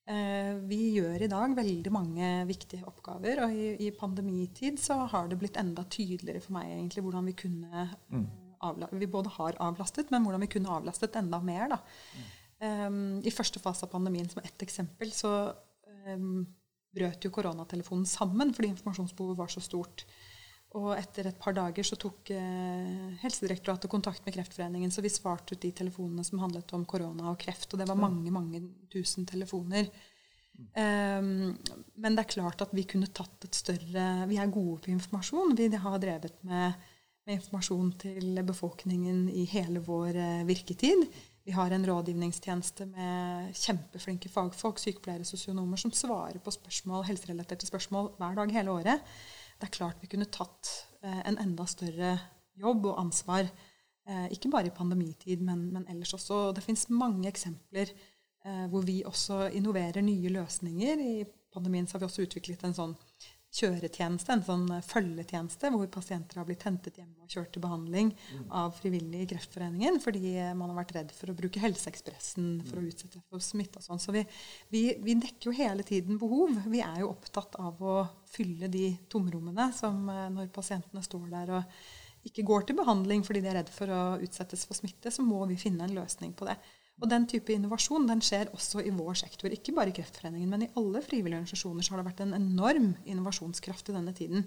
Eh, 0.06 0.52
vi 0.70 0.80
gjør 1.00 1.24
i 1.26 1.30
dag 1.32 1.54
veldig 1.58 1.92
mange 1.94 2.28
viktige 2.46 2.86
oppgaver, 2.86 3.40
og 3.42 3.54
i, 3.58 3.72
i, 3.88 3.92
pandemitid 3.96 4.78
så 4.78 5.00
har 5.10 5.32
det 5.32 5.40
blitt 5.42 5.58
enda 5.58 5.82
tydeligere 5.90 6.44
for 6.44 6.60
meg 6.60 6.76
egentlig 6.76 7.02
hvordan 7.08 7.30
vi 7.32 7.34
kunne 7.40 7.88
mm. 8.14 8.26
avla 8.70 8.90
Vi 8.94 9.10
både 9.10 9.34
har 9.40 9.58
avlastet, 9.66 10.14
men 10.14 10.28
hvordan 10.28 10.46
vi 10.46 10.52
kunne 10.54 10.76
avlastet 10.78 11.18
enda 11.18 11.42
mer. 11.42 11.74
da. 11.74 11.80
Mm. 12.14 12.28
Um, 12.66 13.00
I 13.26 13.34
første 13.34 13.60
fase 13.60 13.88
av 13.88 13.92
pandemien, 13.96 14.30
som 14.30 14.46
ett 14.46 14.62
eksempel, 14.62 15.10
så 15.12 15.34
um, 16.14 16.46
brøt 16.96 17.26
jo 17.26 17.34
koronatelefonen 17.34 18.06
sammen 18.08 18.54
fordi 18.56 18.72
informasjonsbehovet 18.76 19.42
var 19.42 19.52
så 19.52 19.64
stort. 19.64 20.06
Og 20.76 20.90
etter 20.98 21.30
et 21.30 21.38
par 21.40 21.56
dager 21.56 21.88
så 21.88 21.96
tok 22.00 22.34
eh, 22.36 23.14
Helsedirektoratet 23.22 23.92
kontakt 23.92 24.26
med 24.26 24.36
Kreftforeningen, 24.36 24.92
så 24.92 25.04
vi 25.04 25.12
svarte 25.14 25.56
ut 25.56 25.62
de 25.64 25.72
telefonene 25.76 26.26
som 26.28 26.42
handlet 26.42 26.74
om 26.76 26.84
korona 26.90 27.30
og 27.32 27.40
kreft. 27.40 27.70
Og 27.72 27.80
det 27.80 27.88
var 27.88 28.00
mange, 28.00 28.34
mange 28.34 28.60
tusen 28.92 29.28
telefoner. 29.30 29.88
Um, 30.56 31.56
men 32.00 32.16
det 32.16 32.24
er 32.24 32.32
klart 32.32 32.62
at 32.64 32.72
vi 32.76 32.86
kunne 32.88 33.10
tatt 33.12 33.44
et 33.44 33.58
større 33.58 34.04
Vi 34.30 34.38
er 34.40 34.52
gode 34.52 34.78
på 34.86 34.92
informasjon. 34.94 35.56
Vi 35.56 35.68
har 35.68 35.98
drevet 36.00 36.38
med, 36.48 36.84
med 37.28 37.40
informasjon 37.40 37.90
til 38.06 38.44
befolkningen 38.48 39.26
i 39.32 39.44
hele 39.52 39.84
vår 39.84 40.20
uh, 40.20 40.44
virketid. 40.48 41.08
Vi 41.46 41.56
har 41.56 41.72
en 41.72 41.88
rådgivningstjeneste 41.88 42.88
med 42.90 43.56
kjempeflinke 43.56 44.32
fagfolk, 44.34 44.80
sykepleiere, 44.82 45.28
sosionomer, 45.28 45.80
som 45.80 45.94
svarer 45.94 46.40
på 46.44 46.52
spørsmål, 46.56 47.06
helserelaterte 47.08 47.68
spørsmål 47.70 48.16
hver 48.20 48.40
dag 48.42 48.56
hele 48.60 48.80
året 48.80 49.18
det 49.60 49.70
er 49.70 49.78
klart 49.78 50.02
vi 50.04 50.10
kunne 50.12 50.28
tatt 50.32 50.72
eh, 51.04 51.22
en 51.30 51.40
enda 51.42 51.66
større 51.70 52.16
jobb 52.60 52.90
og 52.92 53.00
ansvar. 53.02 53.48
Eh, 54.06 54.28
ikke 54.36 54.52
bare 54.54 54.70
i 54.70 54.76
pandemitid, 54.76 55.42
men, 55.42 55.70
men 55.74 55.88
ellers 55.92 56.14
også. 56.18 56.42
Og 56.50 56.58
det 56.58 56.66
fins 56.66 56.88
mange 56.92 57.30
eksempler 57.32 57.92
eh, 57.92 58.66
hvor 58.72 58.86
vi 58.88 59.02
også 59.08 59.48
innoverer 59.56 60.06
nye 60.06 60.34
løsninger. 60.36 61.02
I 61.02 61.26
pandemien 61.56 61.88
har 61.92 62.04
vi 62.04 62.10
også 62.10 62.28
utviklet 62.28 62.68
en 62.68 62.78
sånn 62.78 62.98
kjøretjeneste, 63.56 64.36
en 64.36 64.44
sånn 64.46 64.66
eh, 64.76 64.84
følgetjeneste, 64.86 65.72
hvor 65.74 65.90
pasienter 65.94 66.42
har 66.42 66.48
blitt 66.48 66.66
hentet 66.68 67.00
hjemme 67.00 67.24
og 67.24 67.32
kjørt 67.32 67.52
til 67.56 67.64
behandling 67.64 68.12
mm. 68.14 68.46
av 68.62 68.76
frivillige 68.78 69.26
i 69.26 69.30
Kreftforeningen 69.34 70.00
fordi 70.04 70.36
man 70.58 70.72
har 70.72 70.80
vært 70.82 70.96
redd 70.98 71.14
for 71.16 71.32
å 71.32 71.38
bruke 71.38 71.62
Helseekspressen 71.64 72.50
for 72.68 72.82
å 72.82 72.86
utsette 72.86 73.22
for 73.30 73.44
smitte 73.44 73.82
og 73.82 73.88
sånn. 73.88 74.02
Så 74.04 74.16
vi, 74.16 74.26
vi, 74.74 74.86
vi, 75.02 75.18
dekker 75.24 75.50
jo 75.50 75.58
hele 75.58 75.86
tiden 75.88 76.20
behov. 76.22 76.54
Vi 76.68 76.84
er 76.84 77.02
jo 77.04 77.12
opptatt 77.14 77.58
av 77.62 77.82
å 77.82 78.00
fylle 78.30 78.70
de 78.72 78.90
tomrommene 79.12 79.72
som 79.76 80.04
eh, 80.12 80.26
når 80.36 80.52
pasientene 80.56 81.04
står 81.06 81.30
der 81.34 81.56
og 81.60 81.78
ikke 82.26 82.46
går 82.46 82.66
til 82.66 82.80
behandling 82.80 83.22
fordi 83.26 83.44
de 83.44 83.52
er 83.52 83.60
redd 83.62 83.70
for 83.74 83.92
å 83.94 84.02
utsettes 84.26 84.66
for 84.68 84.78
smitte, 84.78 85.14
så 85.14 85.26
må 85.26 85.44
vi 85.50 85.60
finne 85.62 85.86
en 85.86 85.96
løsning 85.98 86.34
på 86.38 86.48
det. 86.50 86.58
Og 87.04 87.10
den 87.12 87.26
type 87.28 87.52
innovasjon 87.52 88.08
den 88.08 88.22
skjer 88.24 88.54
også 88.56 88.84
i 88.86 88.94
vår 88.96 89.18
sektor. 89.20 89.52
Ikke 89.52 89.74
bare 89.76 89.92
i 89.92 89.96
Kreftforeningen, 89.98 90.52
men 90.52 90.64
i 90.64 90.72
alle 90.80 91.02
frivillige 91.04 91.42
organisasjoner 91.42 91.90
har 91.92 92.00
det 92.00 92.08
vært 92.08 92.24
en 92.24 92.38
enorm 92.38 92.94
innovasjonskraft 93.04 93.92
i 93.92 93.96
denne 93.98 94.14
tiden. 94.16 94.46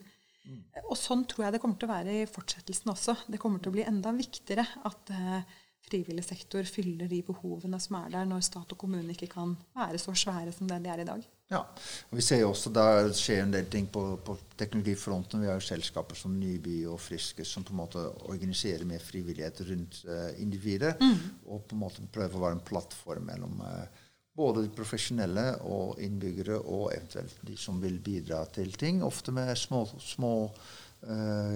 Mm. 0.48 0.62
Og 0.86 0.96
sånn 0.96 1.26
tror 1.28 1.44
jeg 1.44 1.56
det 1.56 1.60
kommer 1.60 1.76
til 1.80 1.90
å 1.90 1.92
være 1.92 2.14
i 2.22 2.28
fortsettelsen 2.30 2.92
også. 2.94 3.18
Det 3.28 3.40
kommer 3.42 3.60
til 3.60 3.72
å 3.72 3.76
bli 3.76 3.84
enda 3.84 4.14
viktigere 4.16 4.64
at 4.88 5.12
uh, 5.12 5.58
frivillig 5.88 6.24
sektor 6.26 6.68
fyller 6.68 7.08
de 7.10 7.22
behovene 7.26 7.80
som 7.82 7.98
er 8.02 8.12
der, 8.14 8.28
når 8.28 8.44
stat 8.46 8.76
og 8.76 8.80
kommune 8.80 9.14
ikke 9.14 9.30
kan 9.32 9.56
være 9.76 10.00
så 10.00 10.14
svære 10.16 10.54
som 10.54 10.70
det 10.70 10.80
de 10.84 10.92
er 10.92 11.02
i 11.02 11.08
dag. 11.08 11.26
Ja, 11.48 11.62
og 11.64 12.16
Vi 12.16 12.22
ser 12.22 12.42
jo 12.42 12.50
også 12.50 12.70
der 12.76 13.08
skjer 13.16 13.42
en 13.42 13.54
del 13.54 13.70
ting 13.72 13.86
på, 13.88 14.02
på 14.24 14.36
teknologifronten. 14.60 15.40
Vi 15.40 15.48
har 15.48 15.56
jo 15.56 15.64
selskaper 15.64 16.18
som 16.18 16.34
Nyby 16.36 16.82
og 16.92 17.00
Friske 17.00 17.46
som 17.48 17.64
på 17.64 17.72
en 17.72 17.80
måte 17.80 18.02
organiserer 18.28 18.84
mer 18.84 19.00
frivillighet 19.00 19.62
rundt 19.70 20.02
uh, 20.08 20.28
individet. 20.42 20.98
Mm. 21.00 21.40
Og 21.48 21.64
på 21.64 21.76
en 21.76 21.82
måte 21.86 22.04
prøver 22.12 22.36
å 22.36 22.44
være 22.44 22.58
en 22.58 22.66
plattform 22.68 23.30
mellom 23.30 23.64
uh, 23.64 24.04
både 24.38 24.66
de 24.66 24.74
profesjonelle 24.76 25.46
og 25.66 25.98
innbyggere, 26.04 26.60
og 26.60 26.92
eventuelt 26.94 27.40
de 27.48 27.56
som 27.58 27.80
vil 27.82 27.96
bidra 28.04 28.44
til 28.54 28.70
ting. 28.78 29.00
Ofte 29.02 29.32
med 29.34 29.54
små, 29.58 29.86
små 30.04 30.34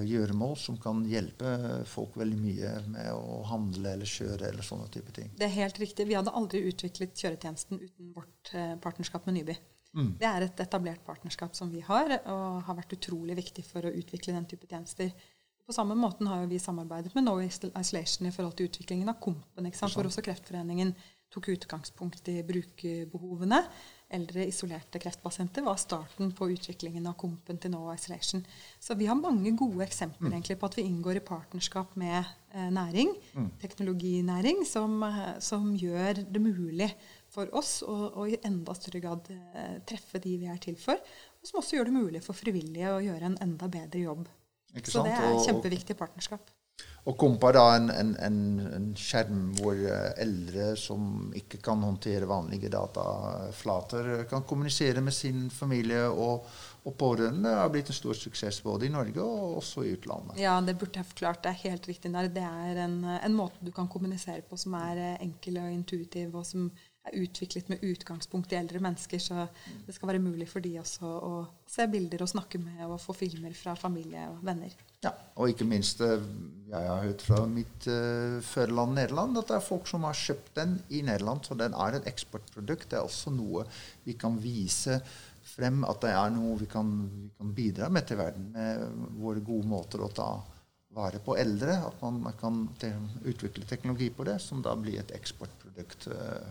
gjøremål 0.06 0.54
som 0.60 0.76
kan 0.80 1.00
hjelpe 1.10 1.82
folk 1.90 2.14
veldig 2.20 2.38
mye 2.38 2.72
med 2.92 3.08
å 3.16 3.40
handle 3.50 3.96
eller 3.96 4.08
kjøre 4.08 4.52
eller 4.52 4.66
sånne 4.66 4.86
type 4.94 5.14
ting. 5.16 5.32
Det 5.38 5.48
er 5.48 5.56
helt 5.56 5.80
riktig. 5.82 6.06
Vi 6.06 6.14
hadde 6.14 6.34
aldri 6.38 6.62
utviklet 6.70 7.16
kjøretjenesten 7.18 7.82
uten 7.82 8.12
vårt 8.14 8.52
partnerskap 8.84 9.26
med 9.26 9.40
Nyby. 9.40 9.56
Mm. 9.92 10.14
Det 10.20 10.28
er 10.28 10.46
et 10.46 10.60
etablert 10.64 11.02
partnerskap 11.04 11.56
som 11.56 11.70
vi 11.72 11.82
har, 11.84 12.14
og 12.32 12.62
har 12.64 12.78
vært 12.78 12.94
utrolig 12.96 13.36
viktig 13.42 13.64
for 13.66 13.84
å 13.84 13.92
utvikle 13.92 14.36
den 14.38 14.46
type 14.48 14.68
tjenester. 14.70 15.10
På 15.66 15.74
samme 15.76 15.94
måten 15.94 16.26
har 16.26 16.46
vi 16.50 16.58
samarbeidet 16.58 17.12
med 17.14 17.26
No 17.26 17.36
Isolation 17.42 18.26
i 18.26 18.32
forhold 18.34 18.56
til 18.58 18.70
utviklingen 18.70 19.12
av 19.12 19.20
Kompen, 19.22 19.68
hvor 19.68 20.08
også 20.08 20.24
Kreftforeningen 20.24 20.94
tok 21.32 21.52
utgangspunkt 21.54 22.28
i 22.28 22.40
brukerbehovene. 22.44 23.62
Eldre 24.12 24.44
isolerte 24.46 25.00
kreftpasienter 25.00 25.64
var 25.64 25.78
starten 25.80 26.32
på 26.36 26.50
utviklingen 26.52 27.06
av 27.08 27.16
Kompen 27.20 27.58
til 27.60 27.72
No 27.72 27.86
Isolation. 27.94 28.44
Så 28.80 28.96
vi 28.98 29.08
har 29.08 29.18
mange 29.18 29.54
gode 29.56 29.84
eksempler 29.86 30.28
mm. 30.28 30.34
egentlig, 30.34 30.58
på 30.60 30.68
at 30.68 30.78
vi 30.78 30.86
inngår 30.88 31.20
i 31.20 31.24
partnerskap 31.24 31.96
med 32.00 32.18
eh, 32.20 32.68
næring, 32.74 33.14
mm. 33.32 33.48
teknologinæring, 33.62 34.62
som, 34.68 34.98
eh, 35.08 35.34
som, 35.40 35.72
gjør 35.76 36.22
det 36.28 36.44
mulig 36.44 36.90
for 37.32 37.48
oss 37.56 37.80
å 37.86 38.26
i 38.28 38.36
enda 38.44 38.76
større 38.76 39.00
grad 39.00 39.32
eh, 39.32 39.78
treffe 39.88 40.20
de 40.22 40.36
vi 40.44 40.50
er 40.52 40.60
til 40.62 40.76
for. 40.80 41.00
Og 41.40 41.48
som 41.48 41.62
også 41.62 41.78
gjør 41.78 41.88
det 41.88 41.96
mulig 41.96 42.24
for 42.24 42.36
frivillige 42.36 42.92
å 42.92 43.00
gjøre 43.02 43.32
en 43.32 43.40
enda 43.48 43.70
bedre 43.72 44.04
jobb. 44.04 44.26
Så 44.84 45.04
det 45.04 45.16
er 45.16 45.30
et 45.32 45.46
kjempeviktig 45.48 45.96
partnerskap. 45.98 46.52
Og 47.02 47.16
Kompa 47.18 47.48
da 47.50 47.62
en, 47.74 47.88
en, 47.90 48.10
en, 48.22 48.36
en, 48.76 48.84
skjerm 48.94 49.48
hvor 49.58 49.74
eh, 49.74 50.12
eldre 50.22 50.68
som 50.78 51.32
ikke 51.34 51.58
kan 51.64 51.82
håndtere 51.82 52.28
vanlige 52.30 52.70
dataflater, 52.70 54.12
kan 54.30 54.44
kommunisere 54.46 55.02
med 55.02 55.16
sin 55.16 55.48
familie 55.50 56.04
og, 56.06 56.46
og 56.86 56.94
pårørende. 56.98 57.56
har 57.58 57.72
blitt 57.74 57.90
en 57.90 57.98
stor 57.98 58.14
suksess 58.14 58.62
både 58.62 58.86
i 58.86 58.92
Norge 58.94 59.18
og 59.18 59.58
også 59.58 59.82
i 59.82 59.96
utlandet. 59.96 60.38
Ja, 60.38 60.54
det 60.62 60.76
burde 60.78 61.02
jeg 61.02 61.10
forklart. 61.10 61.42
Det 61.42 61.50
er 61.50 61.64
helt 61.64 61.90
riktig. 61.90 62.14
Det 62.14 62.46
er 62.46 62.82
en, 62.86 63.34
måte 63.34 63.66
du 63.66 63.72
kan 63.74 63.90
kommunisere 63.90 64.46
på 64.46 64.60
som 64.60 64.78
er 64.78 65.02
eh, 65.02 65.20
enkel 65.26 65.58
og 65.58 65.74
intuitiv, 65.74 66.36
og 66.38 66.46
som 66.46 66.70
er 67.02 67.18
utviklet 67.18 67.70
med 67.70 67.82
utgangspunkt 67.82 68.52
i 68.52 68.58
eldre 68.58 68.80
mennesker. 68.82 69.20
Så 69.22 69.46
det 69.86 69.94
skal 69.96 70.12
være 70.12 70.22
mulig 70.22 70.46
for 70.50 70.64
de 70.64 70.76
også 70.80 71.08
å 71.08 71.32
se 71.68 71.86
bilder 71.90 72.22
og 72.22 72.30
snakke 72.30 72.60
med 72.62 72.84
og 72.86 73.00
få 73.02 73.16
filmer 73.16 73.54
fra 73.58 73.74
familie 73.78 74.28
og 74.30 74.42
venner. 74.46 74.74
Ja, 75.02 75.12
og 75.34 75.50
ikke 75.50 75.66
minst 75.66 76.00
eh, 76.04 76.22
Jeg 76.70 76.88
har 76.88 77.02
hørt 77.02 77.24
fra 77.26 77.40
mitt 77.50 77.88
uh, 77.90 78.38
førerland 78.46 78.94
Nederland 78.96 79.40
at 79.40 79.50
det 79.50 79.58
er 79.58 79.66
folk 79.66 79.90
som 79.90 80.06
har 80.06 80.16
kjøpt 80.16 80.54
den 80.56 80.78
i 80.94 81.02
Nederland. 81.04 81.44
Så 81.44 81.58
den 81.58 81.74
er 81.74 81.98
et 81.98 82.08
eksportprodukt. 82.08 82.88
Det 82.92 83.00
er 83.00 83.04
også 83.04 83.34
noe 83.34 83.66
vi 84.06 84.16
kan 84.18 84.38
vise 84.40 85.00
frem 85.52 85.82
at 85.84 86.00
det 86.04 86.14
er 86.14 86.30
noe 86.32 86.54
vi 86.60 86.70
kan, 86.70 86.88
vi 87.10 87.28
kan 87.36 87.52
bidra 87.52 87.90
med 87.92 88.06
til 88.08 88.20
verden 88.22 88.52
med 88.54 88.86
våre 89.20 89.42
gode 89.44 89.68
måter 89.68 90.00
å 90.00 90.12
ta 90.14 90.30
vare 90.94 91.18
på 91.24 91.34
eldre. 91.40 91.80
At 91.90 92.00
man 92.00 92.30
kan 92.40 92.62
utvikle 93.26 93.66
teknologi 93.68 94.12
på 94.14 94.24
det, 94.28 94.38
som 94.40 94.62
da 94.64 94.76
blir 94.78 95.02
et 95.02 95.12
eksportprodukt 95.18 96.08
uh, 96.14 96.46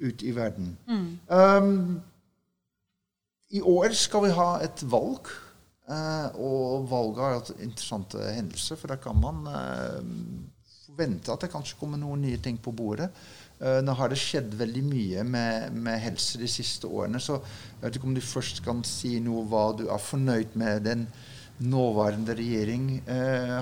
ut 0.00 0.22
i 0.22 0.32
verden. 0.36 0.72
Mm. 0.86 1.10
Um, 1.26 2.00
I 3.50 3.62
år 3.64 3.94
skal 3.96 4.26
vi 4.26 4.34
ha 4.36 4.50
et 4.64 4.82
valg. 4.88 5.30
Uh, 5.88 6.28
og 6.36 6.88
valget 6.90 7.22
har 7.24 7.34
hatt 7.38 7.50
interessante 7.64 8.20
hendelser, 8.36 8.76
for 8.76 8.92
da 8.92 8.98
kan 9.00 9.16
man 9.16 9.38
uh, 9.48 10.02
forvente 10.84 11.32
at 11.32 11.46
det 11.46 11.48
kanskje 11.54 11.78
kommer 11.80 12.00
noen 12.00 12.26
nye 12.26 12.40
ting 12.44 12.58
på 12.60 12.74
bordet. 12.76 13.08
Uh, 13.56 13.80
nå 13.80 13.94
har 13.96 14.12
det 14.12 14.18
skjedd 14.20 14.52
veldig 14.58 14.82
mye 14.84 15.24
med, 15.24 15.72
med, 15.72 15.96
helse 16.02 16.42
de 16.42 16.50
siste 16.50 16.90
årene, 16.92 17.22
så 17.24 17.38
jeg 17.40 17.80
vet 17.86 17.96
ikke 17.96 18.10
om 18.10 18.18
du 18.18 18.20
først 18.20 18.60
kan 18.66 18.84
si 18.84 19.14
noe 19.24 19.46
hva 19.48 19.64
du 19.78 19.86
er 19.88 20.04
fornøyd 20.10 20.60
med 20.60 20.84
den 20.90 21.08
nåværende 21.58 22.36
regjering 22.38 23.00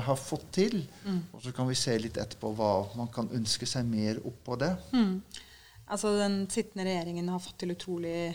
har 0.04 0.18
fått 0.20 0.50
til. 0.52 0.82
Mm. 1.06 1.22
Og 1.32 1.40
så 1.40 1.52
kan 1.56 1.64
vi 1.70 1.78
se 1.80 1.94
litt 1.96 2.18
etterpå 2.20 2.50
hva 2.58 2.72
man 2.98 3.08
kan 3.08 3.30
ønske 3.32 3.64
seg 3.70 3.86
mer 3.88 4.18
oppå 4.20 4.58
det. 4.60 4.74
Mm. 4.92 5.14
Altså, 5.86 6.16
Den 6.18 6.44
sittende 6.50 6.88
regjeringen 6.88 7.28
har 7.30 7.42
fått 7.42 7.60
til 7.62 7.74
utrolig 7.76 8.34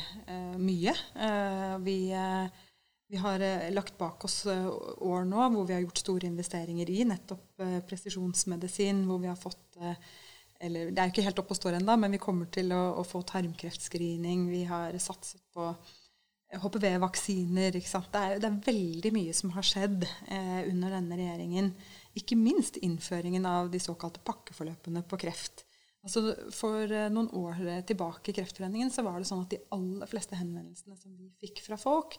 mye. 0.58 0.94
vi 1.84 1.98
vi 3.12 3.18
har 3.18 3.40
eh, 3.40 3.72
lagt 3.74 3.98
bak 3.98 4.24
oss 4.26 4.46
eh, 4.46 4.68
år 5.04 5.26
nå 5.28 5.48
hvor 5.52 5.66
vi 5.68 5.76
har 5.76 5.82
gjort 5.84 6.00
store 6.00 6.30
investeringer 6.30 6.88
i 6.90 7.02
nettopp 7.04 7.60
eh, 7.60 7.80
presisjonsmedisin, 7.84 9.02
hvor 9.08 9.20
vi 9.20 9.28
har 9.28 9.40
fått 9.40 9.82
eller 10.62 10.92
Det 10.94 11.02
er 11.02 11.08
jo 11.10 11.12
ikke 11.16 11.24
helt 11.26 11.40
oppe 11.42 11.56
og 11.56 11.58
står 11.58 11.76
ennå, 11.80 11.96
men 11.98 12.14
vi 12.14 12.20
kommer 12.22 12.46
til 12.54 12.70
å, 12.76 12.80
å, 13.02 13.04
få 13.04 13.24
tarmkreftscreening. 13.26 14.44
Vi 14.52 14.60
har 14.70 14.94
satset 15.02 15.42
på 15.56 15.72
HPV-vaksiner. 16.54 17.74
Det, 17.74 18.22
det, 18.44 18.46
er 18.46 18.60
veldig 18.68 19.12
mye 19.16 19.34
som 19.34 19.56
har 19.56 19.66
skjedd 19.66 20.06
eh, 20.06 20.60
under 20.70 20.94
denne 20.94 21.18
regjeringen. 21.18 21.72
Ikke 22.14 22.38
minst 22.38 22.78
innføringen 22.78 23.50
av 23.50 23.74
de 23.74 23.82
såkalte 23.82 24.22
pakkeforløpene 24.28 25.02
på 25.10 25.20
kreft. 25.26 25.66
Altså 26.02 26.34
For 26.56 26.90
noen 27.14 27.30
år 27.38 27.60
tilbake 27.86 28.32
i 28.32 28.36
Kreftforeningen 28.36 28.90
så 28.94 29.04
var 29.06 29.20
det 29.20 29.30
sånn 29.30 29.44
at 29.46 29.52
de 29.54 29.60
aller 29.76 30.10
fleste 30.10 30.38
henvendelsene 30.40 30.98
som 30.98 31.14
vi 31.14 31.30
fikk 31.44 31.62
fra 31.68 31.78
folk, 31.78 32.18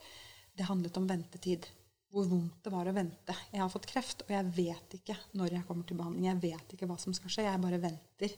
det 0.55 0.69
handlet 0.69 0.99
om 1.01 1.09
ventetid. 1.09 1.67
Hvor 2.13 2.27
vondt 2.29 2.61
det 2.61 2.71
var 2.75 2.89
å 2.89 2.93
vente. 2.93 3.35
Jeg 3.51 3.63
har 3.63 3.71
fått 3.73 3.89
kreft, 3.89 4.27
og 4.27 4.33
jeg 4.35 4.49
vet 4.53 4.97
ikke 4.99 5.17
når 5.39 5.55
jeg 5.57 5.67
kommer 5.69 5.87
til 5.89 5.97
behandling. 5.97 6.27
Jeg 6.29 6.43
vet 6.43 6.75
ikke 6.75 6.89
hva 6.91 6.99
som 7.01 7.15
skal 7.17 7.33
skje. 7.33 7.47
Jeg 7.47 7.63
bare 7.63 7.81
venter. 7.81 8.35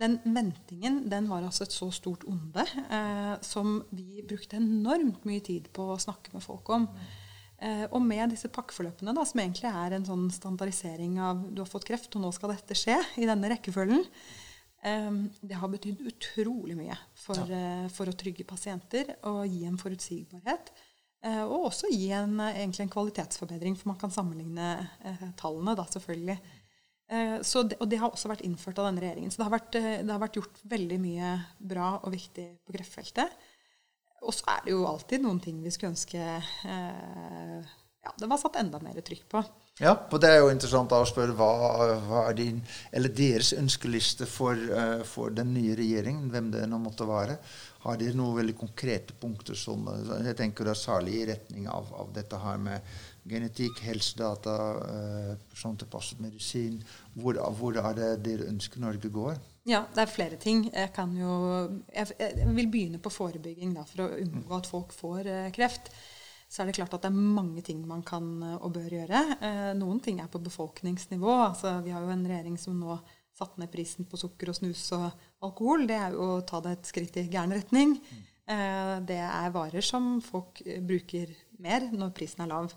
Den 0.00 0.18
ventingen 0.24 1.02
den 1.12 1.26
var 1.28 1.44
altså 1.44 1.66
et 1.66 1.74
så 1.76 1.90
stort 1.92 2.26
onde 2.28 2.62
eh, 2.64 3.34
som 3.44 3.82
vi 3.92 4.22
brukte 4.24 4.56
enormt 4.60 5.26
mye 5.28 5.42
tid 5.44 5.68
på 5.76 5.90
å 5.92 5.98
snakke 6.00 6.32
med 6.32 6.44
folk 6.44 6.68
om. 6.76 6.86
Eh, 7.60 7.86
og 7.88 8.00
med 8.04 8.32
disse 8.32 8.48
pakkeforløpene, 8.52 9.12
da, 9.16 9.24
som 9.28 9.42
egentlig 9.42 9.68
er 9.68 9.96
en 9.96 10.06
sånn 10.08 10.28
standardisering 10.32 11.18
av 11.24 11.42
du 11.52 11.60
har 11.60 11.68
fått 11.68 11.88
kreft, 11.88 12.12
og 12.16 12.24
nå 12.24 12.30
skal 12.32 12.54
dette 12.54 12.76
skje, 12.78 12.96
i 13.20 13.28
denne 13.28 13.52
rekkefølgen, 13.52 14.06
eh, 14.06 14.49
det 14.80 15.58
har 15.60 15.68
betydd 15.68 16.06
utrolig 16.08 16.76
mye 16.78 16.94
for, 17.12 17.36
ja. 17.36 17.58
Eh, 17.84 17.88
for, 17.92 18.08
å 18.08 18.16
trygge 18.16 18.46
pasienter 18.48 19.12
og 19.28 19.42
gi 19.44 19.66
en 19.68 19.76
forutsigbarhet. 19.80 20.72
Eh, 21.20 21.42
og 21.44 21.66
også 21.68 21.90
gi 21.92 22.08
en, 22.16 22.38
eh, 22.40 22.62
egentlig 22.62 22.86
en 22.86 22.94
kvalitetsforbedring, 22.94 23.76
for 23.76 23.92
man 23.92 24.00
kan 24.00 24.14
sammenligne 24.14 24.70
tallene, 25.36 25.76
da 25.76 25.84
selvfølgelig. 25.84 26.38
Det, 27.10 27.76
og 27.82 27.88
det 27.90 27.98
har 27.98 28.12
også 28.14 28.28
vært 28.30 28.44
innført 28.46 28.78
av 28.78 28.86
denne 28.86 29.02
regjeringen. 29.02 29.32
Så 29.34 29.40
det 29.40 29.48
har, 29.48 29.56
vært, 29.56 29.72
det 29.74 30.12
har 30.12 30.20
vært 30.22 30.36
gjort 30.38 30.60
veldig 30.70 30.98
mye 31.02 31.30
bra 31.58 31.88
og 31.98 32.12
viktig 32.14 32.44
på 32.62 32.76
kreftfeltet. 32.76 33.34
Og 34.22 34.36
så 34.36 34.46
er 34.52 34.64
det 34.64 34.74
jo 34.74 34.84
alltid 34.86 35.24
noen 35.24 35.40
ting 35.42 35.58
vi 35.64 35.72
skulle 35.74 35.94
ønske 35.94 36.20
eh, 36.20 37.72
ja, 38.00 38.12
det 38.16 38.28
var 38.30 38.40
satt 38.40 38.60
enda 38.60 38.80
mer 38.84 39.00
trykk 39.04 39.26
på. 39.32 39.42
Ja, 39.80 39.94
og 39.96 40.20
det 40.20 40.28
er 40.28 40.42
jo 40.42 40.50
interessant 40.52 40.92
å 40.92 41.00
spørre 41.08 41.32
hva, 41.36 41.46
hva 42.04 42.24
er 42.28 42.34
din, 42.36 42.58
eller 42.92 43.12
deres 43.16 43.54
ønskeliste 43.56 44.26
for, 44.28 44.58
uh, 44.76 45.00
for, 45.08 45.32
den 45.32 45.54
nye 45.54 45.76
regjeringen, 45.78 46.26
hvem 46.32 46.50
det 46.52 46.66
nå 46.68 46.80
måtte 46.82 47.08
være. 47.08 47.38
Har 47.86 47.96
dere 47.96 48.18
noen 48.18 48.36
veldig 48.36 48.58
konkrete 48.60 49.16
punkter 49.16 49.56
som 49.56 49.88
jeg 50.20 50.36
tenker 50.36 50.68
da 50.68 50.74
særlig 50.76 51.14
i 51.16 51.24
retning 51.30 51.70
av, 51.72 51.88
av 51.96 52.12
dette 52.12 52.42
her 52.42 52.60
med 52.60 52.92
genetikk, 53.30 53.80
helsedata, 53.86 54.58
uh, 54.84 55.32
persontilpasset 55.48 56.20
medisin? 56.20 56.76
Hvor, 57.16 57.40
hvor, 57.56 57.80
er 57.80 57.96
det 57.96 58.12
dere 58.28 58.52
ønsker 58.52 58.84
Norge 58.84 59.08
går? 59.16 59.40
Ja, 59.70 59.86
det 59.94 60.04
er 60.04 60.12
flere 60.12 60.36
ting. 60.40 60.66
Jeg, 60.74 60.92
jo, 61.16 61.34
jeg, 61.88 62.12
jeg 62.20 62.52
vil 62.52 62.68
begynne 62.68 63.00
på 63.00 63.16
forebygging 63.16 63.72
da, 63.80 63.88
for 63.88 64.10
å 64.10 64.14
unngå 64.26 64.60
at 64.60 64.68
folk 64.76 64.92
får 64.92 65.24
uh, 65.24 65.44
kreft 65.56 65.88
så 66.50 66.62
er 66.62 66.70
det 66.70 66.74
klart 66.80 66.94
at 66.96 67.04
det 67.04 67.12
er 67.12 67.34
mange 67.38 67.62
ting 67.62 67.82
man 67.86 68.02
kan 68.06 68.26
eh, 68.42 68.56
og 68.58 68.74
bør 68.74 68.96
gjøre. 68.98 69.22
Eh, 69.38 69.70
noen 69.78 70.00
ting 70.02 70.18
er 70.18 70.30
på 70.30 70.42
befolkningsnivå. 70.42 71.30
Altså, 71.44 71.76
vi 71.84 71.94
har 71.94 72.02
jo 72.02 72.10
en 72.10 72.26
regjering 72.26 72.56
som 72.58 72.74
nå 72.80 72.96
satte 73.38 73.62
ned 73.62 73.70
prisen 73.72 74.08
på 74.10 74.18
sukker 74.18 74.50
og 74.50 74.58
snus 74.58 74.82
og 74.96 75.06
alkohol. 75.46 75.86
Det 75.86 75.96
er 75.96 76.16
jo 76.16 76.26
å 76.26 76.42
ta 76.46 76.58
det 76.64 76.74
et 76.74 76.90
skritt 76.90 77.20
i 77.22 77.28
gæren 77.30 77.54
retning. 77.54 77.94
Eh, 78.50 78.96
det 79.06 79.20
er 79.22 79.54
varer 79.54 79.86
som 79.86 80.16
folk 80.24 80.58
bruker 80.86 81.30
mer 81.62 81.86
når 81.94 82.10
prisen 82.18 82.42
er 82.42 82.50
lav. 82.50 82.74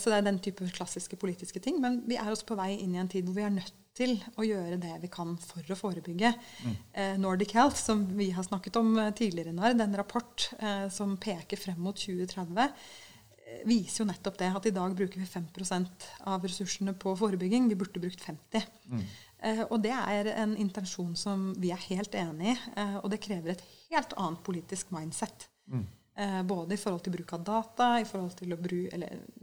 Så 0.00 0.10
det 0.10 0.18
er 0.18 0.26
den 0.26 0.40
type 0.42 0.66
klassiske 0.74 1.16
politiske 1.20 1.60
ting. 1.62 1.80
Men 1.82 2.02
vi 2.08 2.18
er 2.20 2.30
også 2.30 2.48
på 2.48 2.58
vei 2.58 2.72
inn 2.76 2.94
i 2.96 3.00
en 3.02 3.10
tid 3.10 3.26
hvor 3.28 3.36
vi 3.38 3.46
er 3.46 3.54
nødt 3.54 3.74
til 3.94 4.16
å 4.40 4.44
gjøre 4.46 4.78
det 4.82 4.94
vi 5.04 5.10
kan 5.12 5.36
for 5.40 5.70
å 5.70 5.78
forebygge. 5.78 6.32
Mm. 6.66 6.76
Eh, 6.92 7.16
Nordic 7.22 7.54
Health, 7.54 7.78
som 7.78 8.02
vi 8.18 8.30
har 8.34 8.46
snakket 8.46 8.78
om 8.80 8.94
eh, 8.98 9.12
tidligere, 9.14 9.54
når, 9.54 9.76
den 9.78 9.94
rapport 9.98 10.48
eh, 10.58 10.86
som 10.92 11.14
peker 11.20 11.60
frem 11.60 11.78
mot 11.84 11.98
2030, 11.98 12.58
eh, 12.64 13.60
viser 13.70 14.02
jo 14.02 14.08
nettopp 14.10 14.40
det 14.40 14.50
at 14.58 14.66
i 14.66 14.74
dag 14.74 14.96
bruker 14.98 15.22
vi 15.22 15.28
5% 15.30 16.08
av 16.32 16.46
ressursene 16.46 16.96
på 16.98 17.14
forebygging. 17.20 17.70
Vi 17.70 17.78
burde 17.78 18.02
brukt 18.02 18.26
50 18.26 18.66
mm. 18.90 19.04
eh, 19.46 19.64
Og 19.68 19.78
det 19.86 19.94
er 19.94 20.32
en 20.34 20.56
intensjon 20.58 21.14
som 21.18 21.52
vi 21.62 21.70
er 21.74 21.88
helt 21.92 22.18
enig 22.18 22.56
i, 22.56 22.58
eh, 22.74 22.96
og 22.98 23.12
det 23.14 23.22
krever 23.22 23.54
et 23.54 23.66
helt 23.92 24.16
annet 24.18 24.42
politisk 24.46 24.90
mindset. 24.96 25.46
Mm. 25.70 25.86
Eh, 26.16 26.42
både 26.46 26.76
i 26.76 26.78
forhold 26.78 27.02
til 27.02 27.12
bruk 27.16 27.32
av 27.34 27.42
data, 27.42 27.88
i 27.98 28.06
forhold 28.06 28.36
til 28.38 28.54
å 28.54 28.58
bru, 28.60 28.76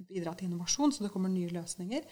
bidra 0.08 0.32
til 0.40 0.48
innovasjon, 0.48 0.94
så 0.96 1.04
det 1.04 1.12
kommer 1.12 1.32
nye 1.32 1.52
løsninger. 1.52 2.06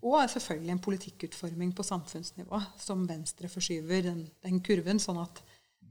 Og 0.00 0.22
selvfølgelig 0.32 0.72
en 0.72 0.84
politikkutforming 0.86 1.74
på 1.76 1.84
samfunnsnivå 1.84 2.62
som 2.80 3.04
Venstre 3.08 3.50
forskyver 3.52 4.06
den, 4.08 4.22
den 4.44 4.62
kurven, 4.64 5.02
sånn 5.02 5.20
at 5.20 5.42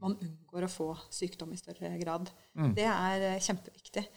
man 0.01 0.17
unngår 0.17 0.65
å 0.65 0.71
få 0.71 0.87
sykdom 1.13 1.53
i 1.53 1.59
større 1.61 1.93
grad. 2.01 2.31
Mm. 2.57 2.73
Det 2.77 2.87
er 2.89 3.27
eh, 3.33 3.43
kjempeviktig. 3.43 4.07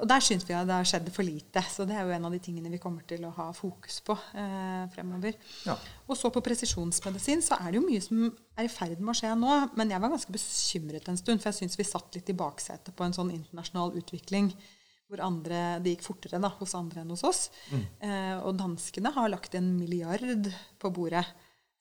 Og 0.00 0.04
der 0.10 0.22
syns 0.24 0.44
vi 0.44 0.54
at 0.56 0.66
det 0.68 0.76
har 0.76 0.88
skjedd 0.88 1.08
for 1.14 1.24
lite. 1.24 1.62
Så 1.70 1.86
det 1.88 1.94
er 1.96 2.04
jo 2.04 2.14
en 2.16 2.26
av 2.28 2.34
de 2.34 2.40
tingene 2.42 2.70
vi 2.72 2.80
kommer 2.82 3.06
til 3.08 3.22
å 3.24 3.32
ha 3.36 3.46
fokus 3.56 4.00
på 4.04 4.16
eh, 4.36 4.82
fremover. 4.92 5.36
Ja. 5.64 5.76
Og 6.06 6.18
så 6.18 6.30
på 6.34 6.42
presisjonsmedisin 6.44 7.44
så 7.44 7.58
er 7.60 7.70
det 7.70 7.80
jo 7.80 7.86
mye 7.86 8.02
som 8.04 8.26
er 8.58 8.66
i 8.66 8.72
ferd 8.72 8.98
med 9.00 9.14
å 9.14 9.16
skje 9.16 9.32
nå. 9.38 9.54
Men 9.78 9.94
jeg 9.94 10.02
var 10.02 10.12
ganske 10.12 10.34
bekymret 10.34 11.08
en 11.08 11.20
stund, 11.20 11.40
for 11.40 11.52
jeg 11.52 11.60
syns 11.62 11.78
vi 11.78 11.86
satt 11.86 12.18
litt 12.18 12.32
i 12.32 12.36
baksetet 12.36 12.96
på 12.96 13.06
en 13.06 13.16
sånn 13.16 13.32
internasjonal 13.38 13.96
utvikling 14.02 14.50
hvor 15.06 15.22
andre, 15.22 15.78
det 15.78 15.92
gikk 15.94 16.06
fortere 16.08 16.40
da, 16.42 16.50
hos 16.58 16.74
andre 16.74 17.04
enn 17.04 17.12
hos 17.14 17.22
oss. 17.26 17.44
Mm. 17.70 17.82
Eh, 18.08 18.36
og 18.40 18.56
danskene 18.58 19.12
har 19.14 19.30
lagt 19.30 19.54
en 19.54 19.68
milliard 19.78 20.50
på 20.82 20.90
bordet 20.90 21.22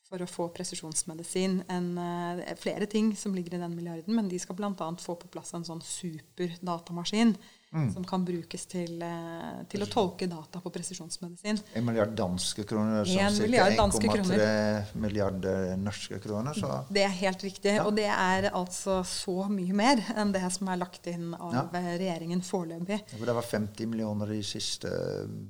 for 0.06 0.22
å 0.22 0.30
få 0.30 0.52
presisjonsmedisin. 0.54 1.64
En, 1.74 1.88
eh, 1.98 2.54
flere 2.62 2.86
ting 2.86 3.16
som 3.18 3.34
ligger 3.34 3.58
i 3.58 3.64
den 3.64 3.76
milliarden, 3.76 4.14
men 4.14 4.30
de 4.30 4.38
skal 4.38 4.56
bl.a. 4.56 4.92
få 5.02 5.18
på 5.18 5.32
plass 5.34 5.56
en 5.58 5.66
sånn 5.66 5.82
superdatamaskin 5.82 7.34
mm. 7.72 7.94
som 7.94 8.06
kan 8.06 8.26
brukes 8.26 8.66
til, 8.66 9.02
eh, 9.02 9.64
til, 9.70 9.84
å 9.84 9.88
tolke 9.90 10.28
data 10.30 10.62
på 10.64 10.72
presisjonsmedisin. 10.74 11.60
En 11.74 11.86
milliard 11.86 12.14
danske 12.18 12.66
kroner, 12.68 13.06
som 13.06 13.40
ca. 13.40 13.70
1,3 13.88 14.98
milliarder 15.02 15.76
norske 15.80 16.20
kroner. 16.24 16.54
Så. 16.58 16.72
Det 16.90 17.04
er 17.06 17.14
helt 17.22 17.44
riktig. 17.44 17.76
Ja. 17.78 17.86
Og 17.88 17.96
det 17.98 18.08
er 18.12 18.50
altså 18.52 19.02
så 19.08 19.48
mye 19.52 19.76
mer 19.76 20.02
enn 20.16 20.34
det 20.36 20.46
som 20.56 20.70
er 20.72 20.82
lagt 20.82 21.08
inn 21.12 21.34
av 21.36 21.56
ja. 21.58 21.66
regjeringen 21.74 22.44
foreløpig. 22.46 23.02
Ja, 23.16 23.26
det 23.26 23.38
var 23.40 23.50
50 23.50 23.92
millioner 23.92 24.32
i 24.36 24.42
siste 24.46 24.92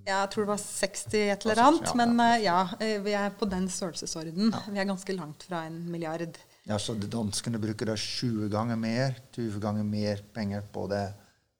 Ja, 0.06 0.22
jeg 0.24 0.32
tror 0.34 0.46
det 0.46 0.52
var 0.54 0.62
60 0.64 1.16
et 1.36 1.46
eller 1.46 1.64
annet. 1.68 1.94
Men 2.00 2.20
eh, 2.24 2.42
ja, 2.48 2.60
eh, 2.80 2.98
vi 3.06 3.16
er 3.18 3.34
på 3.36 3.48
den 3.50 3.70
størrelsesorden. 3.72 4.54
Vi 4.72 4.82
er 4.82 4.90
ganske 4.90 5.18
langt 5.18 5.48
fra 5.48 5.66
en 5.70 5.80
milliard. 5.92 6.38
Ja, 6.66 6.80
Så 6.82 6.96
danskene 6.98 7.60
bruker 7.62 7.92
da 7.92 7.96
20 8.00 8.50
ganger 8.50 8.80
mer, 8.80 9.20
20 9.36 9.62
ganger 9.62 9.86
mer 9.86 10.24
penger 10.34 10.66
på 10.74 10.88
det 10.90 11.04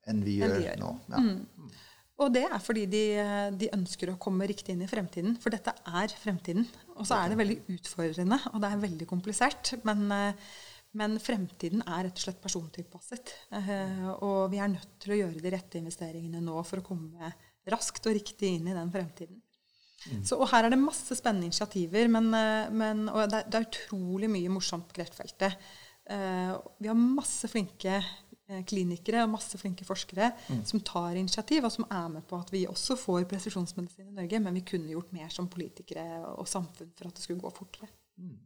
enn 0.06 0.22
vi 0.24 0.38
gjør, 0.40 0.56
vi 0.56 0.68
gjør. 0.68 0.80
nå. 0.82 0.94
Ja. 1.12 1.22
Mm. 1.22 1.74
Og 2.16 2.32
det 2.32 2.46
er 2.48 2.60
fordi 2.64 2.86
de, 2.88 3.02
de, 3.60 3.68
ønsker 3.76 4.08
å 4.08 4.20
komme 4.20 4.46
riktig 4.48 4.72
inn 4.72 4.84
i 4.86 4.88
fremtiden. 4.88 5.34
For 5.40 5.52
dette 5.52 5.74
er 5.84 6.12
fremtiden. 6.16 6.64
Og 6.96 7.04
så 7.04 7.18
er 7.18 7.32
det 7.32 7.40
veldig 7.42 7.58
utfordrende, 7.74 8.38
og 8.54 8.62
det 8.62 8.70
er 8.70 8.84
veldig 8.86 9.08
komplisert. 9.10 9.74
Men, 9.84 10.06
eh, 10.14 10.54
men 10.96 11.18
fremtiden 11.20 11.84
er 11.84 12.06
rett 12.06 12.16
og 12.16 12.24
slett 12.24 12.40
persontilpasset. 12.40 13.34
Eh, 13.60 14.06
og 14.16 14.46
vi 14.52 14.62
er 14.64 14.72
nødt 14.72 14.94
til 15.02 15.12
å 15.12 15.18
gjøre 15.20 15.44
de 15.44 15.52
rette 15.52 15.80
investeringene 15.82 16.40
nå 16.44 16.62
for 16.64 16.80
å 16.80 16.86
komme 16.86 17.34
raskt 17.68 18.08
og 18.08 18.16
riktig 18.16 18.54
inn 18.56 18.70
i 18.70 18.76
den 18.78 18.92
fremtiden. 18.94 19.42
Mm. 20.06 20.22
Så, 20.24 20.38
og 20.38 20.48
her 20.54 20.64
er 20.64 20.72
det 20.72 20.80
masse 20.80 21.18
spennende 21.18 21.50
initiativer, 21.50 22.08
men, 22.16 22.32
eh, 22.32 22.72
men, 22.72 23.10
og 23.12 23.26
det 23.28 23.42
er, 23.42 23.50
det 23.50 23.60
er, 23.60 23.68
utrolig 23.68 24.32
mye 24.32 24.56
morsomt 24.56 24.88
på 24.88 25.02
kreftfeltet. 25.02 25.60
vi 26.06 26.86
har 26.86 26.94
masse 26.94 27.48
flinke 27.50 27.96
klinikere 28.66 29.24
og 29.24 29.32
masse 29.32 29.58
flinke 29.58 29.86
forskere 29.86 30.30
mm. 30.46 30.62
som 30.68 30.82
tar 30.86 31.18
initiativ, 31.18 31.64
og 31.66 31.72
som 31.74 31.86
er 31.90 32.08
med 32.12 32.26
på 32.28 32.38
at 32.38 32.52
vi 32.54 32.66
også 32.70 32.94
får 33.00 33.26
presisjonsmedisin 33.30 34.12
i 34.12 34.16
Norge. 34.20 34.40
Men 34.42 34.54
vi 34.54 34.64
kunne 34.68 34.92
gjort 34.92 35.14
mer 35.16 35.32
som 35.34 35.50
politikere 35.50 36.22
og 36.36 36.46
samfunn 36.50 36.92
for 36.94 37.10
at 37.10 37.18
det 37.18 37.26
skulle 37.26 37.42
gå 37.42 37.52
fortere. 37.56 37.90
Mm. 38.22 38.36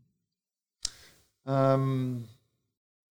Um, 1.51 2.29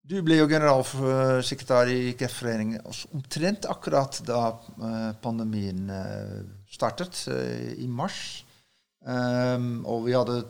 du 0.09 0.17
ble 0.25 0.39
jo 0.39 0.49
generalsekretær 0.49 1.89
i 1.93 2.13
Kreftforeningen 2.17 2.81
omtrent 3.13 3.67
akkurat 3.69 4.21
da 4.25 4.41
uh, 4.57 5.11
pandemien 5.21 5.89
uh, 5.93 6.39
startet, 6.71 7.25
i 7.77 7.85
mars. 7.85 8.45
Um, 9.05 9.85
og 9.85 10.07
vi 10.07 10.15
hadde 10.17 10.41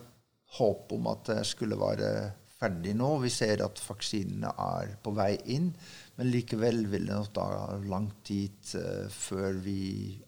håp 0.56 0.92
om 0.96 1.10
at 1.12 1.28
det 1.28 1.42
skulle 1.46 1.78
være 1.78 2.30
ferdig 2.60 2.94
nå. 2.98 3.14
Vi 3.24 3.32
ser 3.32 3.62
at 3.64 3.82
vaksinene 3.84 4.52
er 4.60 4.96
på 5.02 5.12
vei 5.16 5.34
inn. 5.54 5.70
Men 6.20 6.28
likevel 6.34 6.82
vil 6.92 7.06
det 7.08 7.16
nok 7.16 7.30
ta 7.32 7.44
lang 7.88 8.10
tid 8.28 8.74
uh, 8.76 9.06
før 9.08 9.56
vi 9.64 9.80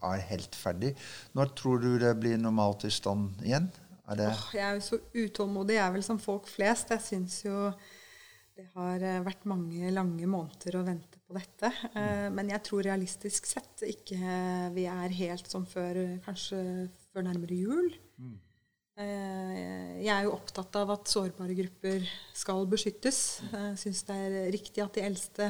er 0.09 0.23
helt 0.31 0.55
ferdig. 0.57 0.95
Når 1.37 1.51
tror 1.59 1.83
du 1.83 1.91
det 2.01 2.15
blir 2.17 2.39
normaltilstand 2.41 3.43
igjen? 3.45 3.67
Er 4.09 4.23
oh, 4.25 4.47
jeg 4.57 4.65
er 4.65 4.79
jo 4.79 4.87
så 4.87 4.99
utålmodig, 5.13 5.77
jeg 5.77 5.85
er 5.85 5.93
vel 5.93 6.05
som 6.07 6.21
folk 6.21 6.49
flest. 6.49 6.95
Jeg 6.97 7.05
syns 7.05 7.37
jo 7.45 7.69
det 8.57 8.71
har 8.73 9.05
uh, 9.05 9.19
vært 9.27 9.45
mange 9.53 9.93
lange 9.93 10.31
måneder 10.33 10.79
å 10.81 10.87
vente 10.87 11.21
på 11.21 11.37
dette. 11.37 11.69
Uh, 11.93 12.01
mm. 12.01 12.39
Men 12.41 12.55
jeg 12.55 12.65
tror 12.71 12.89
realistisk 12.89 13.51
sett 13.53 13.85
ikke 13.85 14.39
vi 14.73 14.89
er 14.89 15.19
helt 15.21 15.53
som 15.53 15.69
før, 15.69 16.01
kanskje 16.25 16.63
før 17.13 17.29
nærmere 17.29 17.61
jul. 17.67 17.93
Mm. 18.17 18.41
Eh, 19.01 19.93
jeg 20.05 20.13
er 20.13 20.27
jo 20.27 20.35
opptatt 20.35 20.77
av 20.77 20.91
at 20.93 21.09
sårbare 21.09 21.55
grupper 21.57 22.05
skal 22.37 22.67
beskyttes. 22.69 23.41
Jeg 23.49 23.79
syns 23.81 24.03
det 24.09 24.17
er 24.17 24.51
riktig 24.53 24.85
at 24.85 24.99
de 24.99 25.07
eldste 25.07 25.49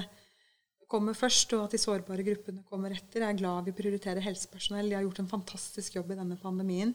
kommer 0.92 1.16
først, 1.16 1.54
og 1.56 1.66
at 1.66 1.74
de 1.74 1.80
sårbare 1.80 2.24
gruppene 2.26 2.62
kommer 2.68 2.92
etter. 2.94 3.24
Jeg 3.24 3.32
er 3.32 3.40
glad 3.40 3.66
vi 3.66 3.76
prioriterer 3.76 4.24
helsepersonell. 4.24 4.90
De 4.92 4.98
har 4.98 5.06
gjort 5.06 5.22
en 5.24 5.32
fantastisk 5.32 5.96
jobb 5.96 6.12
i 6.12 6.18
denne 6.20 6.36
pandemien. 6.40 6.92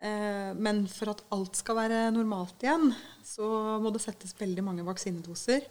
Eh, 0.00 0.52
men 0.56 0.86
for 0.88 1.12
at 1.12 1.20
alt 1.36 1.60
skal 1.60 1.76
være 1.76 2.06
normalt 2.14 2.64
igjen, 2.64 2.88
så 3.26 3.46
må 3.82 3.92
det 3.92 4.02
settes 4.02 4.32
veldig 4.38 4.64
mange 4.64 4.86
vaksinedoser. 4.86 5.68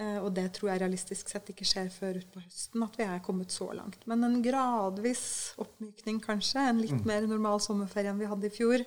Eh, 0.00 0.16
og 0.22 0.30
det 0.36 0.46
tror 0.56 0.72
jeg 0.72 0.80
realistisk 0.80 1.28
sett 1.28 1.50
ikke 1.52 1.66
skjer 1.68 1.90
før 1.92 2.20
utpå 2.22 2.40
høsten, 2.40 2.84
at 2.86 2.96
vi 2.96 3.04
er 3.04 3.20
kommet 3.24 3.52
så 3.52 3.68
langt. 3.76 4.00
Men 4.08 4.24
en 4.24 4.40
gradvis 4.44 5.24
oppmykning, 5.60 6.22
kanskje. 6.24 6.64
En 6.70 6.80
litt 6.80 6.96
mm. 7.02 7.06
mer 7.08 7.28
normal 7.28 7.60
sommerferie 7.64 8.12
enn 8.12 8.22
vi 8.22 8.30
hadde 8.30 8.48
i 8.48 8.54
fjor. 8.54 8.86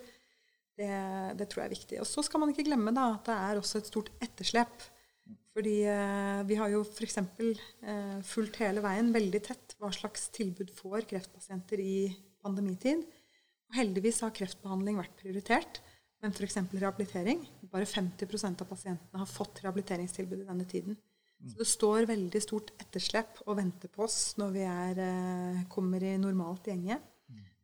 Det, 0.73 0.89
det, 1.37 1.45
tror 1.51 1.63
jeg 1.63 1.69
er 1.69 1.75
viktig. 1.75 2.01
Og 2.01 2.09
så 2.09 2.23
skal 2.25 2.41
man 2.41 2.49
ikke 2.49 2.65
glemme 2.65 2.95
da, 2.95 3.11
at 3.13 3.29
det 3.29 3.37
er 3.37 3.61
også 3.61 3.83
et 3.83 3.91
stort 3.91 4.09
etterslep. 4.25 4.89
Fordi 5.53 5.75
eh, 5.85 6.41
vi 6.49 6.57
har 6.57 6.71
jo 6.73 6.81
f.eks. 6.81 7.19
Eh, 7.21 8.19
fulgt 8.25 8.57
hele 8.63 8.81
veien 8.81 9.11
veldig 9.13 9.41
tett 9.45 9.75
hva 9.77 9.91
slags 9.93 10.27
tilbud 10.33 10.73
får 10.73 11.05
kreftpasienter 11.11 11.81
i 11.83 11.97
pandemitid. 12.41 13.03
Og 13.69 13.77
heldigvis 13.77 14.23
har 14.25 14.33
kreftbehandling 14.33 14.97
vært 14.97 15.15
prioritert. 15.21 15.81
Men 16.23 16.33
f.eks. 16.33 16.57
rehabilitering 16.71 17.41
Bare 17.73 17.85
50% 17.89 18.63
av 18.63 18.69
pasientene 18.69 19.19
har 19.21 19.29
fått 19.29 19.61
rehabiliteringstilbud 19.63 20.43
i 20.43 20.49
denne 20.49 20.65
tiden. 20.69 20.97
Så 21.43 21.59
det 21.59 21.67
står 21.67 22.05
veldig 22.07 22.39
stort 22.39 22.69
etterslep 22.79 23.41
og 23.43 23.57
venter 23.59 23.91
på 23.91 24.05
oss 24.05 24.35
når 24.39 24.53
vi 24.53 24.61
er, 24.63 24.99
eh, 25.03 25.63
kommer 25.69 26.03
i 26.03 26.15
normalt 26.17 26.69
gjenge. 26.71 26.99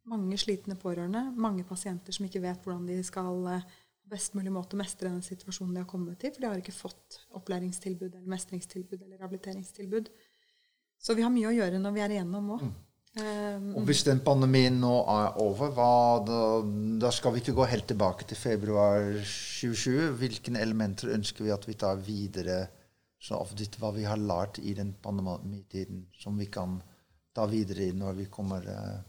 Mange 0.10 0.38
slitne 0.42 0.76
pårørende, 0.76 1.30
mange 1.38 1.64
pasienter 1.64 2.12
som 2.12 2.26
ikke 2.26 2.42
vet 2.42 2.64
hvordan 2.66 2.88
de 2.90 2.98
skal 3.06 3.48
eh, 3.54 3.68
på 4.10 4.16
best 4.16 4.36
mulig 4.38 4.52
måte 4.54 4.78
mestre 4.80 5.12
den 5.12 5.22
situasjonen 5.26 5.76
de 5.76 5.84
har 5.84 5.90
kommet 5.90 6.24
i, 6.26 6.32
for 6.34 6.42
de 6.42 6.50
har 6.50 6.60
ikke 6.60 6.74
fått 6.74 7.22
opplæringstilbud 7.38 8.10
eller 8.10 8.30
mestringstilbud 8.34 9.02
eller 9.04 9.18
rehabiliteringstilbud. 9.20 10.10
Så 11.00 11.16
vi 11.16 11.24
har 11.24 11.34
mye 11.34 11.50
å 11.52 11.56
gjøre 11.56 11.82
når 11.82 11.96
vi 11.96 12.04
er 12.04 12.16
igjennom 12.16 12.56
òg. 12.58 12.64
Mm. 12.66 12.78
Um, 13.20 13.70
og 13.80 13.88
hvis 13.90 14.04
den 14.06 14.20
pandemien 14.26 14.76
nå 14.82 14.92
er 15.10 15.40
over, 15.42 15.72
hva, 15.76 15.94
da, 16.26 16.42
da, 17.02 17.10
skal 17.14 17.34
vi 17.34 17.42
ikke 17.42 17.56
gå 17.58 17.66
helt 17.72 17.88
tilbake 17.90 18.28
til 18.30 18.38
februar 18.38 19.08
2020. 19.18 20.12
Hvilke 20.20 20.54
elementer 20.62 21.16
ønsker 21.16 21.48
vi 21.48 21.54
at 21.56 21.66
vi 21.70 21.78
tar 21.80 22.02
videre, 22.06 22.62
så 23.20 23.40
hva 23.80 23.94
vi 23.96 24.06
har 24.08 24.22
lært 24.22 24.62
i 24.62 24.76
den 24.78 24.94
pandemitiden, 25.04 26.06
som 26.22 26.38
vi 26.40 26.50
kan 26.54 26.78
ta 27.36 27.48
videre 27.50 27.90
når 27.98 28.22
vi 28.22 28.30
kommer 28.32 28.68
uh, 28.70 29.00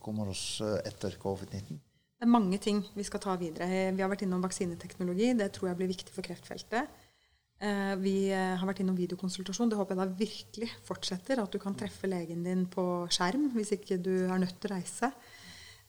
kommer 0.00 0.32
oss 0.32 0.60
eh, 0.60 0.78
etter 0.88 1.16
covid-19? 1.20 1.78
Det 2.20 2.26
er 2.26 2.34
mange 2.34 2.58
ting 2.60 2.82
vi 2.92 3.04
skal 3.08 3.22
ta 3.24 3.32
videre. 3.40 3.94
Vi 3.96 4.02
har 4.04 4.10
vært 4.12 4.26
innom 4.26 4.42
vaksineteknologi. 4.44 5.30
Det 5.38 5.46
tror 5.56 5.70
jeg 5.70 5.78
blir 5.78 5.88
viktig 5.88 6.12
for 6.12 6.26
kreftfeltet. 6.26 6.90
Eh, 7.64 7.94
vi 7.96 8.28
eh, 8.28 8.58
har 8.60 8.68
vært 8.68 8.82
innom 8.84 8.98
videokonsultasjon. 8.98 9.70
Det 9.72 9.78
håper 9.78 9.96
jeg 9.96 10.00
da 10.02 10.18
virkelig 10.18 10.68
fortsetter. 10.84 11.40
At 11.40 11.56
du 11.56 11.56
kan 11.62 11.78
treffe 11.80 12.10
legen 12.12 12.44
din 12.44 12.66
på 12.68 12.84
skjerm 13.08 13.48
hvis 13.54 13.72
ikke 13.78 13.96
du 14.04 14.12
er 14.26 14.36
nødt 14.36 14.60
til 14.60 14.68
å 14.68 14.74
reise. 14.74 15.10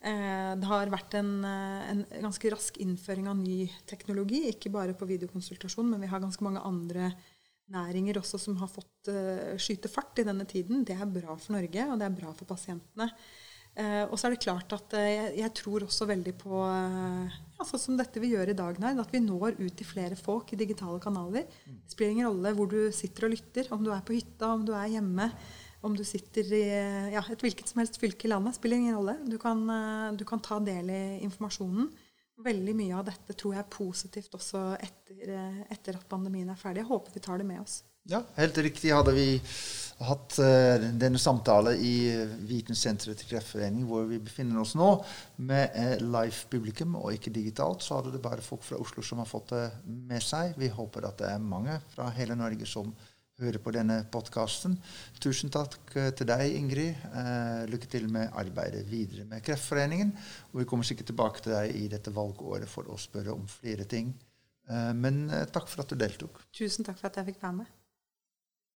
Det 0.01 0.65
har 0.65 0.89
vært 0.89 1.13
en, 1.19 1.43
en 1.45 1.99
ganske 2.23 2.49
rask 2.49 2.79
innføring 2.82 3.27
av 3.29 3.36
ny 3.38 3.67
teknologi. 3.86 4.39
Ikke 4.49 4.71
bare 4.73 4.95
på 4.97 5.05
videokonsultasjon, 5.11 5.91
men 5.91 6.01
vi 6.01 6.09
har 6.09 6.23
ganske 6.23 6.47
mange 6.47 6.63
andre 6.65 7.11
næringer 7.69 8.17
også 8.23 8.39
som 8.41 8.55
har 8.63 8.71
fått 8.71 9.11
skyte 9.61 9.91
fart 9.93 10.17
i 10.17 10.25
denne 10.25 10.47
tiden. 10.49 10.82
Det 10.88 10.95
er 10.95 11.05
bra 11.05 11.36
for 11.36 11.53
Norge, 11.59 11.86
og 11.86 12.01
det 12.01 12.07
er 12.07 12.17
bra 12.17 12.34
for 12.34 12.49
pasientene. 12.49 13.11
Eh, 13.80 14.03
og 14.03 14.17
så 14.19 14.28
er 14.28 14.34
det 14.36 14.43
klart 14.43 14.74
at 14.76 14.93
eh, 14.99 15.09
jeg, 15.13 15.28
jeg, 15.39 15.53
tror 15.61 15.86
også 15.86 16.07
veldig 16.09 16.34
på 16.41 16.57
eh, 16.67 17.36
ja, 17.55 17.63
sånn 17.67 17.80
som 17.80 17.95
dette 17.99 18.19
vi 18.19 18.34
gjør 18.34 18.51
i 18.51 18.55
dag, 18.57 18.80
Nerd, 18.84 18.99
at 18.99 19.13
vi 19.15 19.22
når 19.24 19.55
ut 19.61 19.76
til 19.80 19.88
flere 19.88 20.17
folk 20.19 20.51
i 20.51 20.59
digitale 20.59 20.99
kanaler. 21.03 21.47
Det 21.63 21.93
spiller 21.93 22.17
ingen 22.17 22.28
rolle 22.28 22.51
hvor 22.57 22.67
du 22.72 22.82
sitter 22.95 23.30
og 23.30 23.36
lytter, 23.36 23.72
om 23.72 23.84
du 23.86 23.93
er 23.95 24.03
på 24.03 24.17
hytta, 24.17 24.51
om 24.51 24.65
du 24.67 24.74
er 24.76 24.91
hjemme, 24.91 25.30
om 25.88 25.95
du 25.97 26.03
sitter 26.05 26.51
i 26.53 26.65
ja, 27.15 27.24
et 27.24 27.41
hvilket 27.41 27.72
som 27.72 27.80
helst 27.82 27.97
fylke 28.01 28.28
i 28.28 28.34
landet. 28.34 28.59
spiller 28.59 28.78
ingen 28.78 28.99
rolle. 28.99 29.15
Du 29.26 29.39
kan, 29.41 29.63
du 30.13 30.22
kan 30.30 30.43
ta 30.43 30.59
del 30.61 30.91
i 30.93 31.03
informasjonen. 31.26 31.88
Veldig 32.45 32.76
mye 32.78 32.99
av 32.99 33.07
dette 33.07 33.34
tror 33.38 33.55
jeg 33.55 33.63
er 33.63 33.72
positivt 33.74 34.36
også 34.38 34.61
etter, 34.78 35.32
etter 35.74 35.97
at 35.97 36.05
pandemien 36.11 36.51
er 36.53 36.59
ferdig. 36.59 36.84
Jeg 36.84 36.91
håper 36.91 37.17
vi 37.17 37.24
tar 37.26 37.41
det 37.41 37.49
med 37.49 37.63
oss. 37.63 37.80
Ja, 38.10 38.24
helt 38.36 38.58
riktig. 38.58 38.89
Hadde 38.95 39.14
vi 39.14 39.28
hatt 40.02 40.38
uh, 40.41 40.88
denne 40.97 41.20
samtalen 41.22 41.78
i 41.78 41.93
Vitensenteret 42.49 43.20
til 43.22 43.30
Kreftforeningen, 43.30 43.86
hvor 43.89 44.08
vi 44.10 44.18
befinner 44.24 44.62
oss 44.64 44.74
nå, 44.78 44.89
med 45.45 45.76
uh, 45.78 45.95
live 46.02 46.49
publikum 46.52 46.97
og 46.97 47.14
ikke 47.14 47.34
digitalt, 47.36 47.86
så 47.86 47.99
hadde 47.99 48.16
det 48.16 48.24
bare 48.24 48.45
folk 48.45 48.66
fra 48.66 48.80
Oslo 48.82 49.06
som 49.06 49.22
har 49.22 49.30
fått 49.30 49.54
det 49.54 49.66
med 49.86 50.24
seg. 50.26 50.56
Vi 50.58 50.72
håper 50.74 51.10
at 51.10 51.22
det 51.22 51.30
er 51.30 51.43
mange 51.43 51.78
fra 51.93 52.10
hele 52.16 52.38
Norge 52.39 52.70
som 52.70 52.89
hører 53.41 53.62
på 53.62 53.74
denne 53.74 53.99
podkasten. 54.14 54.76
Tusen 55.22 55.54
takk 55.54 55.78
uh, 55.93 56.10
til 56.18 56.30
deg, 56.30 56.47
Ingrid. 56.58 57.06
lykke 57.70 57.89
til 57.89 58.10
med 58.10 58.34
arbeidet 58.38 58.82
videre 58.89 59.28
med 59.30 59.45
Kreftforeningen. 59.45 60.16
Og 60.52 60.64
vi 60.64 60.68
kommer 60.70 60.88
sikkert 60.88 61.12
tilbake 61.14 61.45
til 61.45 61.54
deg 61.54 61.78
i 61.78 61.86
dette 61.93 62.14
valgåret 62.16 62.70
for 62.70 62.89
å 62.89 62.97
spørre 62.97 63.38
om 63.38 63.45
flere 63.49 63.86
ting. 63.86 64.14
men 64.95 65.26
takk 65.52 65.68
for 65.68 65.82
at 65.84 65.89
du 65.89 65.97
deltok. 65.99 66.38
Tusen 66.54 66.86
takk 66.86 66.99
for 66.99 67.10
at 67.10 67.18
jeg 67.18 67.34
fikk 67.34 67.41
være 67.41 67.58
med. 67.60 67.80